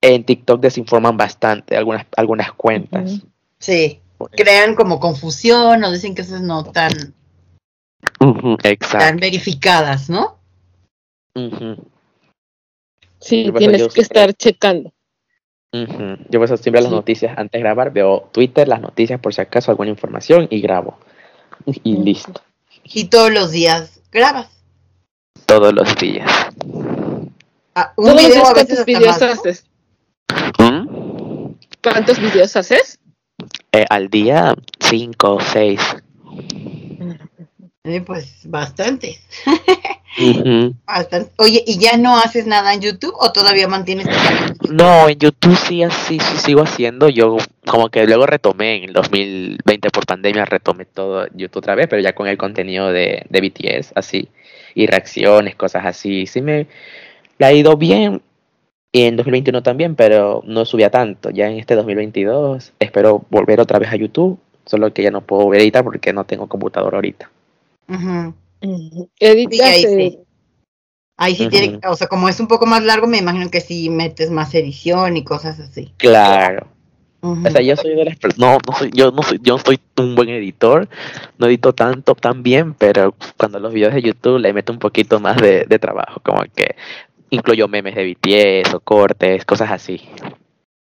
en 0.00 0.24
TikTok 0.24 0.60
desinforman 0.60 1.16
bastante 1.16 1.76
algunas, 1.76 2.06
algunas 2.16 2.52
cuentas. 2.52 3.22
Sí. 3.58 4.00
Crean 4.32 4.74
como 4.74 5.00
confusión 5.00 5.82
o 5.84 5.92
dicen 5.92 6.14
que 6.14 6.22
esas 6.22 6.40
no 6.42 6.64
tan, 6.64 7.14
Ujú, 8.20 8.56
tan 8.90 9.16
verificadas, 9.16 10.08
¿no? 10.10 10.38
Sí, 13.20 13.44
Yo 13.44 13.52
tienes 13.54 13.80
yo 13.80 13.88
que 13.88 14.00
estar 14.02 14.32
checando. 14.34 14.92
ujú. 15.72 16.16
Yo 16.28 16.38
por 16.38 16.44
eso 16.44 16.56
siempre 16.56 16.82
las 16.82 16.90
Sí. 16.90 16.96
noticias 16.96 17.36
antes 17.38 17.58
de 17.58 17.60
grabar 17.60 17.92
veo 17.92 18.28
Twitter, 18.32 18.68
las 18.68 18.80
noticias 18.80 19.18
por 19.20 19.34
si 19.34 19.40
acaso 19.40 19.70
alguna 19.70 19.90
información 19.90 20.46
y 20.50 20.60
grabo. 20.60 20.98
Y 21.66 21.96
listo. 21.96 22.42
Y 22.84 23.04
todos 23.06 23.32
los 23.32 23.50
días 23.50 24.00
grabas. 24.12 24.50
Todos 25.46 25.72
los 25.72 25.96
días. 25.96 26.30
Ah, 27.74 27.92
un 27.96 28.04
¿Todos 28.06 28.22
los 28.22 28.26
video 28.26 28.46
a 28.46 28.54
veces 28.54 28.84
videos 28.84 29.06
más, 29.06 29.20
¿no? 29.20 29.26
haces? 29.28 29.66
¿Mm? 30.58 31.54
¿Cuántos 31.82 32.20
videos 32.20 32.54
haces? 32.56 33.00
Eh, 33.74 33.84
al 33.90 34.08
día, 34.08 34.54
cinco 34.78 35.34
o 35.34 35.40
seis. 35.40 35.80
Eh, 37.82 38.00
pues 38.02 38.42
bastante. 38.44 39.18
Oye, 41.38 41.64
¿y 41.66 41.78
ya 41.80 41.96
no 41.96 42.16
haces 42.16 42.46
nada 42.46 42.72
en 42.72 42.82
YouTube 42.82 43.16
o 43.18 43.32
todavía 43.32 43.66
mantienes 43.66 44.06
tu? 44.06 44.72
No, 44.72 45.08
en 45.08 45.18
YouTube 45.18 45.56
sí, 45.56 45.82
así 45.82 46.20
sí 46.20 46.36
sigo 46.36 46.62
haciendo. 46.62 47.08
Yo 47.08 47.36
como 47.66 47.88
que 47.88 48.06
luego 48.06 48.26
retomé 48.26 48.76
en 48.76 48.84
el 48.84 48.92
2020 48.92 49.90
por 49.90 50.06
pandemia, 50.06 50.44
retomé 50.44 50.84
todo 50.84 51.26
YouTube 51.34 51.58
otra 51.58 51.74
vez, 51.74 51.88
pero 51.90 52.00
ya 52.00 52.14
con 52.14 52.28
el 52.28 52.38
contenido 52.38 52.92
de, 52.92 53.26
de 53.28 53.40
BTS, 53.40 53.90
así, 53.96 54.28
y 54.76 54.86
reacciones, 54.86 55.56
cosas 55.56 55.84
así. 55.84 56.28
Sí 56.28 56.40
me 56.40 56.68
le 57.38 57.46
ha 57.46 57.52
ido 57.52 57.76
bien. 57.76 58.22
Y 58.94 59.02
en 59.02 59.16
2021 59.16 59.60
también, 59.64 59.96
pero 59.96 60.40
no 60.46 60.64
subía 60.64 60.88
tanto. 60.88 61.30
Ya 61.30 61.50
en 61.50 61.58
este 61.58 61.74
2022 61.74 62.74
espero 62.78 63.24
volver 63.28 63.58
otra 63.58 63.80
vez 63.80 63.90
a 63.90 63.96
YouTube, 63.96 64.38
solo 64.66 64.94
que 64.94 65.02
ya 65.02 65.10
no 65.10 65.20
puedo 65.20 65.52
editar 65.52 65.82
porque 65.82 66.12
no 66.12 66.22
tengo 66.22 66.46
computador 66.46 66.94
ahorita. 66.94 67.28
Sí, 68.62 69.08
Editas, 69.18 69.66
ahí 69.66 69.82
sí. 69.82 70.18
Ahí 71.16 71.34
sí 71.34 71.48
tiene, 71.48 71.80
o 71.88 71.96
sea, 71.96 72.06
como 72.06 72.28
es 72.28 72.38
un 72.38 72.46
poco 72.46 72.66
más 72.66 72.84
largo, 72.84 73.08
me 73.08 73.18
imagino 73.18 73.50
que 73.50 73.60
sí 73.60 73.90
metes 73.90 74.30
más 74.30 74.54
edición 74.54 75.16
y 75.16 75.24
cosas 75.24 75.58
así. 75.58 75.92
Claro. 75.96 76.68
O 77.20 77.50
sea, 77.50 77.62
yo 77.62 77.74
soy 77.74 77.96
de 77.96 78.04
las 78.04 78.38
no, 78.38 78.58
no 78.64 78.76
soy, 78.78 78.90
yo 78.94 79.10
no 79.10 79.22
soy, 79.22 79.40
yo 79.42 79.56
no 79.56 79.62
soy 79.64 79.80
un 79.96 80.14
buen 80.14 80.28
editor, 80.28 80.88
no 81.38 81.46
edito 81.46 81.72
tanto 81.72 82.14
tan 82.14 82.44
bien, 82.44 82.74
pero 82.74 83.14
cuando 83.36 83.58
los 83.58 83.72
videos 83.72 83.94
de 83.94 84.02
YouTube 84.02 84.38
le 84.38 84.52
meto 84.52 84.72
un 84.72 84.78
poquito 84.78 85.18
más 85.18 85.38
de, 85.38 85.64
de 85.64 85.78
trabajo, 85.80 86.20
como 86.22 86.42
que 86.54 86.76
incluyo 87.34 87.68
memes 87.68 87.94
de 87.94 88.04
BTS 88.04 88.74
o 88.74 88.80
cortes, 88.80 89.44
cosas 89.44 89.70
así. 89.70 90.00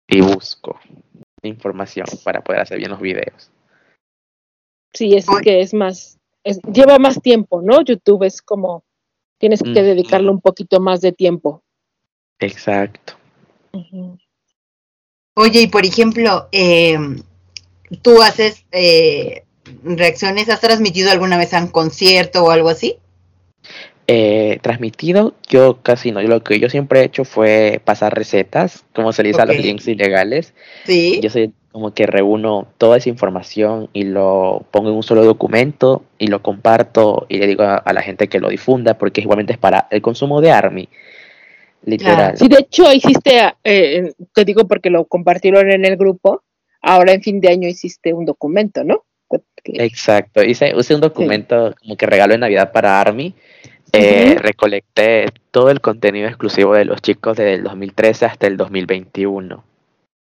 Y 0.09 0.20
busco 0.20 0.78
información 1.42 2.07
para 2.24 2.42
poder 2.42 2.61
hacer 2.61 2.78
bien 2.78 2.90
los 2.90 3.01
videos. 3.01 3.51
sí, 4.92 5.14
es 5.14 5.24
que 5.42 5.61
es 5.61 5.72
más, 5.72 6.18
es- 6.44 6.61
lleva 6.62 6.98
más 6.98 7.22
tiempo, 7.22 7.62
¿no? 7.62 7.80
YouTube 7.82 8.24
es 8.24 8.42
como, 8.42 8.82
tienes 9.38 9.62
que 9.62 9.82
dedicarle 9.82 10.30
un 10.30 10.40
poquito 10.40 10.80
más 10.80 11.01
de 11.01 11.12
tiempo. 11.12 11.62
Exacto. 12.40 13.14
Oye, 15.36 15.62
y 15.62 15.66
por 15.68 15.86
ejemplo, 15.86 16.48
eh, 16.53 16.98
tú 18.03 18.20
haces 18.20 18.66
eh, 18.72 19.44
reacciones, 19.84 20.48
¿has 20.48 20.61
transmitido 20.61 21.11
alguna 21.11 21.38
vez 21.38 21.55
a 21.55 21.61
un 21.62 21.68
concierto 21.68 22.44
o 22.44 22.51
algo 22.51 22.68
así? 22.68 22.96
Eh, 24.13 24.59
transmitido, 24.61 25.35
yo 25.49 25.79
casi 25.83 26.11
no. 26.11 26.21
Lo 26.23 26.43
que 26.43 26.59
yo 26.59 26.69
siempre 26.69 27.01
he 27.01 27.05
hecho 27.05 27.25
fue 27.25 27.81
pasar 27.85 28.13
recetas, 28.13 28.85
como 28.93 29.13
se 29.13 29.23
le 29.23 29.29
dice 29.29 29.41
a 29.41 29.45
Ok. 29.45 29.51
los 29.53 29.59
links 29.65 29.87
ilegales. 29.87 30.53
Sí. 30.85 31.21
Yo 31.23 31.31
soy 31.31 31.53
como 31.71 31.95
que 31.95 32.07
reúno 32.07 32.67
toda 32.77 32.97
esa 32.97 33.09
información 33.09 33.89
y 33.93 34.03
lo 34.03 34.65
pongo 34.73 34.89
en 34.89 34.97
un 34.97 35.05
solo 35.05 35.25
documento 35.25 36.03
y 36.19 36.27
lo 36.27 36.43
comparto 36.43 37.27
y 37.29 37.39
le 37.39 37.47
digo 37.47 37.63
a, 37.63 37.77
a 37.77 37.93
la 37.93 38.03
gente 38.03 38.27
que 38.27 38.41
lo 38.41 38.49
difunda 38.49 38.99
porque 38.99 39.21
igualmente 39.21 39.53
es 39.53 39.59
para 39.61 39.87
el 39.93 40.03
consumo 40.03 40.41
de 40.41 40.51
ARMY. 40.51 40.89
Literal. 41.85 42.37
Sí, 42.37 42.49
de 42.49 42.59
hecho 42.59 42.93
hiciste, 42.93 43.55
eh, 43.65 44.13
te 44.35 44.45
digo 44.45 44.67
porque 44.67 44.91
lo 44.91 45.05
compartieron 45.05 45.71
en 45.71 45.85
el 45.85 45.97
grupo, 45.97 46.43
ahora 46.83 47.13
en 47.13 47.23
fin 47.23 47.41
de 47.41 47.49
año 47.49 47.69
hiciste 47.69 48.13
un 48.13 48.25
documento, 48.27 48.83
¿no? 48.85 49.05
Que- 49.63 49.85
Exacto. 49.85 50.43
Hice, 50.43 50.75
usé 50.75 50.95
un 50.97 51.01
documento 51.01 51.75
como 51.81 51.97
que 51.97 52.07
regalo 52.07 52.33
de 52.33 52.39
Navidad 52.39 52.73
para 52.73 53.01
ARMY. 53.01 53.33
Eh. 53.93 54.36
Recolecté 54.41 55.26
todo 55.51 55.70
el 55.70 55.80
contenido 55.80 56.28
exclusivo 56.28 56.74
de 56.74 56.84
los 56.84 57.01
chicos 57.03 57.36
desde 57.36 57.55
el 57.55 57.64
2013 57.64 58.26
hasta 58.26 58.47
el 58.47 58.57
2021. 58.57 59.64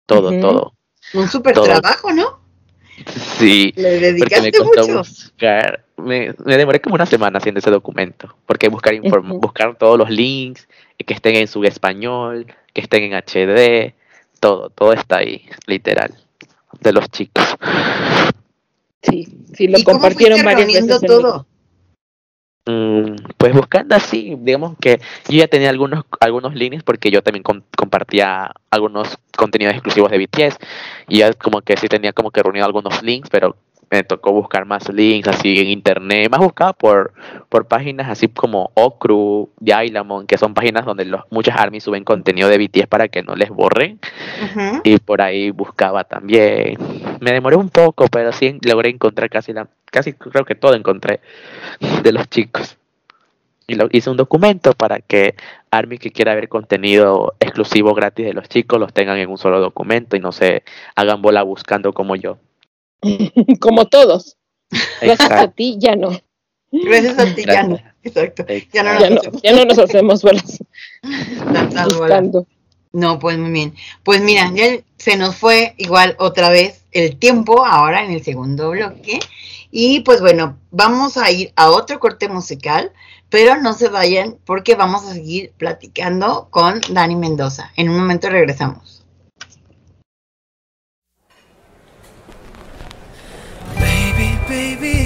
Todo, 0.05 0.39
todo. 0.39 0.73
Un 1.13 1.27
súper 1.27 1.53
Todo. 1.53 1.65
trabajo, 1.65 2.11
¿no? 2.11 2.39
Sí. 3.37 3.73
Le 3.75 3.91
me 3.91 3.99
dedicaste 3.99 4.51
costó 4.51 4.81
mucho. 4.81 4.97
buscar, 4.99 5.83
me, 5.97 6.33
me 6.43 6.57
demoré 6.57 6.81
como 6.81 6.95
una 6.95 7.05
semana 7.05 7.37
haciendo 7.37 7.59
ese 7.59 7.71
documento, 7.71 8.35
porque 8.45 8.67
buscar 8.69 8.99
buscar 9.01 9.77
todos 9.77 9.97
los 9.97 10.09
links, 10.09 10.67
que 11.05 11.13
estén 11.13 11.35
en 11.35 11.47
su 11.47 11.63
español, 11.63 12.45
que 12.73 12.81
estén 12.81 13.03
en 13.03 13.13
HD, 13.13 13.93
todo, 14.39 14.69
todo 14.69 14.93
está 14.93 15.17
ahí, 15.17 15.45
literal, 15.65 16.13
de 16.81 16.93
los 16.93 17.09
chicos. 17.09 17.43
Sí, 19.01 19.27
sí, 19.53 19.67
lo 19.67 19.79
¿Y 19.79 19.83
cómo 19.83 19.99
compartieron 19.99 20.39
fuiste 20.39 20.55
varias 20.55 20.67
veces. 20.87 21.01
todo? 21.01 21.45
Mm, 22.65 23.15
pues 23.37 23.53
buscando 23.53 23.95
así, 23.95 24.35
digamos 24.39 24.73
que 24.79 24.99
yo 25.27 25.39
ya 25.39 25.47
tenía 25.47 25.69
algunos, 25.69 26.03
algunos 26.19 26.53
links 26.53 26.83
porque 26.83 27.09
yo 27.09 27.23
también 27.23 27.41
com- 27.41 27.61
compartía 27.75 28.51
algunos 28.69 29.17
contenidos 29.35 29.73
exclusivos 29.73 30.11
de 30.11 30.17
BTS 30.19 30.57
y 31.07 31.19
ya 31.19 31.33
como 31.33 31.61
que 31.61 31.77
sí 31.77 31.87
tenía 31.87 32.13
como 32.13 32.29
que 32.29 32.43
reunido 32.43 32.65
algunos 32.65 33.01
links, 33.01 33.29
pero 33.31 33.55
me 33.89 34.03
tocó 34.03 34.31
buscar 34.33 34.65
más 34.65 34.87
links 34.93 35.27
así 35.29 35.57
en 35.59 35.67
internet, 35.69 36.29
más 36.29 36.41
buscaba 36.41 36.73
por, 36.73 37.13
por 37.47 37.65
páginas 37.67 38.07
así 38.07 38.27
como 38.27 38.69
Okru, 38.75 39.49
Yailamon, 39.61 40.27
que 40.27 40.37
son 40.37 40.53
páginas 40.53 40.85
donde 40.85 41.05
los, 41.05 41.21
muchas 41.31 41.57
armies 41.57 41.85
suben 41.85 42.03
contenido 42.03 42.49
de 42.49 42.59
BTS 42.59 42.85
para 42.87 43.07
que 43.07 43.23
no 43.23 43.35
les 43.35 43.49
borren 43.49 43.99
y 44.83 44.99
por 44.99 45.23
ahí 45.23 45.49
buscaba 45.49 46.03
también. 46.03 46.77
Me 47.19 47.31
demoré 47.31 47.55
un 47.55 47.69
poco, 47.69 48.07
pero 48.07 48.31
sí 48.31 48.57
logré 48.61 48.89
encontrar 48.89 49.29
casi 49.29 49.53
la, 49.53 49.67
casi 49.85 50.13
creo 50.13 50.45
que 50.45 50.55
todo 50.55 50.75
encontré 50.75 51.19
de 52.03 52.11
los 52.11 52.29
chicos. 52.29 52.77
Y 53.67 53.75
lo, 53.75 53.87
hice 53.91 54.09
un 54.09 54.17
documento 54.17 54.73
para 54.73 54.99
que 54.99 55.35
Army 55.69 55.99
que 55.99 56.11
quiera 56.11 56.33
ver 56.33 56.49
contenido 56.49 57.35
exclusivo 57.39 57.93
gratis 57.93 58.25
de 58.25 58.33
los 58.33 58.49
chicos 58.49 58.79
los 58.79 58.93
tengan 58.93 59.17
en 59.17 59.29
un 59.29 59.37
solo 59.37 59.59
documento 59.59 60.15
y 60.15 60.19
no 60.19 60.31
se 60.31 60.63
hagan 60.95 61.21
bola 61.21 61.43
buscando 61.43 61.93
como 61.93 62.15
yo. 62.15 62.37
Como 63.59 63.85
todos. 63.85 64.37
Gracias 65.01 65.31
a 65.31 65.47
ti, 65.49 65.77
ya 65.79 65.95
no. 65.95 66.09
Gracias 66.71 67.17
a 67.17 67.33
ti, 67.33 67.43
ya 67.45 67.63
no. 67.63 67.79
Exacto. 68.03 68.45
Ya 68.73 68.83
no 68.83 68.93
nos 68.93 69.01
Ya 69.01 69.09
no, 69.09 69.15
hacemos 69.19 69.41
ya 69.41 69.51
no 69.53 69.65
nos 69.65 69.79
hacemos 69.79 70.21
bolas. 70.23 70.63
Buscando. 71.85 72.47
No, 72.91 73.19
pues 73.19 73.37
muy 73.37 73.51
bien. 73.51 73.75
Pues 74.03 74.21
mira, 74.21 74.51
ya 74.53 74.65
se 74.97 75.15
nos 75.15 75.35
fue 75.35 75.75
igual 75.77 76.15
otra 76.17 76.49
vez 76.49 76.85
el 76.91 77.17
tiempo 77.17 77.65
ahora 77.65 78.03
en 78.03 78.11
el 78.11 78.23
segundo 78.23 78.71
bloque. 78.71 79.19
Y 79.71 79.99
pues 80.01 80.21
bueno, 80.21 80.57
vamos 80.71 81.17
a 81.17 81.29
ir 81.29 81.53
a 81.55 81.69
otro 81.69 81.99
corte 81.99 82.27
musical, 82.27 82.91
pero 83.29 83.61
no 83.61 83.73
se 83.73 83.89
vayan 83.89 84.37
porque 84.45 84.73
vamos 84.75 85.05
a 85.05 85.13
seguir 85.13 85.51
platicando 85.57 86.47
con 86.49 86.81
Dani 86.89 87.15
Mendoza. 87.15 87.71
En 87.75 87.89
un 87.89 87.97
momento 87.97 88.29
regresamos. 88.29 89.03
Baby 93.75 94.39
baby 94.49 94.99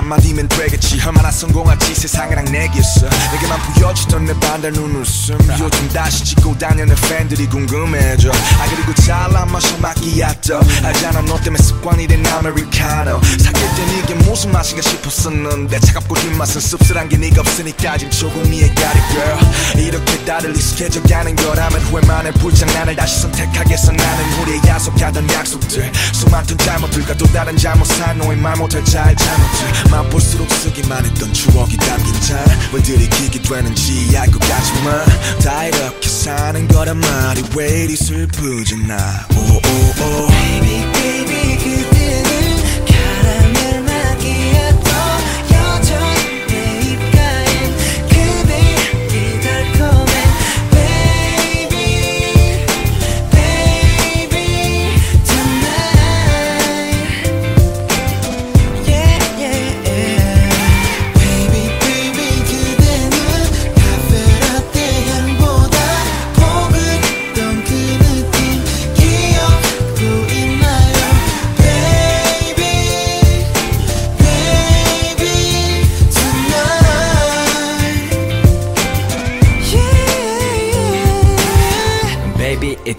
한마디면 0.00 0.48
되겠지. 0.48 1.00
얼마나 1.06 1.30
성공할지 1.30 1.94
세상이랑 1.94 2.46
내겠어. 2.46 3.06
내게만 3.32 3.60
보여주던 3.74 4.24
내 4.24 4.32
반달 4.40 4.72
눈웃음. 4.72 5.38
요즘 5.60 5.88
다시 5.90 6.24
찍고 6.24 6.56
다니는 6.58 6.94
팬들이 7.08 7.46
궁금해져. 7.46 8.30
아 8.30 8.66
그리고 8.70 8.94
잘난 8.94 9.50
마셔 9.52 9.76
마끼야또 9.76 10.60
알잖아 10.82 11.20
너 11.22 11.38
때문에 11.40 11.62
습관이 11.62 12.06
된 12.06 12.26
아메리카노. 12.26 13.20
사귈 13.22 13.52
땐 13.76 13.98
이게 14.02 14.14
무슨 14.14 14.52
맛인가 14.52 14.82
싶었었는데. 14.82 15.80
차갑고 15.80 16.14
뒷맛은 16.14 16.60
씁쓸한 16.60 17.08
게 17.10 17.18
네가 17.18 17.42
없으니까 17.42 17.98
지금 17.98 18.10
조금 18.10 18.52
이해가리 18.52 19.00
girl. 19.10 19.86
이렇게 19.86 20.24
다들 20.24 20.56
익숙해져 20.56 21.02
가는 21.02 21.36
거라면 21.36 21.78
후회만의 21.82 22.32
불장난을 22.34 22.96
다시 22.96 23.20
선택하겠어. 23.20 23.92
나는 23.92 24.40
우리의 24.40 24.60
약속하던 24.66 25.28
약속들. 25.28 25.92
수많던 26.14 26.56
잘못들과 26.56 27.14
또 27.18 27.26
다른 27.26 27.56
잘못 27.56 27.84
산 27.84 28.16
너의 28.16 28.38
말 28.38 28.56
못할 28.56 28.82
잘 28.84 29.14
잘못들 29.14 29.89
맛볼수록 29.90 30.50
쓰기만 30.50 31.04
했던 31.04 31.32
추억이 31.32 31.76
담긴 31.76 32.14
잔왜 32.20 32.82
들이키게 32.82 33.42
되는지 33.42 34.16
알것 34.16 34.40
같지만 34.40 35.04
다 35.44 35.66
이렇게 35.66 36.08
사는 36.08 36.68
거란 36.68 36.98
말이 36.98 37.42
왜 37.56 37.84
이리 37.84 37.96
슬프지 37.96 38.76
나? 38.86 39.26
오오오. 39.36 40.26
Baby 40.28 41.19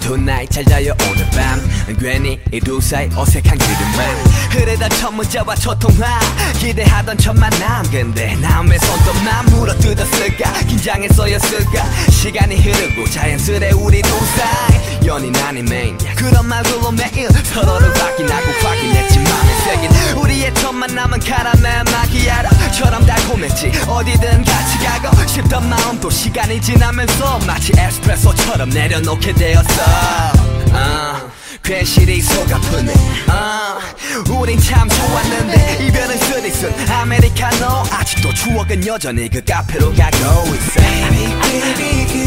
tonight 0.01 0.49
잘 0.53 0.65
자요 0.65 0.93
오늘 1.09 1.29
밤. 1.31 1.61
괜히 1.99 2.39
이 2.51 2.59
두 2.59 2.81
사이 2.81 3.09
어색한 3.15 3.57
기름만. 3.57 4.15
흐르던 4.51 4.89
첫 4.99 5.11
문자와 5.11 5.55
첫 5.55 5.77
통화. 5.79 6.19
기대하던 6.59 7.17
첫 7.17 7.33
만남. 7.37 7.83
근데 7.89 8.35
남의 8.35 8.79
손톱만 8.79 9.45
물어뜯었을까? 9.47 10.51
긴장했어였을까? 10.67 11.85
시간이 12.09 12.55
흐르고 12.57 13.09
자연스레 13.09 13.71
우리 13.71 14.01
두 14.01 14.09
사이. 14.09 14.81
연인 15.05 15.35
아닌 15.37 15.65
메인 15.65 15.97
그런 16.15 16.47
말들로 16.47 16.91
매일 16.91 17.27
서로를 17.29 17.89
확인하고 17.99 18.51
확인했지 18.61 19.19
맘에 19.19 19.55
새긴 19.63 19.91
우리의 20.17 20.53
첫 20.55 20.71
만남은 20.73 21.19
카라멜 21.19 21.83
마키아로처럼 21.91 23.05
달콤했지. 23.05 23.71
어디든 23.87 24.43
같이 24.43 24.77
가고 24.79 25.10
싶던 25.31 25.69
마음도 25.69 26.09
시간이 26.09 26.59
지나면서 26.59 27.39
마치 27.47 27.71
에스프레소처럼 27.77 28.69
내려놓게 28.69 29.33
되었어. 29.33 29.81
아, 30.73 31.21
괜시리 31.63 32.21
속 32.21 32.51
아프네. 32.51 32.93
아, 33.27 33.79
우린 34.29 34.59
참 34.59 34.89
좋았는데 34.89 35.85
이별은 35.85 36.17
쓰리쓴 36.17 36.89
아메리카노 36.89 37.65
아직도 37.91 38.33
추억은 38.33 38.85
여전히 38.85 39.29
그 39.29 39.41
카페로 39.43 39.93
가고 39.93 40.47
있어. 40.53 40.81
Baby 40.81 42.07
그 42.07 42.20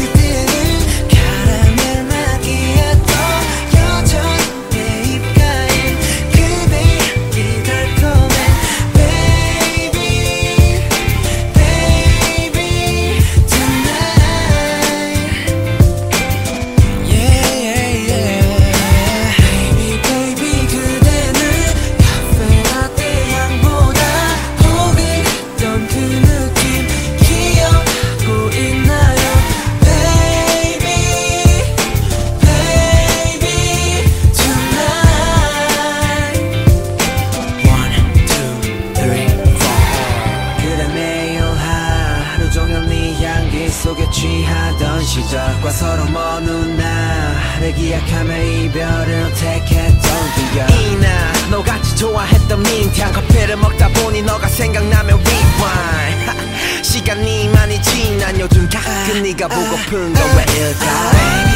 네가 59.45 59.47
보고픈 59.47 60.13
건 60.13 60.37
왜 60.37 60.43
일까 60.43 61.54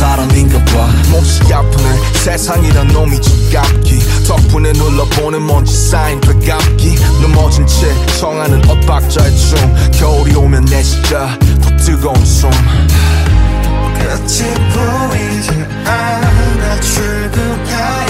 사람인가 0.00 0.64
봐. 0.64 0.88
몹시 1.10 1.52
아프네. 1.52 2.14
세상이란 2.24 2.88
놈이 2.88 3.20
지갑기. 3.20 3.98
덕분에 4.26 4.72
눌러보는 4.72 5.46
먼지 5.46 5.76
쌓인 5.76 6.18
배갑기. 6.22 6.96
넘어진 7.20 7.66
채 7.66 7.86
청하는 8.18 8.66
엇박자의 8.66 9.36
춤. 9.36 9.74
겨울이 9.92 10.34
오면 10.36 10.64
내 10.64 10.82
시야 10.82 11.38
더 11.62 11.76
뜨거운 11.76 12.24
숨. 12.24 12.50
끝이 13.98 14.54
보이지 14.72 15.50
않아. 15.84 16.80
출근하여 16.80 18.09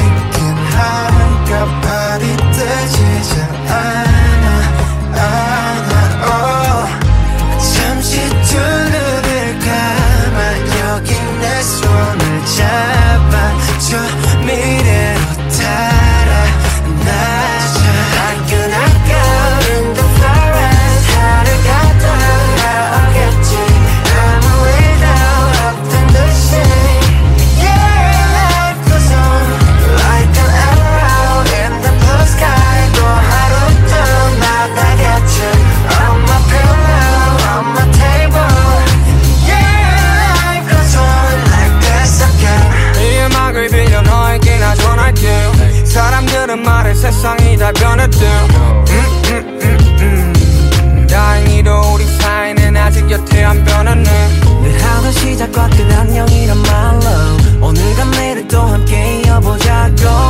gone 59.97 60.30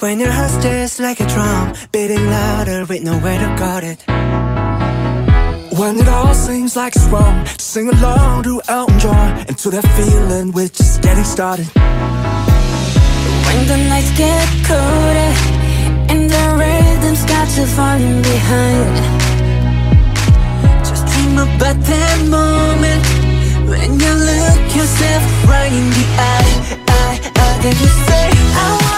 When 0.00 0.18
your 0.18 0.32
heart's 0.32 0.56
just 0.62 0.98
like 0.98 1.20
a 1.20 1.26
drum, 1.26 1.74
beating 1.92 2.24
louder 2.24 2.86
with 2.86 3.02
nowhere 3.02 3.38
to 3.38 3.54
guard 3.58 3.84
it. 3.84 4.00
When 5.78 5.98
it 5.98 6.08
all 6.08 6.32
seems 6.32 6.74
like 6.74 6.96
it's 6.96 7.04
wrong, 7.08 7.44
sing 7.58 7.90
along 7.90 8.44
to 8.44 8.62
Elton 8.66 8.98
John 8.98 9.44
and 9.46 9.58
to 9.58 9.68
that 9.68 9.86
feeling 9.98 10.52
we're 10.52 10.68
just 10.68 11.02
getting 11.02 11.24
started. 11.24 11.66
When 13.44 13.66
the 13.68 13.76
nights 13.92 14.10
get 14.16 14.48
colder 14.64 15.32
and 16.08 16.30
the 16.30 16.44
rhythm's 16.56 17.24
got 17.26 17.48
you 17.58 17.66
falling 17.66 18.22
behind, 18.22 18.96
just 20.80 21.04
dream 21.12 21.36
about 21.44 21.76
that 21.76 22.18
moment 22.24 23.04
when 23.68 24.00
you 24.00 24.12
look 24.30 24.60
yourself 24.74 25.22
right 25.44 25.70
in 25.70 25.90
the 25.92 26.06
eye. 26.16 26.52
I, 26.88 27.20
I, 27.36 27.60
then 27.60 27.76
you 27.76 27.90
say, 28.08 28.30
I 28.56 28.89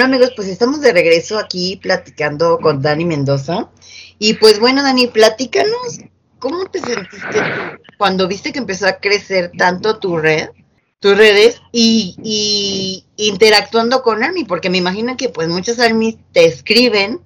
Bueno 0.00 0.14
amigos, 0.14 0.32
pues 0.34 0.48
estamos 0.48 0.80
de 0.80 0.94
regreso 0.94 1.38
aquí 1.38 1.76
platicando 1.76 2.58
con 2.58 2.80
Dani 2.80 3.04
Mendoza. 3.04 3.68
Y 4.18 4.32
pues 4.32 4.58
bueno, 4.58 4.82
Dani, 4.82 5.08
platícanos, 5.08 6.00
¿cómo 6.38 6.64
te 6.70 6.80
sentiste 6.80 7.38
tú 7.38 7.82
cuando 7.98 8.26
viste 8.26 8.50
que 8.50 8.60
empezó 8.60 8.86
a 8.86 8.94
crecer 8.94 9.52
tanto 9.58 9.98
tu 9.98 10.16
red, 10.16 10.48
tus 11.00 11.18
redes 11.18 11.60
y, 11.70 13.04
interactuando 13.16 14.00
con 14.00 14.24
Army? 14.24 14.44
Porque 14.44 14.70
me 14.70 14.78
imagino 14.78 15.18
que 15.18 15.28
pues 15.28 15.48
muchos 15.48 15.78
Army 15.78 16.18
te 16.32 16.46
escriben 16.46 17.20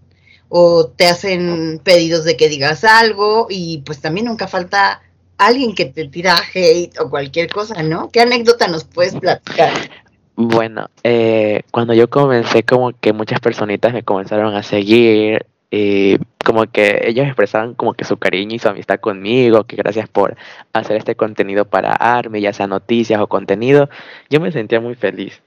o 0.49 0.89
te 0.89 1.07
hacen 1.07 1.81
pedidos 1.85 2.25
de 2.25 2.37
que 2.37 2.49
digas 2.49 2.83
algo 2.83 3.47
y 3.49 3.83
pues 3.87 4.01
también 4.01 4.27
nunca 4.27 4.49
falta 4.49 5.01
alguien 5.39 5.77
que 5.77 5.85
te 5.85 6.09
tira 6.09 6.43
hate 6.53 6.99
o 6.99 7.09
cualquier 7.09 7.49
cosa, 7.53 7.85
¿no? 7.85 8.11
¿Qué 8.11 8.21
anécdota 8.21 8.67
nos 8.67 8.83
puedes 8.83 9.15
platicar? 9.15 10.04
Bueno, 10.37 10.91
eh, 11.05 11.63
cuando 11.71 11.95
yo 11.95 12.11
comencé, 12.11 12.65
como 12.65 12.93
que 12.93 13.13
muchas 13.13 13.41
personitas 13.41 13.93
me 13.93 14.03
comenzaron 14.03 14.55
a 14.55 14.65
seguir 14.65 15.47
y 15.71 16.19
como 16.45 16.67
que 16.67 17.03
ellos 17.05 17.27
expresaban 17.27 17.75
como 17.75 17.95
que 17.95 18.05
su 18.05 18.17
cariño 18.17 18.57
y 18.57 18.59
su 18.59 18.69
amistad 18.69 19.01
conmigo, 19.01 19.65
que 19.65 19.77
gracias 19.77 20.09
por 20.09 20.37
hacer 20.73 20.97
este 20.97 21.15
contenido 21.15 21.65
para 21.65 21.93
ARMY, 21.93 22.41
ya 22.41 22.53
sea 22.53 22.67
noticias 22.67 23.21
o 23.21 23.29
contenido, 23.29 23.89
yo 24.29 24.41
me 24.41 24.53
sentía 24.53 24.81
muy 24.81 24.95
feliz. 24.97 25.43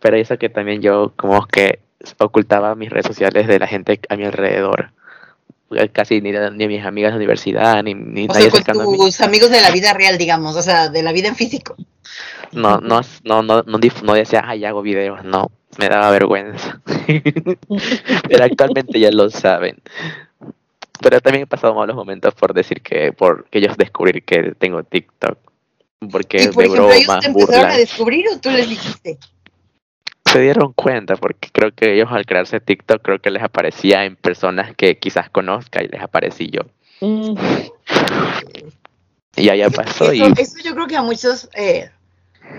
Pero 0.00 0.16
eso 0.16 0.38
que 0.38 0.48
también 0.48 0.80
yo 0.82 1.12
como 1.16 1.46
que 1.46 1.80
ocultaba 2.18 2.74
mis 2.74 2.90
redes 2.90 3.06
sociales 3.06 3.46
de 3.46 3.58
la 3.58 3.66
gente 3.66 4.00
a 4.08 4.16
mi 4.16 4.24
alrededor. 4.24 4.90
Eh, 5.70 5.88
Casi 5.90 6.20
ni, 6.20 6.32
ni 6.32 6.68
mis 6.68 6.84
amigas 6.84 7.12
de 7.12 7.16
universidad, 7.18 7.82
ni, 7.82 7.94
ni 7.94 8.24
O 8.24 8.32
nadie 8.32 8.50
sea, 8.50 8.64
con 8.64 8.80
a 8.80 8.84
mí. 8.86 8.96
tus 8.96 9.20
amigos 9.20 9.50
de 9.50 9.60
la 9.60 9.70
vida 9.70 9.92
real, 9.92 10.18
digamos, 10.18 10.56
o 10.56 10.62
sea, 10.62 10.88
de 10.88 11.02
la 11.02 11.12
vida 11.12 11.28
en 11.28 11.36
físico. 11.36 11.76
No, 12.52 12.78
no, 12.78 13.00
no, 13.24 13.42
no, 13.42 13.62
no, 13.62 13.78
no 14.02 14.14
decía, 14.14 14.42
ay, 14.44 14.64
hago 14.64 14.82
videos, 14.82 15.22
no, 15.24 15.50
me 15.78 15.88
daba 15.88 16.10
vergüenza. 16.10 16.80
Pero 18.28 18.44
actualmente 18.44 18.98
ya 18.98 19.10
lo 19.12 19.30
saben. 19.30 19.76
Pero 21.00 21.20
también 21.20 21.44
he 21.44 21.46
pasado 21.46 21.74
malos 21.74 21.96
momentos 21.96 22.34
por 22.34 22.52
decir 22.52 22.82
que, 22.82 23.12
por 23.12 23.44
que 23.48 23.58
ellos 23.58 23.76
descubrir 23.76 24.24
que 24.24 24.54
tengo 24.58 24.82
TikTok. 24.82 25.38
Porque 26.10 26.42
Y 26.42 26.48
por 26.48 26.64
de 26.64 26.64
ejemplo, 26.64 26.92
ellos 26.92 27.06
bromas, 27.06 27.20
te 27.20 27.30
empezaron 27.30 27.70
a 27.70 27.76
descubrir 27.76 28.24
o 28.34 28.40
tú 28.40 28.50
les 28.50 28.68
dijiste. 28.68 29.18
Se 30.32 30.40
dieron 30.40 30.72
cuenta 30.72 31.16
porque 31.16 31.48
creo 31.52 31.72
que 31.74 31.94
ellos 31.94 32.08
al 32.10 32.24
crearse 32.24 32.60
TikTok 32.60 33.02
creo 33.02 33.20
que 33.20 33.30
les 33.30 33.42
aparecía 33.42 34.04
en 34.04 34.16
personas 34.16 34.74
que 34.76 34.98
quizás 34.98 35.28
conozca 35.30 35.82
y 35.82 35.88
les 35.88 36.00
aparecí 36.00 36.50
yo. 36.50 36.62
Mm, 37.00 37.34
Y 39.36 39.44
ya 39.44 39.70
pasó 39.70 40.12
y 40.12 40.20
Eso, 40.20 40.34
eso 40.36 40.56
yo 40.62 40.74
creo 40.74 40.86
que 40.86 40.96
a 40.96 41.02
muchos, 41.02 41.48
eh, 41.54 41.90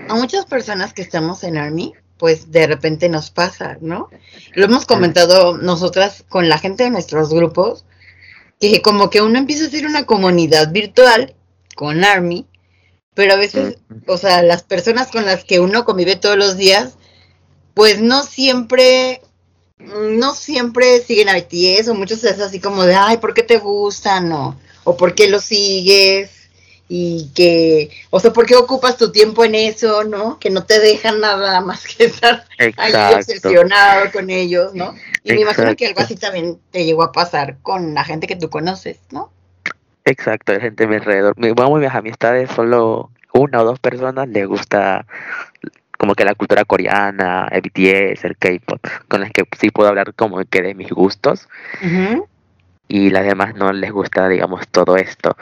a 0.08 0.14
muchas 0.14 0.46
personas 0.46 0.92
que 0.92 1.02
estamos 1.02 1.44
en 1.44 1.56
Army, 1.56 1.94
pues 2.18 2.50
de 2.50 2.66
repente 2.66 3.08
nos 3.08 3.30
pasa, 3.30 3.78
¿no? 3.80 4.08
Lo 4.54 4.66
hemos 4.66 4.86
comentado 4.86 5.58
nosotras 5.58 6.24
con 6.28 6.48
la 6.48 6.58
gente 6.58 6.84
de 6.84 6.90
nuestros 6.90 7.32
grupos, 7.32 7.84
que 8.60 8.80
como 8.82 9.10
que 9.10 9.22
uno 9.22 9.38
empieza 9.38 9.64
a 9.64 9.68
hacer 9.68 9.86
una 9.86 10.06
comunidad 10.06 10.70
virtual 10.72 11.34
con 11.74 12.04
Army, 12.04 12.46
pero 13.14 13.32
a 13.34 13.36
veces, 13.36 13.78
o 14.06 14.16
sea, 14.16 14.42
las 14.42 14.62
personas 14.62 15.10
con 15.10 15.26
las 15.26 15.44
que 15.44 15.58
uno 15.60 15.84
convive 15.84 16.16
todos 16.16 16.36
los 16.36 16.56
días, 16.56 16.96
pues 17.74 18.00
no 18.00 18.22
siempre, 18.22 19.20
no 19.78 20.34
siempre 20.34 21.00
siguen 21.00 21.28
a 21.28 21.36
BTS, 21.36 21.88
o 21.88 21.94
muchos 21.94 22.22
es 22.24 22.40
así 22.40 22.60
como 22.60 22.84
de, 22.84 22.94
ay, 22.94 23.18
¿por 23.18 23.34
qué 23.34 23.42
te 23.42 23.58
gustan? 23.58 24.32
O, 24.32 24.56
o 24.84 24.96
¿por 24.96 25.14
qué 25.14 25.28
lo 25.28 25.40
sigues? 25.40 26.42
y 26.94 27.30
que, 27.34 27.88
o 28.10 28.20
sea, 28.20 28.34
¿por 28.34 28.44
qué 28.44 28.54
ocupas 28.54 28.98
tu 28.98 29.10
tiempo 29.10 29.46
en 29.46 29.54
eso, 29.54 30.04
no? 30.04 30.38
Que 30.38 30.50
no 30.50 30.64
te 30.64 30.78
dejan 30.78 31.20
nada 31.20 31.62
más 31.62 31.86
que 31.86 32.04
estar 32.04 32.44
ahí 32.58 32.68
Exacto. 32.68 33.16
obsesionado 33.16 34.12
con 34.12 34.28
ellos, 34.28 34.74
¿no? 34.74 34.94
Y 35.24 35.32
me 35.32 35.40
imagino 35.40 35.74
que 35.74 35.86
algo 35.86 36.02
así 36.02 36.16
también 36.16 36.58
te 36.70 36.84
llegó 36.84 37.02
a 37.02 37.10
pasar 37.10 37.56
con 37.62 37.94
la 37.94 38.04
gente 38.04 38.26
que 38.26 38.36
tú 38.36 38.50
conoces, 38.50 38.98
¿no? 39.10 39.32
Exacto, 40.04 40.52
hay 40.52 40.60
gente 40.60 40.84
a 40.84 40.86
mi 40.86 40.96
alrededor. 40.96 41.34
Bueno, 41.36 41.76
mis 41.76 41.88
amistades, 41.88 42.50
solo 42.50 43.10
una 43.32 43.62
o 43.62 43.64
dos 43.64 43.80
personas 43.80 44.28
les 44.28 44.46
gusta 44.46 45.06
como 46.02 46.16
que 46.16 46.24
la 46.24 46.34
cultura 46.34 46.64
coreana, 46.64 47.46
el 47.52 47.60
BTS, 47.60 48.24
el 48.24 48.36
K-pop, 48.36 48.84
con 49.06 49.20
las 49.20 49.30
que 49.30 49.44
sí 49.56 49.70
puedo 49.70 49.88
hablar 49.88 50.14
como 50.14 50.44
que 50.44 50.60
de 50.60 50.74
mis 50.74 50.90
gustos 50.90 51.48
y 52.88 53.10
las 53.10 53.24
demás 53.24 53.54
no 53.54 53.72
les 53.72 53.92
gusta, 53.92 54.28
digamos, 54.28 54.66
todo 54.66 54.96
esto. 54.96 55.36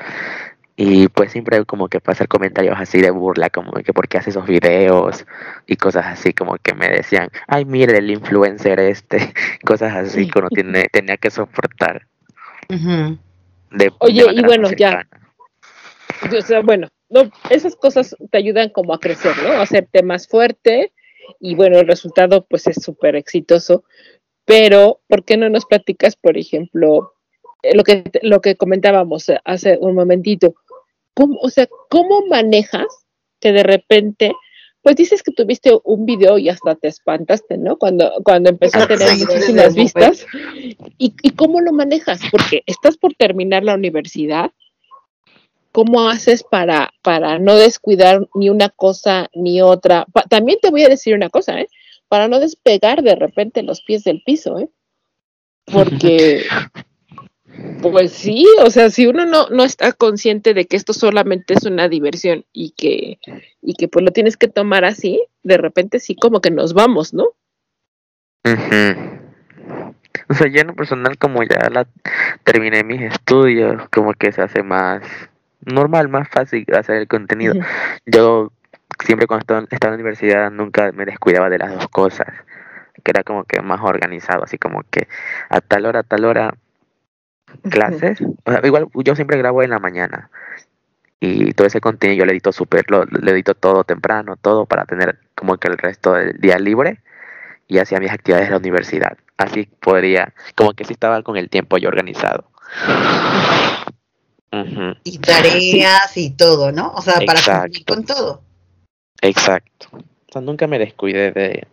Y 0.76 1.08
pues 1.08 1.32
siempre 1.32 1.64
como 1.64 1.88
que 1.88 2.00
pasar 2.00 2.28
comentarios 2.28 2.76
así 2.78 3.00
de 3.00 3.10
burla, 3.10 3.48
como 3.48 3.72
que 3.72 3.94
por 3.94 4.06
qué 4.06 4.18
hace 4.18 4.28
esos 4.28 4.44
videos 4.46 5.24
y 5.66 5.76
cosas 5.76 6.04
así, 6.04 6.34
como 6.34 6.56
que 6.58 6.74
me 6.74 6.90
decían, 6.90 7.30
ay, 7.48 7.64
mire 7.64 7.96
el 7.96 8.10
influencer 8.10 8.80
este, 8.80 9.32
cosas 9.64 9.96
así 9.96 10.28
que 10.28 10.40
uno 10.40 10.50
tiene, 10.50 10.88
tenía 10.92 11.16
que 11.16 11.30
soportar. 11.30 12.06
De 12.68 13.90
Oye, 14.00 14.26
y 14.30 14.42
bueno, 14.42 14.68
cercana. 14.68 15.06
ya. 15.10 15.19
O 16.38 16.42
sea, 16.42 16.60
bueno, 16.60 16.88
no, 17.08 17.30
esas 17.50 17.76
cosas 17.76 18.16
te 18.30 18.38
ayudan 18.38 18.70
como 18.70 18.94
a 18.94 19.00
crecer, 19.00 19.32
¿no? 19.42 19.50
A 19.52 19.62
hacerte 19.62 20.02
más 20.02 20.28
fuerte 20.28 20.92
y 21.38 21.54
bueno, 21.54 21.78
el 21.78 21.86
resultado 21.86 22.46
pues 22.46 22.66
es 22.66 22.82
súper 22.82 23.16
exitoso. 23.16 23.84
Pero, 24.44 25.00
¿por 25.06 25.24
qué 25.24 25.36
no 25.36 25.48
nos 25.48 25.66
platicas, 25.66 26.16
por 26.16 26.36
ejemplo, 26.36 27.12
eh, 27.62 27.76
lo 27.76 27.84
que, 27.84 28.02
lo 28.22 28.40
que 28.40 28.56
comentábamos 28.56 29.26
hace 29.44 29.78
un 29.80 29.94
momentito? 29.94 30.54
¿Cómo, 31.14 31.38
o 31.40 31.50
sea, 31.50 31.68
¿cómo 31.88 32.26
manejas 32.26 32.86
que 33.40 33.52
de 33.52 33.62
repente, 33.62 34.32
pues 34.82 34.96
dices 34.96 35.22
que 35.22 35.32
tuviste 35.32 35.72
un 35.84 36.06
video 36.06 36.38
y 36.38 36.48
hasta 36.48 36.74
te 36.74 36.88
espantaste, 36.88 37.58
¿no? 37.58 37.76
Cuando, 37.76 38.12
cuando 38.24 38.50
empezó 38.50 38.80
a 38.80 38.86
tener 38.86 39.08
Sí, 39.08 39.24
muchísimas 39.24 39.74
vistas. 39.74 40.26
¿Y, 40.98 41.14
¿Y 41.22 41.30
cómo 41.30 41.60
lo 41.60 41.72
manejas? 41.72 42.20
Porque 42.30 42.62
estás 42.66 42.96
por 42.96 43.14
terminar 43.14 43.64
la 43.64 43.74
universidad. 43.74 44.52
¿Cómo 45.72 46.08
haces 46.08 46.42
para, 46.42 46.92
para 47.02 47.38
no 47.38 47.54
descuidar 47.54 48.28
ni 48.34 48.50
una 48.50 48.68
cosa 48.70 49.28
ni 49.34 49.62
otra? 49.62 50.04
Pa- 50.12 50.24
también 50.24 50.58
te 50.60 50.70
voy 50.70 50.82
a 50.82 50.88
decir 50.88 51.14
una 51.14 51.30
cosa, 51.30 51.60
¿eh? 51.60 51.68
Para 52.08 52.26
no 52.26 52.40
despegar 52.40 53.02
de 53.02 53.14
repente 53.14 53.62
los 53.62 53.80
pies 53.82 54.02
del 54.02 54.22
piso, 54.24 54.58
¿eh? 54.58 54.68
Porque, 55.72 56.42
pues 57.82 58.12
sí, 58.12 58.46
o 58.64 58.70
sea, 58.70 58.90
si 58.90 59.06
uno 59.06 59.26
no, 59.26 59.48
no 59.48 59.62
está 59.62 59.92
consciente 59.92 60.54
de 60.54 60.66
que 60.66 60.76
esto 60.76 60.92
solamente 60.92 61.54
es 61.54 61.64
una 61.64 61.88
diversión 61.88 62.44
y 62.52 62.70
que, 62.72 63.18
y 63.62 63.74
que 63.74 63.86
pues 63.86 64.04
lo 64.04 64.10
tienes 64.10 64.36
que 64.36 64.48
tomar 64.48 64.84
así, 64.84 65.22
de 65.44 65.56
repente 65.56 66.00
sí 66.00 66.16
como 66.16 66.40
que 66.40 66.50
nos 66.50 66.74
vamos, 66.74 67.14
¿no? 67.14 67.28
Ujú. 68.44 69.20
O 70.28 70.34
sea, 70.34 70.48
yo 70.48 70.60
en 70.60 70.68
lo 70.68 70.74
personal, 70.74 71.16
como 71.18 71.42
ya 71.42 71.68
la 71.70 71.86
terminé 72.44 72.82
mis 72.82 73.02
estudios, 73.02 73.88
como 73.90 74.14
que 74.14 74.32
se 74.32 74.42
hace 74.42 74.62
más 74.62 75.02
normal, 75.62 76.08
más 76.08 76.28
fácil 76.28 76.64
hacer 76.76 76.96
el 76.96 77.08
contenido. 77.08 77.54
Yo 78.06 78.52
siempre 79.04 79.26
cuando 79.26 79.42
estaba, 79.42 79.60
estaba 79.70 79.94
en 79.94 79.98
la 79.98 80.02
universidad 80.02 80.50
nunca 80.50 80.92
me 80.92 81.04
descuidaba 81.04 81.50
de 81.50 81.58
las 81.58 81.74
dos 81.74 81.88
cosas. 81.88 82.28
que 83.02 83.10
era 83.12 83.22
como 83.22 83.44
que 83.44 83.62
más 83.62 83.80
organizado, 83.82 84.44
así 84.44 84.58
como 84.58 84.82
que 84.90 85.08
a 85.48 85.60
tal 85.60 85.86
hora, 85.86 86.00
a 86.00 86.02
tal 86.02 86.24
hora 86.24 86.54
clases. 87.70 88.20
O 88.44 88.52
sea, 88.52 88.60
igual 88.64 88.88
yo 88.94 89.14
siempre 89.14 89.38
grabo 89.38 89.62
en 89.62 89.70
la 89.70 89.78
mañana 89.78 90.30
y 91.20 91.52
todo 91.52 91.66
ese 91.66 91.80
contenido 91.80 92.18
yo 92.20 92.24
lo 92.24 92.32
edito 92.32 92.50
súper, 92.50 92.90
lo, 92.90 93.04
lo 93.04 93.30
edito 93.30 93.54
todo 93.54 93.84
temprano, 93.84 94.36
todo 94.36 94.66
para 94.66 94.86
tener 94.86 95.18
como 95.34 95.58
que 95.58 95.68
el 95.68 95.76
resto 95.76 96.14
del 96.14 96.40
día 96.40 96.58
libre 96.58 97.00
y 97.68 97.78
hacía 97.78 98.00
mis 98.00 98.10
actividades 98.10 98.48
de 98.48 98.52
la 98.52 98.58
universidad. 98.58 99.18
Así 99.36 99.68
podría, 99.80 100.34
como 100.56 100.72
que 100.72 100.84
sí 100.84 100.94
estaba 100.94 101.22
con 101.22 101.36
el 101.36 101.48
tiempo 101.48 101.78
yo 101.78 101.88
organizado. 101.88 102.50
Y 105.04 105.18
tareas 105.18 106.16
y 106.16 106.30
todo, 106.30 106.72
¿no? 106.72 106.92
O 106.94 107.02
sea, 107.02 107.14
para 107.24 107.40
cumplir 107.40 107.76
Exacto. 107.78 107.94
con 107.94 108.04
todo. 108.04 108.42
Exacto. 109.22 109.88
O 109.92 110.32
sea, 110.32 110.42
nunca 110.42 110.66
me 110.66 110.78
descuidé 110.78 111.30
de, 111.32 111.66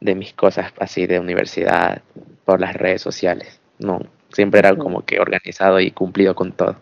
de 0.00 0.14
mis 0.14 0.32
cosas 0.32 0.72
así 0.78 1.06
de 1.06 1.20
universidad 1.20 2.02
por 2.44 2.60
las 2.60 2.74
redes 2.74 3.02
sociales. 3.02 3.60
No, 3.78 4.00
siempre 4.32 4.60
era 4.60 4.76
como 4.76 5.04
que 5.04 5.20
organizado 5.20 5.80
y 5.80 5.90
cumplido 5.90 6.34
con 6.34 6.52
todo. 6.52 6.76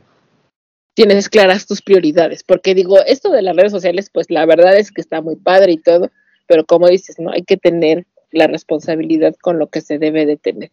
Tienes 0.94 1.28
claras 1.28 1.66
tus 1.66 1.82
prioridades, 1.82 2.42
porque 2.42 2.74
digo, 2.74 2.98
esto 3.04 3.30
de 3.30 3.42
las 3.42 3.54
redes 3.54 3.72
sociales, 3.72 4.10
pues 4.12 4.30
la 4.30 4.46
verdad 4.46 4.76
es 4.76 4.90
que 4.90 5.00
está 5.00 5.20
muy 5.20 5.36
padre 5.36 5.72
y 5.72 5.78
todo, 5.78 6.10
pero 6.46 6.64
como 6.64 6.88
dices, 6.88 7.16
¿no? 7.18 7.30
Hay 7.30 7.42
que 7.42 7.56
tener 7.56 8.06
la 8.32 8.46
responsabilidad 8.46 9.34
con 9.40 9.58
lo 9.58 9.68
que 9.68 9.80
se 9.80 9.98
debe 9.98 10.26
de 10.26 10.36
tener. 10.36 10.72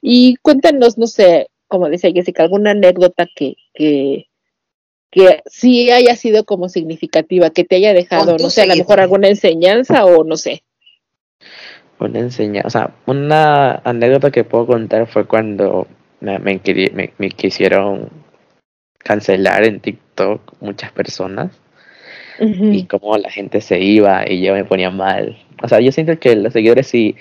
Y 0.00 0.36
cuéntanos, 0.36 0.96
no 0.96 1.06
sé, 1.06 1.48
como 1.74 1.88
decía 1.90 2.12
Jessica, 2.14 2.44
alguna 2.44 2.70
anécdota 2.70 3.26
que, 3.34 3.56
que, 3.74 4.28
que 5.10 5.42
sí 5.46 5.90
haya 5.90 6.14
sido 6.14 6.44
como 6.44 6.68
significativa, 6.68 7.50
que 7.50 7.64
te 7.64 7.74
haya 7.74 7.92
dejado, 7.92 8.36
no 8.38 8.48
sé, 8.48 8.62
a 8.62 8.66
lo 8.66 8.76
mejor 8.76 9.00
alguna 9.00 9.26
enseñanza 9.28 10.04
o 10.04 10.22
no 10.22 10.36
sé. 10.36 10.62
Una 11.98 12.20
enseñanza, 12.20 12.66
o 12.68 12.70
sea, 12.70 12.94
una 13.06 13.72
anécdota 13.84 14.30
que 14.30 14.44
puedo 14.44 14.66
contar 14.68 15.08
fue 15.08 15.26
cuando 15.26 15.88
me, 16.20 16.38
me- 16.38 17.12
me 17.18 17.28
quisieron 17.30 18.08
cancelar 18.98 19.64
en 19.64 19.80
TikTok 19.80 20.54
muchas 20.60 20.92
personas 20.92 21.50
y 22.72 22.84
cómo 22.86 23.18
la 23.18 23.30
gente 23.30 23.60
se 23.60 23.80
iba 23.80 24.30
y 24.30 24.42
yo 24.44 24.54
me 24.54 24.64
ponía 24.64 24.90
mal. 24.90 25.36
O 25.60 25.68
sea, 25.68 25.80
yo 25.80 25.90
siento 25.90 26.18
que 26.20 26.36
los 26.36 26.52
seguidores 26.52 26.86
sí 26.86 27.16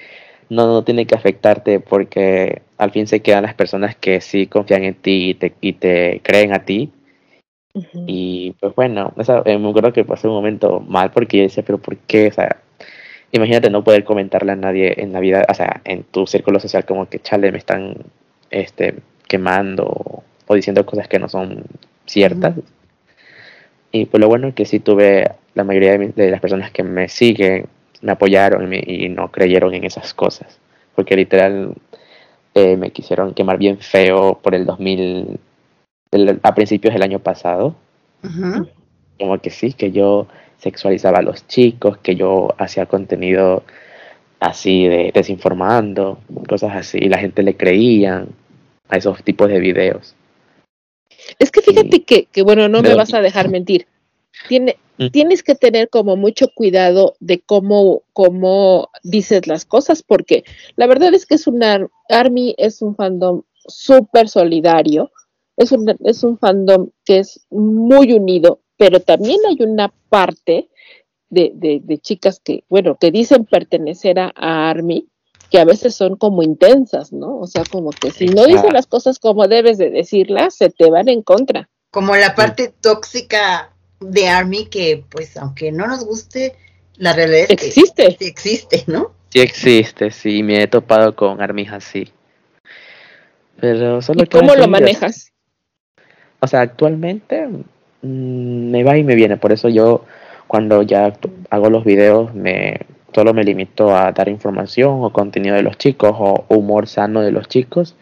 no, 0.50 0.68
no 0.68 0.84
tienen 0.84 1.08
que 1.08 1.16
afectarte 1.16 1.80
porque 1.80 2.62
al 2.78 2.92
fin 2.92 3.08
se 3.08 3.22
quedan 3.22 3.44
las 3.44 3.54
personas 3.56 3.96
que 3.96 4.22
sí 4.22 4.48
confían 4.48 4.84
en 4.84 4.96
ti 4.96 5.30
y 5.32 5.34
te, 5.36 5.54
y 5.62 5.74
te 5.74 6.22
creen 6.24 6.54
a 6.54 6.66
ti. 6.66 6.92
Y 8.06 8.52
pues 8.60 8.76
bueno, 8.76 9.14
esa- 9.18 9.42
eh, 9.46 9.58
me 9.58 9.70
acuerdo 9.70 9.94
que 9.94 10.06
pasé 10.06 10.28
un 10.28 10.34
momento 10.36 10.80
mal 10.80 11.12
porque 11.12 11.38
yo 11.38 11.44
decía, 11.44 11.64
pero 11.66 11.78
¿por 11.80 11.98
qué? 11.98 12.28
O 12.28 12.32
sea, 12.34 12.58
imagínate 13.32 13.70
no 13.70 13.84
poder 13.84 14.04
comentarle 14.04 14.52
a 14.54 14.56
nadie 14.56 14.96
en 15.02 15.14
la 15.14 15.20
vida, 15.20 15.46
o 15.50 15.54
sea, 15.54 15.82
en 15.86 16.04
tu 16.04 16.28
círculo 16.28 16.60
social 16.60 16.86
como 16.86 17.08
que 17.10 17.20
chale, 17.20 17.52
me 17.52 17.58
están 17.60 17.96
este, 18.52 18.96
quemando 19.28 19.86
o, 20.48 20.56
diciendo 20.56 20.86
cosas 20.86 21.08
que 21.08 21.20
no 21.20 21.30
son 21.30 21.64
ciertas. 22.06 22.56
Y 23.92 24.06
pues 24.06 24.20
lo 24.22 24.28
bueno 24.28 24.48
es 24.48 24.56
que 24.56 24.66
sí 24.66 24.80
tuve 24.80 25.32
la 25.54 25.64
mayoría 25.64 25.98
de 25.98 26.32
las 26.32 26.42
personas 26.42 26.72
que 26.72 26.84
me 26.84 27.08
siguen, 27.10 27.68
me 28.04 28.12
apoyaron 28.12 28.64
y, 28.64 28.68
me- 28.68 28.84
y 28.86 29.10
no 29.10 29.32
creyeron 29.32 29.74
en 29.74 29.84
esas 29.86 30.14
cosas. 30.14 30.60
Porque 30.96 31.16
literal 31.16 31.74
eh, 32.54 32.78
me 32.78 32.92
quisieron 32.92 33.34
quemar 33.34 33.58
bien 33.58 33.80
feo 33.80 34.40
por 34.44 34.54
el 34.54 34.66
2000, 34.66 35.40
el- 36.12 36.40
a 36.44 36.54
principios 36.54 36.94
del 36.94 37.02
año 37.04 37.20
pasado. 37.20 37.76
Como 39.18 39.40
que 39.40 39.50
sí, 39.50 39.74
que 39.74 39.92
yo 39.92 40.28
sexualizaba 40.58 41.20
a 41.20 41.22
los 41.24 41.48
chicos, 41.48 41.98
que 41.98 42.16
yo 42.16 42.50
hacía 42.58 42.86
contenido 42.86 43.64
así 44.40 44.88
de 44.88 45.12
desinformando, 45.14 46.20
cosas 46.48 46.76
así, 46.76 46.98
y 47.02 47.10
la 47.10 47.18
gente 47.18 47.44
le 47.44 47.56
creía 47.56 48.26
a 48.90 48.98
esos 48.98 49.24
tipos 49.24 49.48
de 49.50 49.60
videos. 49.60 50.16
Es 51.40 51.52
que 51.52 51.62
fíjate 51.62 52.04
que, 52.04 52.26
que, 52.26 52.42
bueno, 52.44 52.68
no 52.68 52.82
me 52.82 52.96
vas 52.96 53.14
a 53.14 53.22
dejar 53.22 53.50
mentir. 53.50 53.88
Tiene, 54.48 54.78
Mm. 54.98 55.08
tienes 55.08 55.42
que 55.44 55.56
tener 55.56 55.90
como 55.90 56.16
mucho 56.16 56.48
cuidado 56.54 57.16
de 57.20 57.42
cómo, 57.42 58.04
cómo 58.14 58.90
dices 59.04 59.48
las 59.48 59.66
cosas, 59.66 60.04
porque 60.04 60.44
la 60.76 60.86
verdad 60.88 61.14
es 61.14 61.26
que 61.26 61.36
es 61.36 61.48
una, 61.48 61.88
Army 62.10 62.54
es 62.58 62.82
un 62.82 62.96
fandom 62.96 63.42
súper 63.68 64.30
solidario, 64.30 65.12
es 65.58 65.72
un, 65.72 65.96
es 66.06 66.24
un 66.24 66.38
fandom 66.38 66.90
que 67.06 67.20
es 67.20 67.46
muy 67.50 68.14
unido, 68.14 68.60
pero 68.78 69.00
también 69.00 69.40
hay 69.48 69.58
una 69.62 69.92
parte 70.10 70.70
de, 71.30 71.52
de, 71.56 71.82
de 71.84 71.98
chicas 71.98 72.40
que, 72.44 72.64
bueno, 72.70 72.98
que 73.00 73.10
dicen 73.10 73.46
pertenecer 73.46 74.20
a, 74.20 74.32
a 74.36 74.70
Army, 74.70 75.08
que 75.50 75.60
a 75.60 75.66
veces 75.66 75.96
son 75.96 76.18
como 76.18 76.44
intensas, 76.44 77.12
¿no? 77.12 77.40
O 77.40 77.48
sea, 77.48 77.64
como 77.70 77.90
que 77.92 78.12
si 78.12 78.26
no 78.26 78.42
dicen 78.42 78.58
Exacto. 78.58 78.74
las 78.74 78.88
cosas 78.88 79.20
como 79.20 79.48
debes 79.48 79.78
de 79.78 79.90
decirlas, 79.90 80.56
se 80.56 80.70
te 80.70 80.90
van 80.90 81.10
en 81.10 81.24
contra. 81.24 81.70
Como 81.92 82.16
la 82.16 82.34
parte 82.34 82.74
tóxica 82.82 83.73
de 84.04 84.28
Army 84.28 84.66
que, 84.68 85.04
pues, 85.10 85.38
aunque 85.38 85.72
no 85.72 85.88
nos 85.88 86.06
guste, 86.06 86.56
la 86.98 87.14
realidad 87.14 87.46
es 87.50 87.60
que 87.60 87.68
Existe. 87.68 88.16
sí 88.20 88.26
existe, 88.26 88.84
¿no? 88.88 89.12
Sí 89.30 89.40
existe, 89.40 90.12
sí, 90.12 90.44
me 90.44 90.62
he 90.62 90.68
topado 90.68 91.16
con 91.16 91.42
armis 91.42 91.72
así. 91.72 92.12
Pero 93.60 94.02
solo 94.02 94.24
¿Y 94.24 94.28
que 94.28 94.38
cómo 94.38 94.56
lo 94.56 94.68
manejas? 94.68 95.32
O 96.40 96.48
sea, 96.48 96.62
actualmente 96.62 97.48
mm, 97.48 98.72
me 98.72 98.84
va 98.84 98.98
y 98.98 99.04
me 99.04 99.16
viene, 99.16 99.38
por 99.38 99.52
eso 99.52 99.70
yo 99.70 100.06
cuando 100.48 100.84
ya 100.84 101.18
hago 101.50 101.70
los 101.70 101.84
videos 101.84 102.34
me 102.36 102.82
solo 103.14 103.34
me 103.34 103.44
limito 103.44 103.96
a 103.96 104.12
dar 104.12 104.28
información 104.28 105.04
o 105.04 105.12
contenido 105.12 105.56
de 105.56 105.64
los 105.64 105.78
chicos 105.78 106.16
o 106.18 106.46
humor 106.50 106.88
sano 106.88 107.22
de 107.22 107.32
los 107.32 107.48
chicos. 107.48 107.96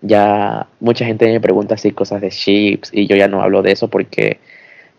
Ya 0.00 0.66
mucha 0.80 1.04
gente 1.04 1.26
me 1.26 1.40
pregunta 1.40 1.74
así 1.74 1.92
cosas 1.92 2.20
de 2.20 2.30
chips 2.30 2.90
y 2.92 3.06
yo 3.06 3.16
ya 3.16 3.28
no 3.28 3.42
hablo 3.42 3.62
de 3.62 3.72
eso 3.72 3.88
porque 3.88 4.38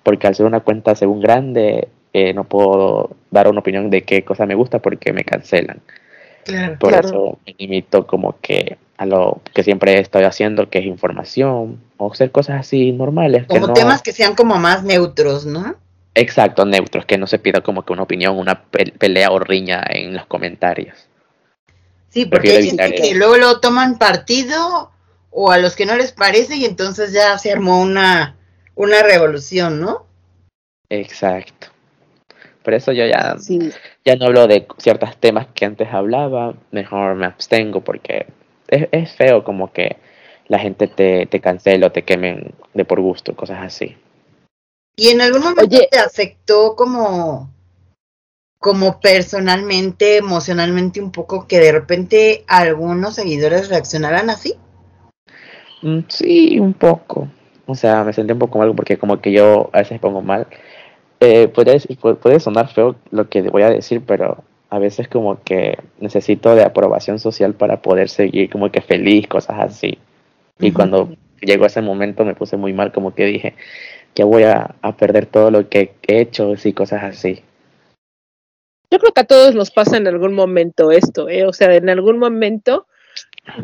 porque 0.06 0.28
al 0.28 0.36
ser 0.36 0.46
una 0.46 0.60
cuenta 0.62 0.96
según 0.96 1.20
grande 1.20 1.90
eh, 2.14 2.32
no 2.34 2.44
puedo 2.46 3.10
dar 3.32 3.48
una 3.50 3.60
opinión 3.60 3.90
de 3.90 4.04
qué 4.04 4.24
cosa 4.24 4.46
me 4.46 4.56
gusta 4.56 4.80
porque 4.80 5.12
me 5.12 5.26
cancelan. 5.26 5.82
Claro. 6.46 6.78
Por 6.80 6.92
Claro. 6.92 7.08
eso 7.10 7.40
me 7.46 7.56
limito 7.58 8.06
como 8.08 8.36
que 8.40 8.78
a 8.98 9.06
lo 9.08 9.42
que 9.54 9.64
siempre 9.64 10.00
estoy 10.00 10.24
haciendo, 10.24 10.70
que 10.70 10.80
es 10.80 10.86
información, 10.86 11.82
o 11.98 12.14
hacer 12.14 12.32
cosas 12.32 12.60
así 12.62 12.92
normales. 12.94 13.42
que 13.48 13.48
Como 13.56 13.68
no- 13.68 13.74
temas 13.74 14.02
que 14.04 14.14
sean 14.14 14.36
como 14.36 14.56
más 14.58 14.84
neutros, 14.84 15.46
¿no? 15.46 15.76
Exacto, 16.14 16.64
neutros, 16.66 17.06
que 17.06 17.18
no 17.18 17.28
se 17.28 17.40
pida 17.40 17.60
como 17.62 17.84
que 17.84 17.92
una 17.92 18.04
opinión, 18.04 18.38
una 18.38 18.62
pe- 18.64 18.94
pelea 18.98 19.32
o 19.32 19.40
riña 19.40 19.84
en 19.90 20.14
los 20.14 20.26
comentarios. 20.28 21.10
Sí, 22.10 22.26
porque 22.26 22.48
Prefiero 22.54 22.60
hay 22.60 22.70
gente 22.70 22.84
evitar 22.86 23.02
que 23.10 23.16
luego 23.16 23.36
lo 23.38 23.60
toman 23.60 23.98
partido 23.98 24.92
o 25.32 25.52
a 25.52 25.58
los 25.58 25.76
que 25.76 25.86
no 25.86 25.98
les 25.98 26.14
parece 26.14 26.56
y 26.56 26.64
entonces 26.64 27.12
ya 27.12 27.38
se 27.38 27.52
armó 27.52 27.82
una, 27.82 28.38
una 28.76 29.04
revolución, 29.04 29.80
¿no? 29.82 30.06
Exacto. 30.90 31.68
Por 32.64 32.74
eso 32.74 32.92
yo 32.92 33.06
ya, 33.06 33.38
Sí. 33.38 33.72
ya 34.04 34.16
no 34.16 34.26
hablo 34.26 34.48
de 34.48 34.68
ciertos 34.78 35.18
temas 35.18 35.48
que 35.54 35.66
antes 35.66 35.88
hablaba, 35.92 36.56
mejor 36.72 37.16
me 37.16 37.26
abstengo 37.28 37.82
porque 37.82 38.26
es, 38.68 38.88
es 38.92 39.12
feo 39.16 39.44
como 39.44 39.72
que 39.72 39.98
la 40.48 40.60
gente 40.60 40.88
te, 40.88 41.26
te 41.28 41.40
cancela 41.40 41.88
o 41.88 41.92
te 41.92 42.04
quemen 42.04 42.54
de 42.74 42.86
por 42.86 43.02
gusto, 43.02 43.36
cosas 43.36 43.60
así. 43.64 43.96
Y 44.96 45.10
en 45.10 45.22
algún 45.22 45.42
momento 45.42 45.76
Oye. 45.76 45.88
te 45.92 46.00
afectó 46.00 46.76
como, 46.76 47.52
como 48.60 49.00
personalmente, 49.00 50.18
emocionalmente 50.18 51.02
un 51.02 51.12
poco 51.12 51.48
que 51.48 51.60
de 51.60 51.72
repente 51.72 52.44
algunos 52.48 53.16
seguidores 53.16 53.70
reaccionaran 53.70 54.30
así. 54.30 54.56
Mm, 55.82 56.00
Sí, 56.08 56.60
un 56.60 56.74
poco. 56.74 57.28
O 57.68 57.76
sea, 57.76 58.04
me 58.04 58.14
sentí 58.14 58.34
un 58.34 58.40
poco 58.40 58.60
mal 58.60 58.74
porque 58.76 58.98
como 58.98 59.20
que 59.22 59.32
yo 59.32 59.70
a 59.74 59.80
veces 59.80 59.94
me 59.94 60.00
pongo 60.00 60.22
mal. 60.22 60.48
Eh, 61.20 61.48
puede, 61.48 61.78
pu- 61.78 62.18
puede 62.18 62.40
sonar 62.40 62.68
feo 62.72 62.96
lo 63.12 63.30
que 63.30 63.42
voy 63.44 63.64
a 63.64 63.70
decir, 63.70 64.02
pero 64.06 64.44
a 64.70 64.80
veces 64.80 65.08
como 65.08 65.42
que 65.44 65.78
necesito 66.00 66.56
de 66.56 66.64
aprobación 66.64 67.20
social 67.20 67.54
para 67.54 67.82
poder 67.82 68.10
seguir 68.10 68.50
como 68.50 68.72
que 68.72 68.82
feliz, 68.82 69.28
cosas 69.28 69.58
así. 69.60 69.98
Y 70.60 70.72
cuando 70.72 71.10
llegó 71.42 71.66
ese 71.66 71.82
momento 71.82 72.26
me 72.26 72.36
puse 72.36 72.58
muy 72.58 72.74
mal, 72.74 72.92
como 72.92 73.14
que 73.14 73.26
dije, 73.26 73.56
ya 74.16 74.26
voy 74.26 74.44
a, 74.44 74.76
a 74.82 74.96
perder 74.96 75.26
todo 75.26 75.52
lo 75.52 75.68
que 75.70 75.94
he 76.08 76.20
hecho 76.22 76.54
y 76.64 76.74
cosas 76.74 77.04
así. 77.04 77.42
Yo 78.92 79.00
creo 79.00 79.12
que 79.14 79.22
a 79.22 79.26
todos 79.26 79.56
nos 79.56 79.72
pasa 79.72 79.98
en 79.98 80.08
algún 80.08 80.34
momento 80.34 80.92
esto, 80.92 81.28
¿eh? 81.28 81.46
O 81.46 81.54
sea, 81.54 81.74
en 81.76 81.90
algún 81.90 82.20
momento, 82.20 82.88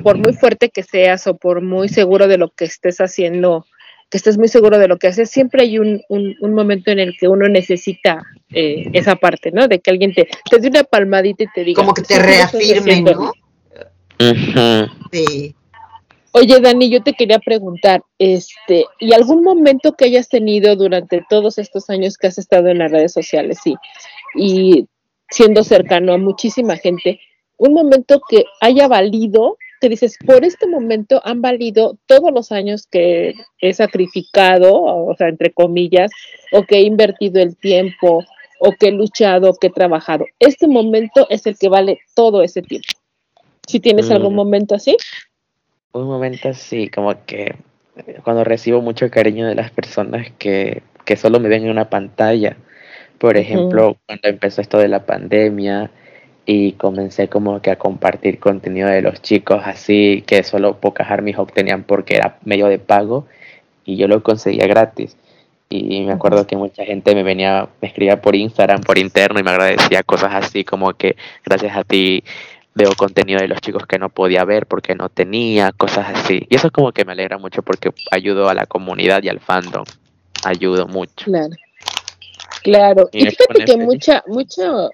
por 0.04 0.18
muy 0.18 0.34
fuerte 0.34 0.70
que 0.70 0.84
seas 0.84 1.28
o 1.28 1.38
por 1.38 1.62
muy 1.62 1.88
seguro 1.90 2.28
de 2.28 2.38
lo 2.38 2.50
que 2.50 2.66
estés 2.66 3.00
haciendo, 3.00 3.66
que 4.12 4.18
estés 4.18 4.38
muy 4.38 4.50
seguro 4.50 4.78
de 4.78 4.90
lo 4.90 4.98
que 4.98 5.08
haces, 5.08 5.30
siempre 5.30 5.64
hay 5.64 5.80
un, 5.80 6.02
un, 6.10 6.36
un 6.42 6.54
momento 6.54 6.92
en 6.92 7.00
el 7.00 7.18
que 7.18 7.30
uno 7.30 7.48
necesita 7.48 8.22
eh, 8.52 8.84
esa 8.92 9.16
parte, 9.16 9.52
¿no? 9.52 9.70
De 9.70 9.80
que 9.80 9.90
alguien 9.90 10.14
te, 10.14 10.28
te 10.50 10.60
dé 10.60 10.68
una 10.68 10.84
palmadita 10.84 11.46
y 11.46 11.48
te 11.56 11.64
diga. 11.64 11.82
Como 11.82 11.94
que 11.94 12.02
te 12.02 12.16
"Sí, 12.16 12.20
sí, 12.20 12.28
lo 12.28 12.34
estás 12.34 12.52
reafirme, 12.54 13.02
¿no? 13.14 13.32
Sí. 15.12 15.56
Oye, 16.34 16.60
Dani, 16.60 16.90
yo 16.90 17.02
te 17.04 17.14
quería 17.14 17.40
preguntar, 17.40 18.04
este, 18.18 18.86
¿y 19.00 19.14
algún 19.14 19.44
momento 19.44 19.94
que 19.94 20.06
hayas 20.06 20.30
tenido 20.30 20.76
durante 20.76 21.24
todos 21.30 21.58
estos 21.58 21.90
años 21.90 22.18
que 22.18 22.28
has 22.28 22.38
estado 22.38 22.68
en 22.70 22.80
las 22.80 22.92
redes 22.92 23.12
sociales 23.14 23.60
y, 23.66 23.76
y 24.36 24.88
siendo 25.30 25.64
cercano 25.64 26.14
a 26.14 26.18
muchísima 26.18 26.78
gente, 26.78 27.20
un 27.58 27.74
momento 27.74 28.22
que 28.30 28.46
haya 28.62 28.88
valido, 28.88 29.58
que 29.82 29.90
dices, 29.90 30.18
por 30.26 30.46
este 30.46 30.68
momento 30.68 31.20
han 31.26 31.42
valido 31.42 31.98
todos 32.06 32.32
los 32.32 32.52
años 32.52 32.88
que 32.88 33.34
he 33.60 33.74
sacrificado, 33.74 34.72
o 34.82 35.16
sea, 35.18 35.28
entre 35.28 35.52
comillas, 35.52 36.12
o 36.52 36.64
que 36.64 36.78
he 36.78 36.82
invertido 36.84 37.42
el 37.42 37.58
tiempo, 37.58 38.24
o 38.60 38.72
que 38.74 38.90
he 38.90 38.92
luchado, 38.92 39.54
que 39.60 39.68
he 39.68 39.72
trabajado. 39.72 40.26
Este 40.40 40.68
momento 40.68 41.26
es 41.32 41.48
el 41.48 41.58
que 41.58 41.68
vale 41.68 42.00
todo 42.16 42.44
ese 42.44 42.62
tiempo. 42.62 42.88
Si 43.68 43.80
tienes 43.80 44.10
Mm. 44.10 44.14
algún 44.14 44.36
momento 44.36 44.76
así, 44.76 44.96
Un 45.94 46.06
momento 46.08 46.48
así, 46.48 46.88
como 46.88 47.14
que 47.26 47.56
eh, 47.98 48.20
cuando 48.24 48.46
recibo 48.46 48.82
mucho 48.82 49.10
cariño 49.10 49.46
de 49.48 49.56
las 49.56 49.72
personas 49.72 50.32
que, 50.38 50.84
que 51.04 51.18
solo 51.18 51.40
me 51.42 51.50
ven 51.50 51.64
en 51.66 51.72
una 51.72 51.90
pantalla. 51.90 52.56
Por 53.18 53.36
ejemplo, 53.36 53.98
cuando 54.06 54.30
empezó 54.30 54.62
esto 54.62 54.78
de 54.78 54.88
la 54.88 55.06
pandemia 55.06 55.92
y 56.46 56.74
comencé 56.74 57.28
como 57.28 57.62
que 57.62 57.72
a 57.72 57.78
compartir 57.78 58.40
contenido 58.40 58.90
de 58.90 59.02
los 59.02 59.22
chicos 59.22 59.62
así 59.64 60.24
que 60.26 60.44
solo 60.44 60.78
pocas 60.78 61.10
armies 61.12 61.38
obtenían 61.38 61.84
porque 61.84 62.16
era 62.16 62.38
medio 62.44 62.68
de 62.68 62.80
pago 62.80 63.28
y 63.86 63.98
yo 63.98 64.08
lo 64.08 64.24
conseguía 64.24 64.68
gratis. 64.68 65.18
Y 65.70 66.02
me 66.02 66.12
acuerdo 66.12 66.46
que 66.46 66.58
mucha 66.58 66.84
gente 66.84 67.16
me 67.16 67.24
venía, 67.24 67.70
me 67.82 67.88
escribía 67.88 68.22
por 68.22 68.36
Instagram, 68.36 68.82
por 68.82 68.98
interno 68.98 69.40
y 69.40 69.44
me 69.44 69.52
agradecía 69.52 70.04
cosas 70.04 70.34
así 70.34 70.66
como 70.66 70.94
que 70.94 71.16
gracias 71.46 71.78
a 71.78 71.86
ti 71.86 72.26
veo 72.74 72.94
contenido 72.96 73.40
de 73.40 73.48
los 73.48 73.62
chicos 73.62 73.86
que 73.86 73.98
no 73.98 74.10
podía 74.10 74.44
ver 74.44 74.66
porque 74.66 74.96
no 74.96 75.08
tenía, 75.08 75.72
cosas 75.72 76.08
así. 76.14 76.46
Y 76.50 76.56
eso 76.56 76.68
es 76.68 76.74
como 76.74 76.92
que 76.92 77.06
me 77.06 77.14
alegra 77.14 77.38
mucho 77.38 77.62
porque 77.64 77.92
ayudo 78.12 78.50
a 78.50 78.54
la 78.54 78.66
comunidad 78.66 79.24
y 79.24 79.30
al 79.30 79.40
fandom. 79.40 79.86
Ayudo 80.44 80.88
mucho. 80.88 81.26
Claro. 81.26 81.56
Claro. 82.64 83.10
Y 83.12 83.28
Y 83.28 83.32
fíjate 83.32 83.66
que 83.66 83.78
mucha, 83.78 84.24
mucha, 84.28 84.90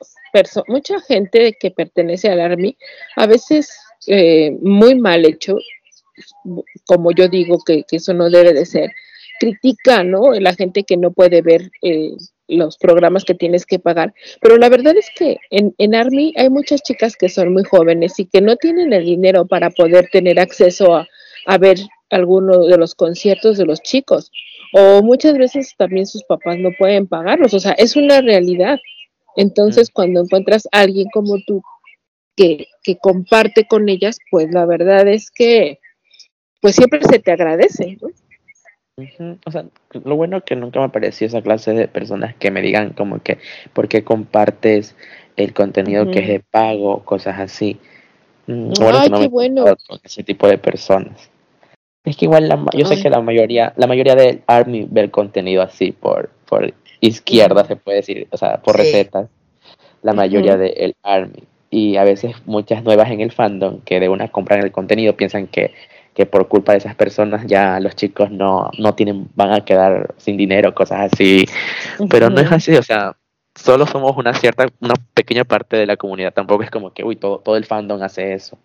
mucha 0.67 0.99
gente 1.01 1.55
que 1.59 1.71
pertenece 1.71 2.29
al 2.29 2.41
ARMY, 2.41 2.77
a 3.15 3.27
veces 3.27 3.69
eh, 4.07 4.51
muy 4.61 4.95
mal 4.95 5.25
hecho, 5.25 5.57
como 6.85 7.11
yo 7.11 7.27
digo 7.27 7.59
que, 7.65 7.83
que 7.83 7.97
eso 7.97 8.13
no 8.13 8.29
debe 8.29 8.53
de 8.53 8.65
ser, 8.65 8.91
critica, 9.39 10.03
¿no? 10.03 10.33
La 10.33 10.53
gente 10.53 10.83
que 10.83 10.97
no 10.97 11.11
puede 11.11 11.41
ver 11.41 11.69
eh, 11.81 12.11
los 12.47 12.77
programas 12.77 13.25
que 13.25 13.33
tienes 13.33 13.65
que 13.65 13.79
pagar. 13.79 14.13
Pero 14.41 14.57
la 14.57 14.69
verdad 14.69 14.95
es 14.97 15.09
que 15.15 15.37
en, 15.49 15.73
en 15.77 15.95
Army 15.95 16.33
hay 16.37 16.49
muchas 16.49 16.81
chicas 16.81 17.15
que 17.15 17.29
son 17.29 17.53
muy 17.53 17.63
jóvenes 17.63 18.19
y 18.19 18.25
que 18.25 18.41
no 18.41 18.55
tienen 18.55 18.93
el 18.93 19.05
dinero 19.05 19.45
para 19.45 19.69
poder 19.69 20.09
tener 20.11 20.39
acceso 20.39 20.95
a, 20.95 21.07
a 21.45 21.57
ver 21.57 21.77
alguno 22.09 22.65
de 22.65 22.77
los 22.77 22.95
conciertos 22.95 23.57
de 23.57 23.65
los 23.65 23.81
chicos. 23.81 24.31
O 24.73 25.01
muchas 25.01 25.37
veces 25.37 25.75
también 25.77 26.05
sus 26.05 26.23
papás 26.23 26.57
no 26.57 26.71
pueden 26.77 27.07
pagarlos. 27.07 27.53
O 27.53 27.59
sea, 27.59 27.73
es 27.73 27.95
una 27.95 28.21
realidad. 28.21 28.79
Entonces, 29.37 29.91
cuando 29.91 30.21
encuentras 30.21 30.67
a 30.71 30.81
alguien 30.81 31.07
como 31.13 31.37
tú 31.45 31.61
que, 32.35 32.67
que 32.83 32.97
comparte 32.97 33.65
con 33.67 33.87
ellas, 33.87 34.17
pues 34.29 34.51
la 34.51 34.65
verdad 34.65 35.07
es 35.07 35.31
que 35.31 35.79
pues 36.59 36.75
siempre 36.75 36.99
se 37.03 37.19
te 37.19 37.31
agradece, 37.31 37.97
¿no? 38.01 38.09
O 39.45 39.51
sea, 39.51 39.65
lo 39.91 40.15
bueno 40.15 40.43
que 40.43 40.55
nunca 40.55 40.79
me 40.79 40.87
apareció 40.87 41.27
esa 41.27 41.43
clase 41.43 41.71
de 41.73 41.87
personas 41.87 42.33
que 42.35 42.49
me 42.49 42.63
digan 42.63 42.93
como 42.93 43.21
que, 43.21 43.37
¿por 43.73 43.87
qué 43.87 44.03
compartes 44.03 44.95
el 45.35 45.53
contenido 45.53 46.09
que 46.09 46.19
es 46.19 46.27
de 46.27 46.39
pago? 46.39 47.05
Cosas 47.05 47.39
así. 47.39 47.79
Mm, 48.47 48.73
Ay, 48.81 49.03
que 49.03 49.09
no 49.11 49.19
qué 49.19 49.27
bueno. 49.27 49.65
con 49.87 49.99
ese 50.03 50.23
tipo 50.23 50.47
de 50.47 50.57
personas. 50.57 51.29
Es 52.03 52.17
que 52.17 52.25
igual, 52.25 52.49
la 52.49 52.65
yo 52.73 52.87
sé 52.87 52.95
Ay. 52.95 53.03
que 53.03 53.09
la 53.11 53.21
mayoría, 53.21 53.73
la 53.77 53.85
mayoría 53.85 54.15
del 54.15 54.41
ARMY 54.47 54.87
ve 54.89 55.01
el 55.01 55.11
contenido 55.11 55.61
así 55.61 55.91
por, 55.91 56.31
por 56.47 56.73
izquierda, 57.01 57.65
se 57.65 57.75
puede 57.75 57.97
decir, 57.97 58.27
o 58.31 58.37
sea, 58.37 58.57
por 58.61 58.75
Sí. 58.75 58.83
recetas. 58.83 59.29
La 60.01 60.13
mayoría 60.13 60.53
Ujú. 60.53 60.61
del 60.61 60.95
ARMY. 61.03 61.43
Y 61.69 61.97
a 61.97 62.03
veces 62.03 62.35
muchas 62.45 62.83
nuevas 62.83 63.09
en 63.11 63.19
el 63.21 63.31
fandom 63.31 63.81
que 63.81 63.99
de 63.99 64.09
una 64.09 64.29
compran 64.29 64.63
el 64.63 64.71
contenido 64.71 65.15
piensan 65.15 65.47
que 65.47 65.73
que 66.17 66.25
por 66.25 66.47
culpa 66.47 66.71
de 66.71 66.79
esas 66.79 66.95
personas 66.95 67.45
ya 67.45 67.79
los 67.79 67.95
chicos 67.95 68.31
no, 68.31 68.71
no 68.79 68.95
tienen, 68.95 69.29
van 69.35 69.53
a 69.53 69.63
quedar 69.63 70.15
sin 70.17 70.35
dinero, 70.35 70.73
cosas 70.73 71.13
así. 71.13 71.45
Pero 72.09 72.31
no 72.31 72.41
es 72.41 72.51
así, 72.51 72.75
o 72.75 72.81
sea, 72.81 73.15
solo 73.53 73.85
somos 73.85 74.17
una 74.17 74.33
cierta, 74.33 74.65
una 74.81 74.95
pequeña 75.13 75.43
parte 75.43 75.77
de 75.77 75.85
la 75.85 75.95
comunidad, 75.95 76.33
tampoco 76.33 76.63
es 76.63 76.71
como 76.71 76.91
que, 76.91 77.03
uy, 77.03 77.17
todo, 77.17 77.37
todo 77.37 77.55
el 77.55 77.65
fandom 77.65 78.01
hace 78.01 78.33
eso. 78.33 78.57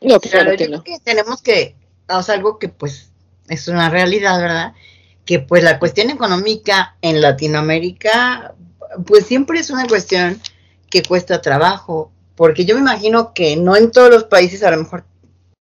No, 0.00 0.18
Claro, 0.18 0.20
claro 0.20 0.50
yo 0.54 0.56
que 0.56 0.68
no. 0.68 0.82
que 0.82 0.98
tenemos 1.04 1.40
que, 1.40 1.76
o 2.08 2.20
sea, 2.20 2.34
algo 2.34 2.58
que 2.58 2.68
pues 2.68 3.12
es 3.48 3.68
una 3.68 3.88
realidad, 3.88 4.40
¿verdad? 4.40 4.72
Que 5.24 5.38
pues 5.38 5.62
la 5.62 5.78
cuestión 5.78 6.10
económica 6.10 6.96
en 7.00 7.20
Latinoamérica, 7.20 8.54
pues 9.06 9.26
siempre 9.26 9.60
es 9.60 9.70
una 9.70 9.86
cuestión 9.86 10.40
que 10.90 11.02
cuesta 11.02 11.40
trabajo, 11.40 12.12
porque 12.36 12.64
yo 12.64 12.74
me 12.74 12.80
imagino 12.80 13.32
que 13.32 13.56
no 13.56 13.76
en 13.76 13.90
todos 13.90 14.10
los 14.10 14.24
países 14.24 14.62
a 14.62 14.70
lo 14.70 14.78
mejor 14.78 15.04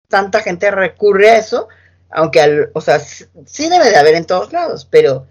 tanta 0.08 0.42
gente 0.42 0.70
recurre 0.72 1.30
a 1.30 1.38
eso, 1.38 1.68
aunque, 2.10 2.42
al, 2.42 2.72
o 2.74 2.82
sea, 2.82 3.00
sí 3.00 3.70
debe 3.70 3.90
de 3.90 3.98
haber 3.98 4.16
en 4.16 4.26
todos 4.26 4.54
lados, 4.54 4.88
pero, 4.90 5.28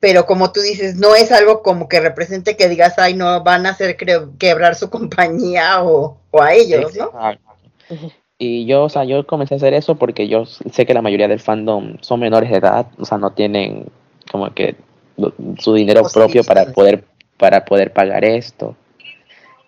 pero 0.00 0.26
como 0.26 0.52
tú 0.52 0.60
dices, 0.60 0.96
no 0.96 1.14
es 1.14 1.32
algo 1.32 1.62
como 1.62 1.88
que 1.88 2.00
represente 2.00 2.56
que 2.56 2.68
digas, 2.68 2.98
ay, 2.98 3.14
no, 3.14 3.42
van 3.42 3.66
a 3.66 3.70
hacer 3.70 3.96
quebrar 3.96 4.74
su 4.74 4.90
compañía 4.90 5.82
o, 5.82 6.20
o 6.30 6.42
a 6.42 6.54
ellos, 6.54 6.94
¿no? 6.96 7.12
Y 8.42 8.64
yo, 8.64 8.84
o 8.84 8.88
sea, 8.88 9.04
yo 9.04 9.26
comencé 9.26 9.52
a 9.52 9.58
hacer 9.58 9.74
eso 9.74 9.96
porque 9.96 10.26
yo 10.26 10.46
sé 10.46 10.86
que 10.86 10.94
la 10.94 11.02
mayoría 11.02 11.28
del 11.28 11.40
fandom 11.40 11.98
son 12.00 12.20
menores 12.20 12.50
de 12.50 12.56
edad, 12.56 12.86
o 12.98 13.04
sea, 13.04 13.18
no 13.18 13.34
tienen 13.34 13.84
como 14.32 14.54
que 14.54 14.76
su 15.58 15.74
dinero 15.74 16.04
propio 16.10 16.42
para 16.42 16.72
poder, 16.72 17.04
para 17.36 17.66
poder 17.66 17.92
pagar 17.92 18.24
esto. 18.24 18.76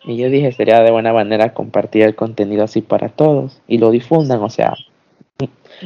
Y 0.04 0.16
yo 0.16 0.30
dije, 0.30 0.52
sería 0.52 0.80
de 0.80 0.90
buena 0.90 1.12
manera 1.12 1.52
compartir 1.52 2.00
el 2.00 2.14
contenido 2.14 2.64
así 2.64 2.80
para 2.80 3.10
todos 3.10 3.60
y 3.68 3.76
lo 3.76 3.90
difundan, 3.90 4.40
o 4.40 4.48
sea, 4.48 4.74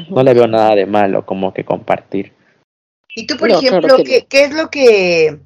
no 0.09 0.23
le 0.23 0.33
veo 0.33 0.47
nada 0.47 0.77
de 0.77 0.87
malo 0.87 1.27
como 1.27 1.53
que 1.53 1.65
compartir. 1.65 2.35
Y 3.17 3.27
tú, 3.27 3.37
por 3.37 3.51
No, 3.51 3.59
claro 3.59 3.79
ejemplo, 3.79 3.97
que 3.97 4.05
¿qué, 4.05 4.27
qué 4.29 4.45
es 4.45 4.55
lo 4.55 4.71
que, 4.71 5.41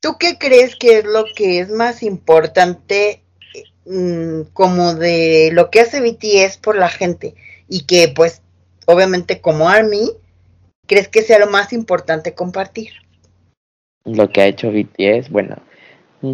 tú 0.00 0.16
qué 0.18 0.36
crees 0.36 0.74
que 0.74 0.98
es 0.98 1.04
lo 1.04 1.26
que 1.36 1.60
es 1.60 1.70
más 1.70 2.02
importante 2.02 3.21
mm, 3.86 4.42
como 4.52 4.94
de 4.94 5.50
lo 5.52 5.70
que 5.70 5.80
hace 5.80 6.00
BTS 6.00 6.58
por 6.58 6.76
la 6.76 6.88
gente? 6.88 7.34
Y 7.68 7.84
que 7.84 8.08
pues, 8.14 8.42
obviamente 8.86 9.40
como 9.40 9.68
ARMY, 9.68 10.10
¿crees 10.86 11.08
que 11.08 11.22
sea 11.22 11.38
lo 11.38 11.48
más 11.48 11.72
importante 11.72 12.34
compartir? 12.34 12.90
Lo 14.04 14.28
que 14.30 14.42
ha 14.42 14.46
hecho 14.46 14.70
BTS, 14.72 15.30
bueno, 15.30 15.56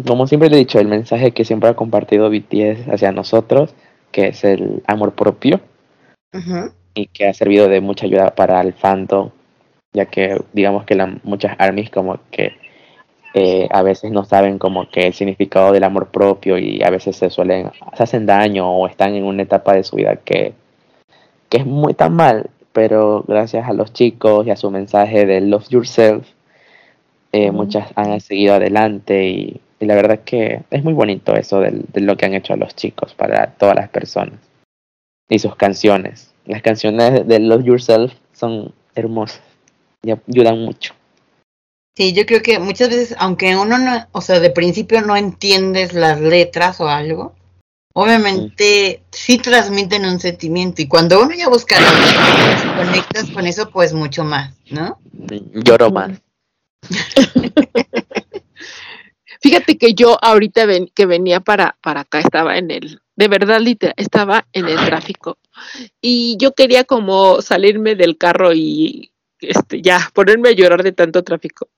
como 0.05 0.27
siempre 0.27 0.49
le 0.49 0.55
he 0.55 0.59
dicho, 0.59 0.79
el 0.79 0.87
mensaje 0.87 1.31
que 1.31 1.45
siempre 1.45 1.69
ha 1.69 1.75
compartido 1.75 2.29
BTS 2.29 2.91
hacia 2.91 3.11
nosotros, 3.11 3.73
que 4.11 4.27
es 4.29 4.43
el 4.43 4.83
amor 4.87 5.13
propio, 5.13 5.61
y 6.93 7.07
que 7.07 7.27
ha 7.27 7.33
servido 7.33 7.67
de 7.67 7.81
mucha 7.81 8.05
ayuda 8.05 8.35
para 8.35 8.61
el 8.61 8.73
fandom, 8.73 9.31
ya 9.93 10.05
que 10.05 10.39
digamos 10.53 10.85
que 10.85 10.95
la- 10.95 11.19
muchas 11.23 11.55
armies 11.59 11.89
como 11.89 12.19
que 12.31 12.53
eh, 13.33 13.67
a 13.71 13.81
veces 13.83 14.11
no 14.11 14.25
saben 14.25 14.57
como 14.57 14.89
que 14.89 15.01
el 15.07 15.13
significado 15.13 15.71
del 15.71 15.83
amor 15.83 16.07
propio 16.07 16.57
y 16.57 16.81
a 16.83 16.89
veces 16.89 17.15
se 17.15 17.29
suelen, 17.29 17.71
se 17.95 18.03
hacen 18.03 18.25
daño 18.25 18.69
o 18.71 18.87
están 18.87 19.13
en 19.15 19.23
una 19.23 19.43
etapa 19.43 19.73
de 19.73 19.83
su 19.83 19.97
vida 19.97 20.15
que, 20.17 20.53
que 21.49 21.57
es 21.57 21.65
muy 21.65 21.93
tan 21.93 22.13
mal, 22.15 22.49
pero 22.73 23.23
gracias 23.27 23.67
a 23.67 23.73
los 23.73 23.93
chicos 23.93 24.47
y 24.47 24.51
a 24.51 24.55
su 24.55 24.71
mensaje 24.71 25.25
de 25.25 25.41
Love 25.41 25.69
Yourself, 25.69 26.27
eh, 27.31 27.51
muchas 27.51 27.91
han 27.95 28.19
seguido 28.21 28.55
adelante 28.55 29.27
y, 29.27 29.61
y 29.79 29.85
la 29.85 29.95
verdad 29.95 30.21
que 30.25 30.61
es 30.71 30.83
muy 30.83 30.93
bonito 30.93 31.35
eso 31.35 31.59
del- 31.59 31.85
de 31.93 32.01
lo 32.01 32.17
que 32.17 32.25
han 32.25 32.33
hecho 32.33 32.55
los 32.55 32.75
chicos 32.75 33.13
para 33.13 33.51
todas 33.57 33.75
las 33.75 33.89
personas 33.89 34.39
y 35.29 35.37
sus 35.37 35.55
canciones. 35.55 36.33
Las 36.45 36.63
canciones 36.63 37.27
de 37.27 37.39
Love 37.39 37.63
Yourself 37.63 38.13
son 38.33 38.73
hermosas 38.95 39.43
y 40.01 40.11
ayudan 40.11 40.59
mucho. 40.59 40.93
Sí, 41.95 42.13
yo 42.13 42.25
creo 42.25 42.41
que 42.41 42.59
muchas 42.59 42.89
veces, 42.89 43.15
aunque 43.19 43.55
uno 43.55 43.77
no, 43.77 44.07
o 44.11 44.21
sea, 44.21 44.39
de 44.39 44.51
principio 44.51 45.01
no 45.01 45.17
entiendes 45.17 45.93
las 45.93 46.21
letras 46.21 46.79
o 46.79 46.87
algo, 46.87 47.35
obviamente 47.93 49.03
sí 49.11 49.37
transmiten 49.37 50.05
un 50.05 50.19
sentimiento 50.19 50.81
y 50.81 50.87
cuando 50.87 51.21
uno 51.21 51.35
ya 51.35 51.49
busca 51.49 51.79
las 51.79 51.93
letras 51.93 52.63
y 52.63 52.67
conectas 52.77 53.29
con 53.31 53.45
eso, 53.45 53.69
pues 53.69 53.93
mucho 53.93 54.23
más, 54.23 54.55
¿no? 54.69 54.99
Lloro 55.53 55.91
más. 55.91 56.21
Fíjate 59.41 59.77
que 59.77 59.93
yo 59.93 60.17
ahorita 60.21 60.65
ven, 60.65 60.89
que 60.93 61.05
venía 61.05 61.39
para, 61.39 61.77
para 61.81 62.01
acá, 62.01 62.19
estaba 62.19 62.57
en 62.57 62.71
el, 62.71 63.01
de 63.15 63.27
verdad, 63.27 63.61
literal, 63.61 63.93
estaba 63.97 64.45
en 64.53 64.67
el 64.67 64.77
tráfico 64.85 65.37
y 66.01 66.37
yo 66.39 66.53
quería 66.53 66.83
como 66.83 67.41
salirme 67.41 67.95
del 67.95 68.17
carro 68.17 68.53
y 68.53 69.11
este, 69.39 69.81
ya 69.81 70.09
ponerme 70.13 70.49
a 70.49 70.53
llorar 70.53 70.83
de 70.83 70.91
tanto 70.91 71.23
tráfico 71.23 71.69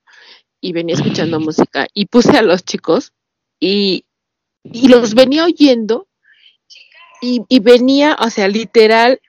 y 0.61 0.71
venía 0.71 0.95
escuchando 0.95 1.39
música 1.41 1.87
y 1.93 2.05
puse 2.05 2.37
a 2.37 2.41
los 2.41 2.63
chicos 2.63 3.11
y, 3.59 4.05
y 4.63 4.87
los 4.87 5.13
venía 5.15 5.45
oyendo 5.45 6.07
y, 7.21 7.41
y 7.49 7.59
venía, 7.59 8.15
o 8.19 8.29
sea, 8.29 8.47
literal, 8.47 9.19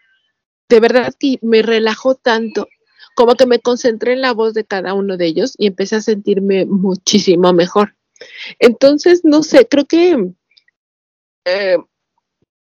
de 0.68 0.80
verdad 0.80 1.12
que 1.18 1.38
me 1.42 1.62
relajó 1.62 2.14
tanto, 2.14 2.68
como 3.14 3.34
que 3.34 3.46
me 3.46 3.60
concentré 3.60 4.14
en 4.14 4.22
la 4.22 4.32
voz 4.32 4.54
de 4.54 4.64
cada 4.64 4.94
uno 4.94 5.16
de 5.16 5.26
ellos 5.26 5.54
y 5.58 5.66
empecé 5.66 5.96
a 5.96 6.00
sentirme 6.00 6.64
muchísimo 6.64 7.52
mejor. 7.52 7.96
Entonces, 8.58 9.22
no 9.24 9.42
sé, 9.42 9.66
creo 9.68 9.84
que 9.84 10.32
eh, 11.44 11.76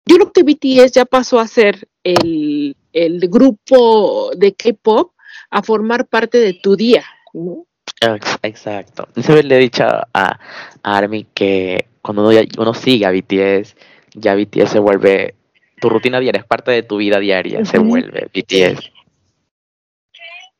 yo 0.06 0.16
creo 0.16 0.32
que 0.32 0.44
BTS 0.44 0.94
ya 0.94 1.06
pasó 1.06 1.40
a 1.40 1.48
ser 1.48 1.88
el, 2.04 2.76
el 2.94 3.20
grupo 3.30 4.32
de 4.36 4.56
K-pop 4.56 5.14
a 5.52 5.62
formar 5.62 6.08
parte 6.08 6.40
de 6.40 6.54
tu 6.54 6.76
día, 6.76 7.04
¿no? 7.34 7.68
Ex- 8.02 8.40
Exacto. 8.44 9.07
Siempre 9.16 9.44
le 9.44 9.56
he 9.56 9.60
dicho 9.60 9.84
a, 9.86 10.40
Army 10.84 11.26
que 11.34 11.86
cuando 12.02 12.22
uno, 12.24 12.32
ya- 12.32 12.48
uno 12.57 12.74
sigue 12.74 13.06
a 13.06 13.11
BTS, 13.11 13.76
ya 14.14 14.36
BTS 14.36 14.72
se 14.72 14.80
vuelve 14.80 15.36
tu 15.82 15.90
rutina 15.90 16.20
diaria, 16.20 16.40
es 16.41 16.45
parte 16.48 16.72
de 16.72 16.84
tu 16.84 16.98
vida 16.98 17.20
diaria, 17.20 17.64
se 17.66 17.78
vuelve 17.78 18.30
BTS. 18.34 18.91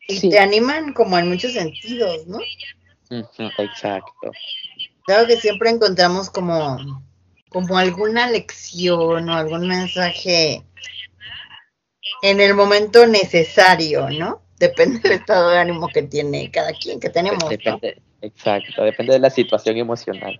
Y 0.07 0.15
Sí. 0.18 0.30
te 0.30 0.39
animan 0.39 0.93
como 0.93 1.18
en 1.19 1.30
muchos 1.30 1.53
sentidos, 1.53 2.26
¿no? 2.27 2.39
Exacto. 3.57 4.31
Claro 5.06 5.27
que 5.27 5.38
siempre 5.38 5.69
encontramos 5.69 6.30
como, 6.30 7.03
como 7.49 7.77
alguna 7.77 8.30
lección 8.30 9.30
o 9.30 9.34
algún 9.34 9.68
mensaje 9.68 10.64
en 12.22 12.39
el 12.41 12.53
momento 12.53 13.06
necesario, 13.07 14.10
¿no? 14.10 14.41
Depende 14.60 14.99
del 14.99 15.14
estado 15.14 15.49
de 15.49 15.57
ánimo 15.57 15.88
que 15.88 16.03
tiene 16.03 16.52
cada 16.52 16.73
quien, 16.73 16.99
que 16.99 17.10
tenemos, 17.10 17.41
¿no? 17.44 17.49
Depende, 17.49 18.02
exacto, 18.22 18.84
depende 18.84 19.14
de 19.14 19.19
la 19.19 19.30
situación 19.30 19.77
emocional. 19.77 20.40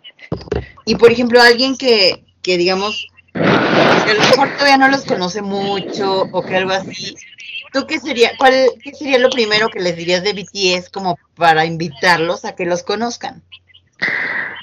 Y 0.86 0.96
por 0.96 1.12
ejemplo, 1.12 1.41
alguien 1.41 1.78
que, 1.78 2.26
que 2.41 2.58
digamos, 2.58 3.08
que 3.34 3.40
a 3.40 4.14
lo 4.14 4.20
mejor 4.20 4.50
todavía 4.58 4.78
no 4.78 4.90
los 4.90 5.06
conoce 5.06 5.41
mucho 5.41 6.24
o 6.32 6.41
que 6.41 6.58
algo 6.58 6.72
así, 6.72 7.16
¿tú 7.72 7.88
qué 7.88 8.00
sería, 8.00 8.32
cuál, 8.38 8.54
qué 8.84 8.94
sería 8.94 9.20
lo 9.20 9.30
primero 9.30 9.70
que 9.70 9.80
les 9.80 9.96
dirías 9.96 10.22
de 10.24 10.34
BTS 10.34 10.90
como 10.90 11.18
para 11.36 11.66
invitarlos 11.66 12.44
a 12.44 12.56
que 12.56 12.66
los 12.66 12.84
conozcan? 12.84 13.41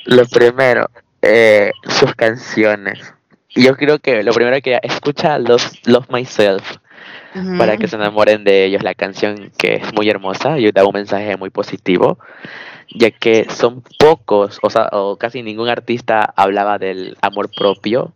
Lo 0.05 0.27
primero, 0.27 0.91
eh, 1.23 1.73
sus 1.89 2.15
canciones. 2.15 2.99
Yo 3.55 3.75
creo 3.77 3.99
que 4.01 4.23
lo 4.23 4.33
primero 4.35 4.61
que 4.61 4.79
escucha 4.83 5.39
los 5.39 5.81
Love 5.87 6.11
Myself 6.11 6.77
Para 7.59 7.77
que 7.77 7.89
se 7.89 7.97
enamoren 7.97 8.45
de 8.45 8.65
ellos. 8.65 8.83
La 8.83 8.95
canción 8.95 9.51
que 9.59 9.75
es 9.75 9.95
muy 9.95 10.09
hermosa 10.09 10.59
y 10.59 10.71
da 10.73 10.85
un 10.85 10.93
mensaje 10.95 11.37
muy 11.37 11.51
positivo, 11.51 12.19
ya 12.95 13.11
que 13.11 13.47
son 13.51 13.83
pocos, 13.99 14.59
o 14.63 14.71
sea, 14.71 14.89
o 14.93 15.17
casi 15.17 15.43
ningún 15.43 15.69
artista 15.69 16.23
hablaba 16.37 16.79
del 16.79 17.17
amor 17.21 17.51
propio 17.55 18.13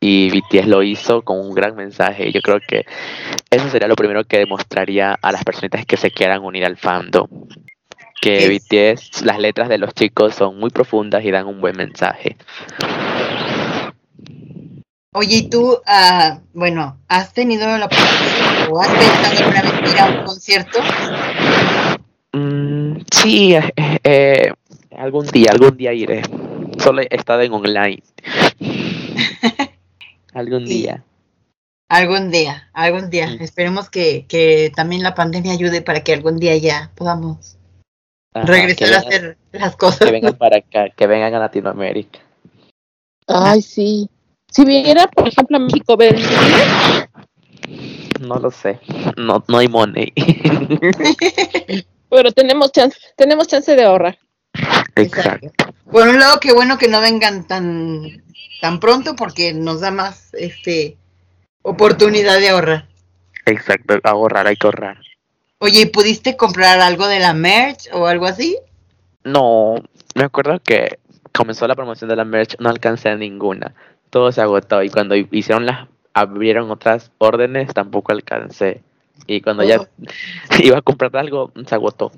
y 0.00 0.30
BTS 0.30 0.66
lo 0.66 0.82
hizo 0.82 1.22
con 1.22 1.38
un 1.40 1.54
gran 1.54 1.76
mensaje. 1.76 2.30
Yo 2.32 2.40
creo 2.42 2.58
que 2.60 2.84
eso 3.50 3.68
sería 3.70 3.88
lo 3.88 3.96
primero 3.96 4.24
que 4.24 4.38
demostraría 4.38 5.16
a 5.20 5.32
las 5.32 5.44
personitas 5.44 5.86
que 5.86 5.96
se 5.96 6.10
quieran 6.10 6.42
unir 6.42 6.64
al 6.64 6.76
fandom. 6.76 7.28
Que 8.20 8.36
Es- 8.44 8.48
BTS, 8.50 9.22
las 9.24 9.38
letras 9.38 9.68
de 9.68 9.78
los 9.78 9.94
chicos 9.94 10.34
son 10.34 10.58
muy 10.58 10.70
profundas 10.70 11.24
y 11.24 11.30
dan 11.30 11.46
un 11.46 11.60
buen 11.60 11.76
mensaje. 11.76 12.36
Oye, 15.16 15.36
¿y 15.36 15.48
tú, 15.48 15.78
ah, 15.86 16.40
bueno, 16.54 16.98
has 17.06 17.32
tenido 17.32 17.66
la 17.78 17.86
oportunidad 17.86 18.68
o 18.72 18.80
has 18.80 18.88
pensado 18.88 19.38
alguna 19.38 19.62
vez 19.62 19.92
ir 19.92 20.00
a 20.00 20.06
un 20.06 20.24
concierto? 20.24 20.78
Mm, 22.32 22.96
sí, 23.12 23.54
eh, 23.54 23.72
eh, 24.02 24.52
algún 24.98 25.26
día, 25.28 25.50
algún 25.52 25.76
día 25.76 25.92
iré. 25.92 26.22
Solo 26.82 27.02
he 27.02 27.08
estado 27.10 27.42
en 27.42 27.52
online. 27.52 28.02
algún 30.34 30.66
Sí. 30.66 30.82
día. 30.82 31.04
Algún 31.88 32.32
día, 32.32 32.68
algún 32.72 33.08
día. 33.08 33.28
Mm. 33.28 33.42
Esperemos 33.42 33.90
que, 33.90 34.26
que 34.26 34.72
también 34.74 35.04
la 35.04 35.14
pandemia 35.14 35.52
ayude 35.52 35.80
para 35.80 36.02
que 36.02 36.12
algún 36.12 36.38
día 36.38 36.56
ya 36.56 36.90
podamos 36.96 37.56
Ajá, 38.32 38.46
regresar 38.46 38.94
a 38.94 38.98
hacer 38.98 39.36
las 39.52 39.76
cosas. 39.76 40.00
Que 40.00 40.10
vengan 40.10 40.34
para 40.34 40.56
acá, 40.56 40.90
que 40.90 41.06
vengan 41.06 41.34
a 41.34 41.38
Latinoamérica. 41.38 42.18
Ay, 43.28 43.62
sí. 43.62 44.10
Si 44.54 44.64
viniera, 44.64 45.08
por 45.08 45.26
ejemplo, 45.26 45.56
a 45.56 45.60
México, 45.60 45.96
¿vendría? 45.96 47.10
No 48.20 48.36
lo 48.36 48.52
sé. 48.52 48.78
No, 49.16 49.44
no 49.48 49.58
hay 49.58 49.66
money. 49.66 50.12
Pero 52.08 52.30
tenemos 52.30 52.70
chance, 52.70 52.96
tenemos 53.16 53.48
chance 53.48 53.74
de 53.74 53.82
ahorrar. 53.82 54.16
Exacto. 54.94 55.50
Por 55.90 56.06
un 56.06 56.20
lado, 56.20 56.38
qué 56.38 56.52
bueno 56.52 56.78
que 56.78 56.86
no 56.86 57.00
vengan 57.00 57.48
tan, 57.48 58.22
tan 58.60 58.78
pronto 58.78 59.16
porque 59.16 59.52
nos 59.52 59.80
da 59.80 59.90
más 59.90 60.32
este 60.34 60.96
oportunidad 61.62 62.38
de 62.38 62.50
ahorrar. 62.50 62.88
Exacto. 63.46 63.98
Ahorrar, 64.04 64.46
hay 64.46 64.56
que 64.56 64.68
ahorrar. 64.68 64.98
Oye, 65.58 65.80
¿y 65.80 65.86
pudiste 65.86 66.36
comprar 66.36 66.78
algo 66.78 67.08
de 67.08 67.18
la 67.18 67.34
merch 67.34 67.88
o 67.92 68.06
algo 68.06 68.26
así? 68.26 68.56
No, 69.24 69.74
me 70.14 70.22
acuerdo 70.22 70.60
que 70.60 71.00
comenzó 71.32 71.66
la 71.66 71.74
promoción 71.74 72.08
de 72.08 72.16
la 72.16 72.24
merch, 72.24 72.54
no 72.60 72.68
alcancé 72.68 73.08
a 73.08 73.16
ninguna. 73.16 73.74
Todo 74.14 74.30
se 74.30 74.40
agotó 74.40 74.80
y 74.84 74.90
cuando 74.90 75.16
hicieron 75.16 75.66
las, 75.66 75.88
abrieron 76.12 76.70
otras 76.70 77.10
órdenes, 77.18 77.74
tampoco 77.74 78.12
alcancé. 78.12 78.80
Y 79.26 79.40
cuando 79.40 79.64
ya 79.64 79.80
Oh. 79.80 79.88
iba 80.62 80.78
a 80.78 80.82
comprar 80.82 81.16
algo, 81.16 81.50
se 81.66 81.74
agotó. 81.74 82.12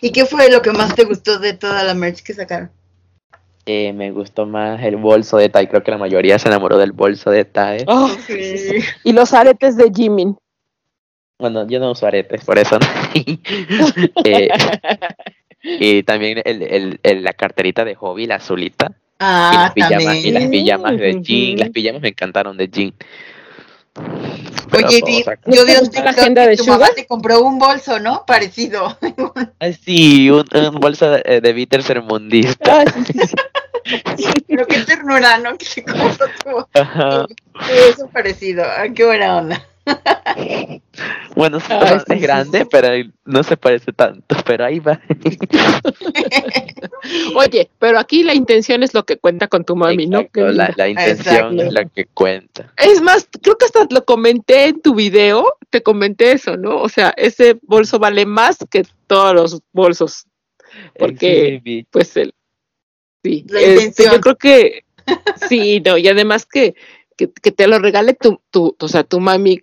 ¿Y 0.00 0.12
qué 0.12 0.24
fue 0.24 0.48
lo 0.52 0.62
que 0.62 0.70
más 0.70 0.94
te 0.94 1.02
gustó 1.02 1.40
de 1.40 1.52
toda 1.54 1.82
la 1.82 1.94
merch 1.94 2.22
que 2.22 2.32
sacaron? 2.32 2.70
Eh, 3.64 3.92
me 3.92 4.12
gustó 4.12 4.46
más 4.46 4.80
el 4.84 4.94
bolso 4.94 5.36
de 5.38 5.48
Tai. 5.48 5.66
Creo 5.66 5.82
que 5.82 5.90
la 5.90 5.98
mayoría 5.98 6.38
se 6.38 6.46
enamoró 6.46 6.78
del 6.78 6.92
bolso 6.92 7.30
de 7.32 7.44
Tai. 7.44 7.84
Oh, 7.88 8.08
y 9.02 9.12
los 9.12 9.34
aretes 9.34 9.76
de 9.76 9.90
Jimin. 9.92 10.36
Bueno, 11.40 11.66
yo 11.66 11.80
no 11.80 11.90
uso 11.90 12.06
aretes, 12.06 12.44
por 12.44 12.56
eso 12.56 12.78
no. 12.78 12.86
Eh, 14.24 14.48
y 15.64 16.04
también 16.04 16.40
el, 16.44 16.62
el- 16.62 17.00
el- 17.02 17.24
la 17.24 17.32
carterita 17.32 17.84
de 17.84 17.96
hobby, 17.96 18.26
la 18.26 18.36
azulita. 18.36 18.92
Y, 19.18 19.22
Ah, 19.24 19.50
las 19.54 19.72
pijamas, 19.72 20.16
y 20.16 20.30
las 20.30 20.42
también. 20.42 20.64
pijamas 20.64 20.96
de 20.98 21.20
jean. 21.22 21.58
Las 21.58 21.70
pijamas 21.70 22.02
me 22.02 22.08
encantaron 22.08 22.56
de 22.56 22.68
jean. 22.68 22.94
Pero 24.70 24.88
Oye, 24.88 25.22
saca- 25.24 25.40
yo 25.46 25.64
vi 25.64 25.72
¿No 25.72 25.80
un 25.80 25.90
TikTok 25.90 26.16
de 26.16 26.56
tu 26.56 26.64
mamá 26.66 26.86
Sugar? 26.86 26.94
te 26.94 27.06
compró 27.06 27.40
un 27.42 27.58
bolso, 27.58 27.98
¿no? 27.98 28.24
Parecido. 28.26 28.98
Ay, 29.58 29.72
sí, 29.74 30.28
un, 30.28 30.44
un 30.54 30.80
bolso 30.80 31.10
de, 31.12 31.40
de 31.40 31.52
Bitter 31.52 31.82
sermundista. 31.82 32.84
Pero 34.48 34.66
qué 34.66 34.80
ternura, 34.80 35.38
¿no? 35.38 35.56
Que 35.56 35.64
se 35.64 35.84
compró 35.84 36.26
tu 36.44 36.66
Ajá. 36.78 37.26
eso 37.88 38.08
parecido. 38.12 38.64
Ah, 38.64 38.86
qué 38.94 39.04
buena 39.04 39.36
onda. 39.38 39.64
Bueno, 41.34 41.58
es 41.58 41.64
sí, 41.64 42.14
grande, 42.18 42.60
sí. 42.60 42.66
pero 42.70 42.88
no 43.24 43.42
se 43.42 43.56
parece 43.56 43.92
tanto. 43.92 44.36
Pero 44.46 44.64
ahí 44.64 44.78
va. 44.80 45.00
Oye, 47.36 47.70
pero 47.78 47.98
aquí 47.98 48.22
la 48.22 48.34
intención 48.34 48.82
es 48.82 48.94
lo 48.94 49.04
que 49.04 49.18
cuenta 49.18 49.48
con 49.48 49.64
tu 49.64 49.76
mami, 49.76 50.06
¿no? 50.06 50.20
Exacto, 50.20 50.46
Qué 50.46 50.52
la, 50.52 50.88
intención 50.88 51.18
Exacto. 51.18 51.62
es 51.62 51.72
la 51.72 51.84
que 51.84 52.06
cuenta. 52.06 52.72
Es 52.76 53.00
más, 53.02 53.28
creo 53.42 53.56
que 53.58 53.66
hasta 53.66 53.86
lo 53.90 54.04
comenté 54.04 54.66
en 54.68 54.80
tu 54.80 54.94
video, 54.94 55.56
te 55.70 55.82
comenté 55.82 56.32
eso, 56.32 56.56
¿no? 56.56 56.78
O 56.80 56.88
sea, 56.88 57.12
ese 57.16 57.58
bolso 57.62 57.98
vale 57.98 58.24
más 58.26 58.58
que 58.70 58.84
todos 59.06 59.34
los 59.34 59.60
bolsos, 59.72 60.26
Porque- 60.98 61.86
pues 61.90 62.16
el, 62.16 62.34
sí, 63.22 63.44
La 63.48 63.60
este, 63.60 63.72
intención. 63.74 64.12
yo 64.14 64.20
creo 64.20 64.36
que 64.36 64.84
sí, 65.48 65.80
no, 65.84 65.98
y 65.98 66.08
además 66.08 66.46
que, 66.46 66.74
que, 67.16 67.30
que 67.30 67.52
te 67.52 67.66
lo 67.66 67.78
regale 67.78 68.14
tu, 68.14 68.40
tu, 68.50 68.76
o 68.78 68.88
sea, 68.88 69.04
tu 69.04 69.20
mami, 69.20 69.60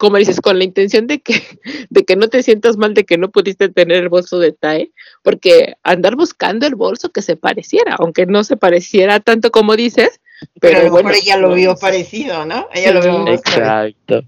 como 0.00 0.16
dices, 0.16 0.40
con 0.40 0.58
la 0.58 0.64
intención 0.64 1.06
de 1.06 1.20
que, 1.20 1.34
de 1.90 2.04
que 2.06 2.16
no 2.16 2.28
te 2.28 2.42
sientas 2.42 2.78
mal 2.78 2.94
de 2.94 3.04
que 3.04 3.18
no 3.18 3.30
pudiste 3.30 3.68
tener 3.68 3.98
el 3.98 4.08
bolso 4.08 4.38
de 4.38 4.52
TAE, 4.52 4.92
porque 5.22 5.74
andar 5.82 6.16
buscando 6.16 6.66
el 6.66 6.74
bolso 6.74 7.10
que 7.10 7.20
se 7.20 7.36
pareciera, 7.36 7.96
aunque 7.98 8.24
no 8.24 8.42
se 8.42 8.56
pareciera 8.56 9.20
tanto 9.20 9.50
como 9.50 9.76
dices, 9.76 10.22
Pero, 10.58 10.78
pero, 10.78 10.90
bueno, 10.90 11.10
ella 11.10 11.36
lo 11.36 11.50
no, 11.50 11.54
vio 11.54 11.76
parecido, 11.76 12.46
¿no? 12.46 12.66
Ella 12.72 12.92
lo 12.92 13.02
vio. 13.02 13.28
Exacto. 13.28 14.22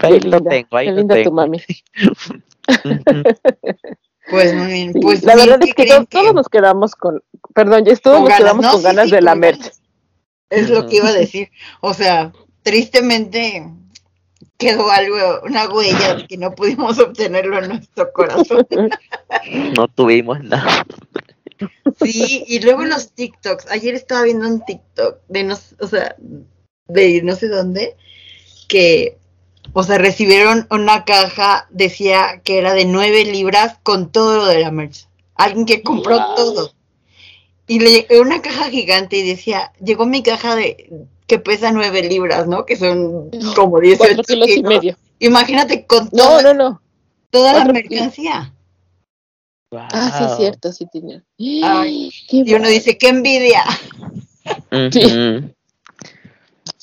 Ahí 0.00 0.20
lo 0.20 0.42
tengo, 0.42 0.76
ahí 0.76 0.86
qué 0.86 0.92
lo 0.92 0.98
linda 0.98 1.22
tu 1.22 1.32
mami. 1.32 1.62
Pues 4.28 4.52
muy 4.54 4.72
bien. 4.72 4.92
Sí, 4.92 4.98
Pues 5.00 5.22
la 5.22 5.36
verdad 5.36 5.60
¿qué 5.60 5.68
es 5.68 5.74
que 5.74 5.86
todos 6.10 6.34
nos 6.34 6.48
quedamos 6.48 6.96
con, 6.96 7.22
perdón, 7.54 7.84
ya 7.84 7.94
todos 7.94 8.18
nos 8.18 8.28
ganas, 8.28 8.42
quedamos 8.42 8.64
¿no? 8.64 8.72
con 8.72 8.80
Sí, 8.80 8.84
ganas 8.84 9.04
sí, 9.04 9.10
de 9.12 9.22
la 9.22 9.34
merch. 9.36 9.72
Es 10.50 10.68
lo 10.68 10.88
que 10.88 10.96
iba 10.96 11.08
a 11.10 11.12
decir. 11.12 11.48
O 11.80 11.94
sea, 11.94 12.32
tristemente 12.64 13.64
quedó 14.58 14.90
algo, 14.90 15.40
una 15.44 15.68
huella 15.68 16.14
de 16.14 16.26
que 16.26 16.36
no 16.36 16.54
pudimos 16.54 16.98
obtenerlo 16.98 17.58
en 17.58 17.68
nuestro 17.68 18.12
corazón. 18.12 18.66
No 19.76 19.86
tuvimos 19.88 20.42
nada. 20.42 20.84
Sí, 22.02 22.44
y 22.46 22.60
luego 22.60 22.84
los 22.84 23.12
TikToks. 23.12 23.70
Ayer 23.70 23.94
estaba 23.94 24.22
viendo 24.22 24.46
un 24.48 24.64
TikTok 24.64 25.18
de 25.28 25.44
no, 25.44 25.56
o 25.80 25.86
sea, 25.86 26.16
de 26.88 27.22
no 27.22 27.34
sé 27.36 27.48
dónde, 27.48 27.96
que, 28.68 29.18
o 29.72 29.82
sea, 29.82 29.98
recibieron 29.98 30.66
una 30.70 31.04
caja, 31.04 31.66
decía 31.70 32.40
que 32.44 32.58
era 32.58 32.74
de 32.74 32.84
nueve 32.84 33.24
libras 33.24 33.78
con 33.82 34.10
todo 34.10 34.36
lo 34.38 34.46
de 34.46 34.60
la 34.60 34.70
merch. 34.70 35.06
Alguien 35.34 35.66
que 35.66 35.82
compró 35.82 36.18
Wow. 36.18 36.34
todo. 36.34 36.72
Y 37.68 37.80
le 37.80 38.06
una 38.20 38.42
caja 38.42 38.70
gigante 38.70 39.16
y 39.16 39.28
decía, 39.28 39.72
llegó 39.82 40.06
mi 40.06 40.22
caja 40.22 40.54
de 40.56 41.06
que 41.26 41.38
pesa 41.38 41.72
nueve 41.72 42.02
libras, 42.02 42.46
¿no? 42.46 42.64
Que 42.64 42.76
son 42.76 43.30
como 43.54 43.80
18 43.80 43.98
Cuatro 43.98 44.22
kilos 44.24 44.48
y 44.48 44.62
medio. 44.62 44.96
Imagínate 45.18 45.86
con 45.86 46.04
No, 46.12 46.24
toda, 46.24 46.42
no, 46.42 46.54
no. 46.54 46.82
toda 47.30 47.52
la 47.52 47.64
mercancía. 47.64 48.52
Ah, 49.72 50.14
sí, 50.18 50.24
es 50.24 50.36
cierto, 50.36 50.72
sí 50.72 50.86
tenía. 50.92 51.22
Ay, 51.62 52.10
Qué 52.28 52.42
Y 52.46 52.54
uno 52.54 52.68
dice, 52.68 52.96
qué 52.98 53.08
envidia. 53.08 53.62
Sí. 54.92 55.00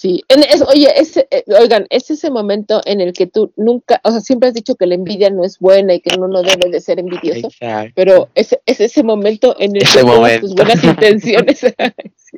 Sí, 0.04 0.22
en- 0.28 0.44
es- 0.44 0.62
oye, 0.64 0.90
ese, 1.00 1.30
eh, 1.32 1.46
oigan, 1.58 1.88
es 1.90 2.12
ese 2.12 2.30
momento 2.30 2.82
en 2.84 3.00
el 3.00 3.14
que 3.14 3.26
tú 3.26 3.54
nunca, 3.56 4.02
o 4.04 4.12
sea, 4.12 4.20
siempre 4.20 4.50
has 4.50 4.54
dicho 4.54 4.76
que 4.76 4.86
la 4.86 4.96
envidia 4.96 5.30
no 5.30 5.46
es 5.46 5.60
buena 5.60 5.94
y 5.94 6.02
que 6.02 6.14
uno 6.18 6.28
no 6.28 6.42
debe 6.42 6.70
de 6.70 6.82
ser 6.82 7.00
envidioso, 7.00 7.48
Exacto. 7.48 7.94
pero 7.96 8.28
es, 8.36 8.54
es 8.66 8.82
ese 8.82 9.02
momento 9.02 9.56
en 9.60 9.78
el 9.78 9.84
Ese 9.84 10.00
que 10.00 10.06
todas 10.06 10.42
tus 10.42 10.56
buenas 10.56 10.84
intenciones 10.84 11.60
sí, 12.18 12.38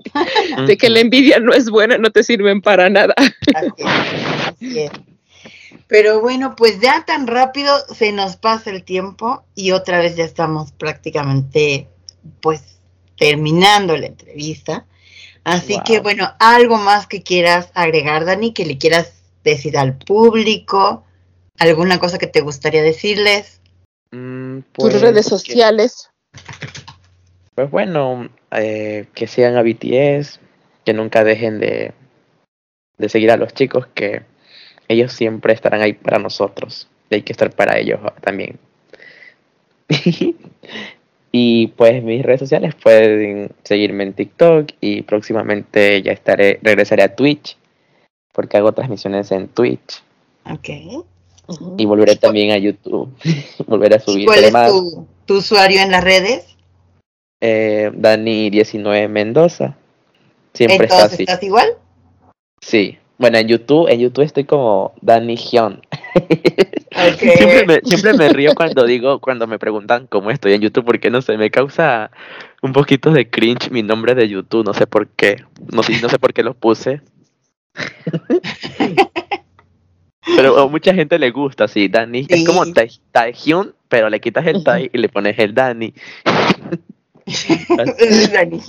de 0.68 0.78
que 0.78 0.92
la 0.92 1.00
envidia 1.00 1.40
no 1.40 1.54
es 1.54 1.68
buena, 1.72 1.98
no 1.98 2.12
te 2.12 2.22
sirven 2.22 2.62
para 2.62 2.88
nada. 2.88 3.16
Así 3.18 3.72
es, 3.80 4.48
así 4.48 4.80
es. 4.82 4.92
Pero 5.88 6.22
bueno, 6.22 6.54
pues 6.56 6.80
ya 6.80 7.04
tan 7.04 7.26
rápido 7.26 7.76
se 7.96 8.12
nos 8.12 8.36
pasa 8.36 8.70
el 8.70 8.84
tiempo 8.84 9.44
y 9.56 9.72
otra 9.72 9.98
vez 10.02 10.16
ya 10.16 10.24
estamos 10.24 10.72
prácticamente 10.72 11.88
pues 12.42 12.78
terminando 13.18 13.98
la 13.98 14.06
entrevista. 14.06 14.86
Así 15.46 15.74
Wow. 15.76 15.84
que 15.86 16.00
bueno, 16.02 16.34
algo 16.40 16.78
más 16.78 17.08
que 17.08 17.22
quieras 17.24 17.70
agregar, 17.76 18.26
Dani, 18.26 18.52
que 18.54 18.66
le 18.66 18.78
quieras 18.78 19.14
decir 19.44 19.78
al 19.78 19.96
público, 19.98 21.06
alguna 21.60 22.00
cosa 22.00 22.18
que 22.18 22.28
te 22.28 22.42
gustaría 22.42 22.82
decirles. 22.82 23.62
Mm, 24.12 24.60
Tus 24.74 24.90
pues, 24.92 25.02
redes 25.02 25.26
que- 25.26 25.30
sociales. 25.30 26.10
Pues 27.54 27.72
bueno, 27.72 28.28
eh, 28.52 29.06
que 29.14 29.28
sigan 29.28 29.56
a 29.56 29.62
BTS, 29.62 30.40
que 30.84 30.94
nunca 30.94 31.24
dejen 31.24 31.60
de, 31.60 31.94
de 32.98 33.10
seguir 33.10 33.32
a 33.32 33.38
los 33.38 33.54
chicos, 33.54 33.88
que 33.94 34.24
ellos 34.88 35.14
siempre 35.14 35.54
estarán 35.54 35.82
ahí 35.82 35.94
para 35.94 36.20
nosotros. 36.20 36.90
Y 37.10 37.16
hay 37.16 37.22
que 37.22 37.32
estar 37.34 37.52
para 37.52 37.78
ellos 37.78 38.00
también. 38.22 38.60
y 41.38 41.68
pues 41.68 42.02
mis 42.02 42.24
redes 42.24 42.40
sociales 42.40 42.76
pueden 42.76 43.52
seguirme 43.66 44.06
en 44.06 44.14
TikTok 44.14 44.70
y 44.80 45.02
próximamente 45.02 46.02
ya 46.02 46.14
estaré, 46.14 46.60
regresaré 46.62 47.04
a 47.04 47.14
Twitch, 47.14 47.58
porque 48.32 48.56
hago 48.56 48.72
transmisiones 48.72 49.34
en 49.34 49.50
Twitch. 49.50 50.02
Ok. 50.50 50.70
Y 51.78 51.86
volveré 51.86 52.16
también 52.16 52.52
a 52.52 52.58
YouTube. 52.58 53.14
volveré 53.68 53.96
a 53.96 54.00
subir. 54.00 54.28
¿Cuál 54.28 54.46
es 54.46 54.54
tu, 54.54 55.06
tu 55.26 55.38
usuario 55.40 55.82
en 55.82 55.92
las 55.92 56.06
redes? 56.06 56.56
eh, 57.42 57.92
Dani19 57.94 59.10
Mendoza. 59.10 59.76
Siempre 60.54 60.86
está 60.86 60.96
Entonces, 60.96 61.14
así. 61.16 61.24
¿estás 61.24 61.44
igual? 61.44 61.68
Sí. 62.62 62.98
Bueno, 63.18 63.40
en 63.40 63.50
YouTube, 63.50 63.90
en 63.90 64.00
YouTube 64.00 64.24
estoy 64.24 64.46
como 64.46 64.94
Dani 65.02 65.36
Hyun. 65.36 65.82
Siempre 67.20 67.68
me, 67.68 67.82
siempre 67.84 68.14
me 68.14 68.30
río 68.30 68.56
cuando 68.56 68.86
digo, 68.86 69.20
cuando 69.20 69.48
me 69.48 69.60
preguntan 69.60 70.08
cómo 70.08 70.32
estoy 70.32 70.54
en 70.54 70.62
YouTube, 70.62 70.86
porque 70.86 71.10
no 71.10 71.22
sé, 71.22 71.38
me 71.38 71.52
causa 71.52 72.10
un 72.62 72.72
poquito 72.72 73.12
de 73.12 73.30
cringe 73.30 73.70
mi 73.70 73.84
nombre 73.84 74.16
de 74.16 74.30
YouTube, 74.30 74.66
no 74.66 74.74
sé 74.74 74.88
por 74.88 75.10
qué. 75.10 75.44
No 75.74 75.84
sé, 75.84 76.00
no 76.02 76.08
sé 76.08 76.20
por 76.20 76.34
qué 76.34 76.42
lo 76.42 76.54
puse. 76.54 77.02
Pero 80.38 80.58
a 80.58 80.70
mucha 80.70 80.94
gente 80.94 81.20
le 81.20 81.32
gusta, 81.32 81.68
sí, 81.68 81.90
Dani. 81.90 82.26
Es 82.30 82.46
como 82.46 82.64
Taehyun, 83.12 83.76
pero 83.90 84.10
le 84.10 84.22
quitas 84.22 84.48
el 84.48 84.64
Tai 84.64 84.90
y 84.92 84.98
le 84.98 85.10
pones 85.10 85.38
el 85.38 85.54
Dani. 85.54 85.94
Dani. 88.34 88.62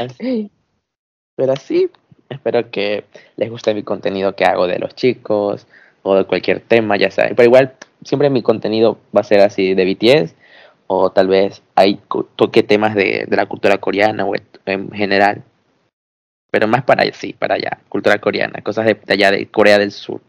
Así. 0.00 0.50
Pero 1.36 1.52
así, 1.52 1.90
espero 2.28 2.70
que 2.70 3.04
les 3.36 3.50
guste 3.50 3.74
mi 3.74 3.82
contenido 3.82 4.34
que 4.34 4.44
hago 4.44 4.66
de 4.66 4.78
los 4.78 4.94
chicos 4.94 5.66
o 6.04 6.14
de 6.14 6.24
cualquier 6.24 6.60
tema, 6.60 6.96
ya 6.96 7.10
saben. 7.10 7.34
Pero 7.34 7.46
igual, 7.46 7.74
siempre 8.04 8.30
mi 8.30 8.42
contenido 8.42 8.98
va 9.16 9.22
a 9.22 9.24
ser 9.24 9.40
así 9.40 9.74
de 9.74 9.84
BTS 9.84 10.34
o 10.86 11.10
tal 11.10 11.26
vez 11.28 11.62
hay 11.74 11.98
toque 12.36 12.62
temas 12.62 12.94
de, 12.94 13.24
de 13.26 13.36
la 13.36 13.46
cultura 13.46 13.78
coreana 13.78 14.24
o 14.24 14.34
en- 14.36 14.42
en 14.66 14.90
general. 14.92 15.42
Pero 16.52 16.68
más 16.68 16.84
para 16.84 17.02
allá, 17.02 17.12
sí, 17.14 17.32
para 17.32 17.56
allá, 17.56 17.80
cultura 17.88 18.18
coreana, 18.20 18.60
cosas 18.62 18.86
de, 18.86 18.94
de 18.94 19.12
allá 19.14 19.30
de 19.32 19.46
Corea 19.50 19.78
del 19.78 19.90
Sur. 19.90 20.20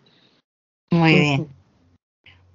Muy 0.92 1.14
bien. 1.14 1.48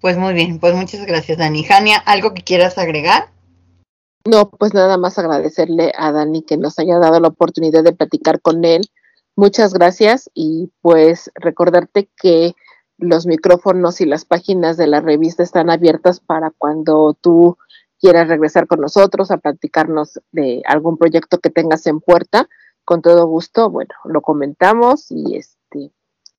Pues 0.01 0.17
muy 0.17 0.33
bien, 0.33 0.59
pues 0.59 0.75
muchas 0.75 1.05
gracias, 1.07 1.39
Dani. 1.39 1.63
Jania, 1.63 1.99
¿algo 1.99 2.33
que 2.33 2.43
quieras 2.43 2.79
agregar? 2.79 3.29
No, 4.27 4.49
pues 4.51 4.73
nada 4.75 4.97
más 4.97 5.19
agradecerle 5.19 5.93
a 5.97 6.11
Dani 6.11 6.43
que 6.43 6.57
nos 6.57 6.79
haya 6.79 6.99
dado 6.99 7.21
la 7.21 7.29
oportunidad 7.29 7.85
de 7.85 7.93
platicar 7.93 8.41
con 8.41 8.65
él. 8.65 8.83
Muchas 9.37 9.73
gracias 9.75 10.31
y 10.35 10.71
pues 10.81 11.31
recordarte 11.35 12.09
que 12.21 12.55
los 13.01 13.27
micrófonos 13.27 14.01
y 14.01 14.07
las 14.07 14.25
páginas 14.25 14.77
de 14.77 14.87
la 14.87 15.01
revista 15.01 15.43
están 15.43 15.71
abiertas 15.71 16.21
para 16.21 16.51
cuando 16.51 17.15
tú 17.21 17.59
quieras 18.01 18.29
regresar 18.29 18.67
con 18.67 18.81
nosotros 18.81 19.31
a 19.31 19.39
platicarnos 19.39 20.21
de 20.33 20.63
algún 20.67 20.97
proyecto 20.97 21.39
que 21.39 21.51
tengas 21.51 21.87
en 21.87 22.01
puerta. 22.01 22.49
Con 22.85 23.03
todo 23.03 23.27
gusto, 23.27 23.71
bueno, 23.71 23.95
lo 24.05 24.21
comentamos 24.23 25.11
y 25.11 25.37
este 25.37 25.93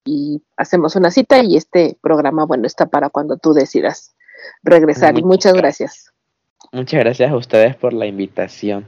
y 0.04 0.42
hacemos 0.58 0.96
una 0.96 1.12
cita 1.12 1.44
y 1.44 1.58
este 1.58 1.98
programa, 2.02 2.46
bueno, 2.46 2.66
está 2.66 2.88
para 2.88 3.10
cuando 3.10 3.38
tú 3.38 3.54
decidas 3.54 4.16
regresar. 4.64 5.18
y 5.18 5.22
Muchas 5.22 5.54
muchas 5.54 5.54
gracias. 5.54 6.14
Muchas 6.72 7.00
gracias 7.02 7.32
a 7.32 7.36
ustedes 7.36 7.76
por 7.76 7.94
la 7.94 8.08
invitación. 8.08 8.88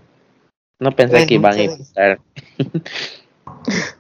No 0.79 0.95
pensé 0.95 1.17
Pues 1.17 1.25
que 1.27 1.33
iban 1.35 1.53
a 1.53 1.63
invitar. 1.63 2.19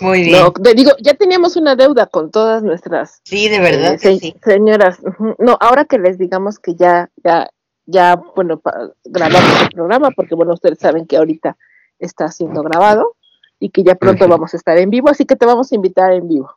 Muy 0.00 0.22
bien. 0.22 0.40
No, 0.42 0.52
te 0.52 0.74
digo, 0.74 0.92
ya 1.02 1.14
teníamos 1.14 1.56
una 1.56 1.74
deuda 1.74 2.06
con 2.06 2.30
todas 2.30 2.62
nuestras 2.62 3.20
sí, 3.24 3.48
de 3.48 3.58
verdad 3.58 3.94
eh, 3.94 3.98
que 3.98 4.12
se- 4.14 4.18
sí. 4.18 4.34
señoras. 4.44 5.00
No, 5.38 5.56
ahora 5.60 5.84
que 5.84 5.98
les 5.98 6.16
digamos 6.18 6.58
que 6.60 6.74
ya, 6.76 7.10
ya, 7.24 7.50
ya, 7.86 8.14
bueno, 8.36 8.58
pa- 8.60 8.90
grabamos 9.04 9.62
el 9.62 9.70
programa, 9.70 10.10
porque 10.12 10.34
bueno, 10.36 10.52
ustedes 10.54 10.78
saben 10.78 11.06
que 11.06 11.16
ahorita 11.16 11.56
está 11.98 12.28
siendo 12.28 12.62
grabado 12.62 13.16
y 13.58 13.70
que 13.70 13.82
ya 13.82 13.94
pronto 13.96 14.28
vamos 14.28 14.54
a 14.54 14.56
estar 14.56 14.78
en 14.78 14.90
vivo, 14.90 15.08
así 15.10 15.24
que 15.26 15.36
te 15.36 15.44
vamos 15.44 15.72
a 15.72 15.74
invitar 15.74 16.12
en 16.12 16.28
vivo. 16.28 16.54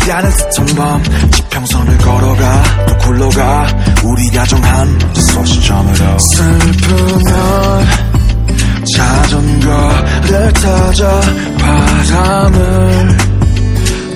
오지 0.08 0.12
않은 0.12 0.30
짙은 0.30 0.74
밤 0.74 1.02
지평선을 1.30 1.98
걸어가 1.98 2.86
또 2.86 2.96
굴러가 2.98 3.66
우리 4.04 4.30
가 4.30 4.42
정 4.46 4.64
한 4.64 4.98
소시점으로 5.14 6.18
슬프면 6.18 7.86
자전거를 8.96 10.52
타자 10.54 11.20
바람을 11.58 13.16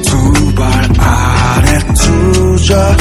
두 0.06 0.54
발 0.54 0.66
아래 0.98 1.78
두자 1.94 2.96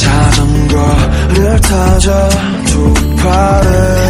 자전거를 0.00 1.60
타자 1.60 2.28
두 2.66 2.94
팔을 3.16 4.01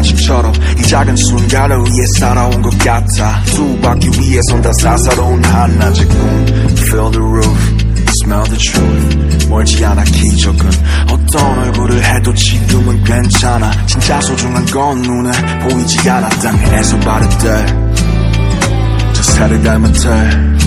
간식처럼 0.00 0.52
이 0.78 0.82
작은 0.82 1.14
순간을 1.16 1.76
위해 1.76 2.06
살아온 2.18 2.62
것 2.62 2.70
같아. 2.78 3.42
두 3.46 3.78
바퀴 3.80 4.08
위에 4.08 4.40
선다 4.48 4.70
사사로운 4.80 5.44
한낮의 5.44 6.06
꿈. 6.06 6.46
Feel 6.88 7.10
the 7.10 7.22
roof, 7.22 7.76
smell 8.22 8.44
the 8.48 8.58
truth. 8.58 9.48
멀지 9.48 9.84
않아 9.84 10.02
기적은 10.04 10.70
어떤 11.10 11.58
얼굴을 11.58 12.02
해도 12.02 12.32
지금은 12.34 13.04
괜찮아. 13.04 13.70
진짜 13.86 14.20
소중한 14.20 14.64
건 14.66 15.02
눈에 15.02 15.30
보이지 15.68 16.08
않아. 16.08 16.28
땅에서 16.28 16.98
바를 17.00 17.28
때저 17.28 19.22
새를 19.22 19.62
닮은 19.62 19.92
때 19.92 20.60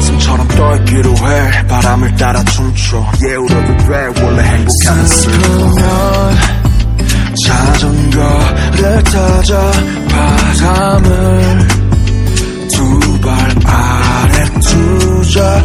숨처럼 0.00 0.48
떠있기로 0.48 1.14
해. 1.16 1.66
바람을 1.68 2.16
따라 2.16 2.42
춤춰. 2.44 3.06
예우려도 3.24 3.76
돼. 3.76 4.22
원래 4.22 4.42
행복한 4.42 5.06
슬프면 5.06 6.57
자전거를 7.48 9.02
타자 9.04 9.72
바람을 10.10 11.68
두 12.74 13.20
발 13.20 13.34
아래 13.64 14.44
두자. 14.60 15.62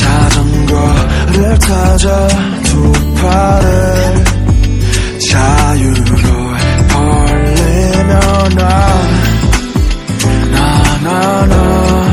자전거를 0.00 1.58
타자 1.58 2.28
두 2.64 2.92
팔을 3.16 4.24
자유로 5.30 6.22
벌리며 6.88 8.48
나 8.56 8.60
나나나 10.22 11.44
나나나 11.46 12.09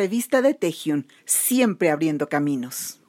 revista 0.00 0.40
de 0.40 0.54
Tejion, 0.54 1.06
siempre 1.26 1.90
abriendo 1.90 2.30
caminos. 2.30 2.99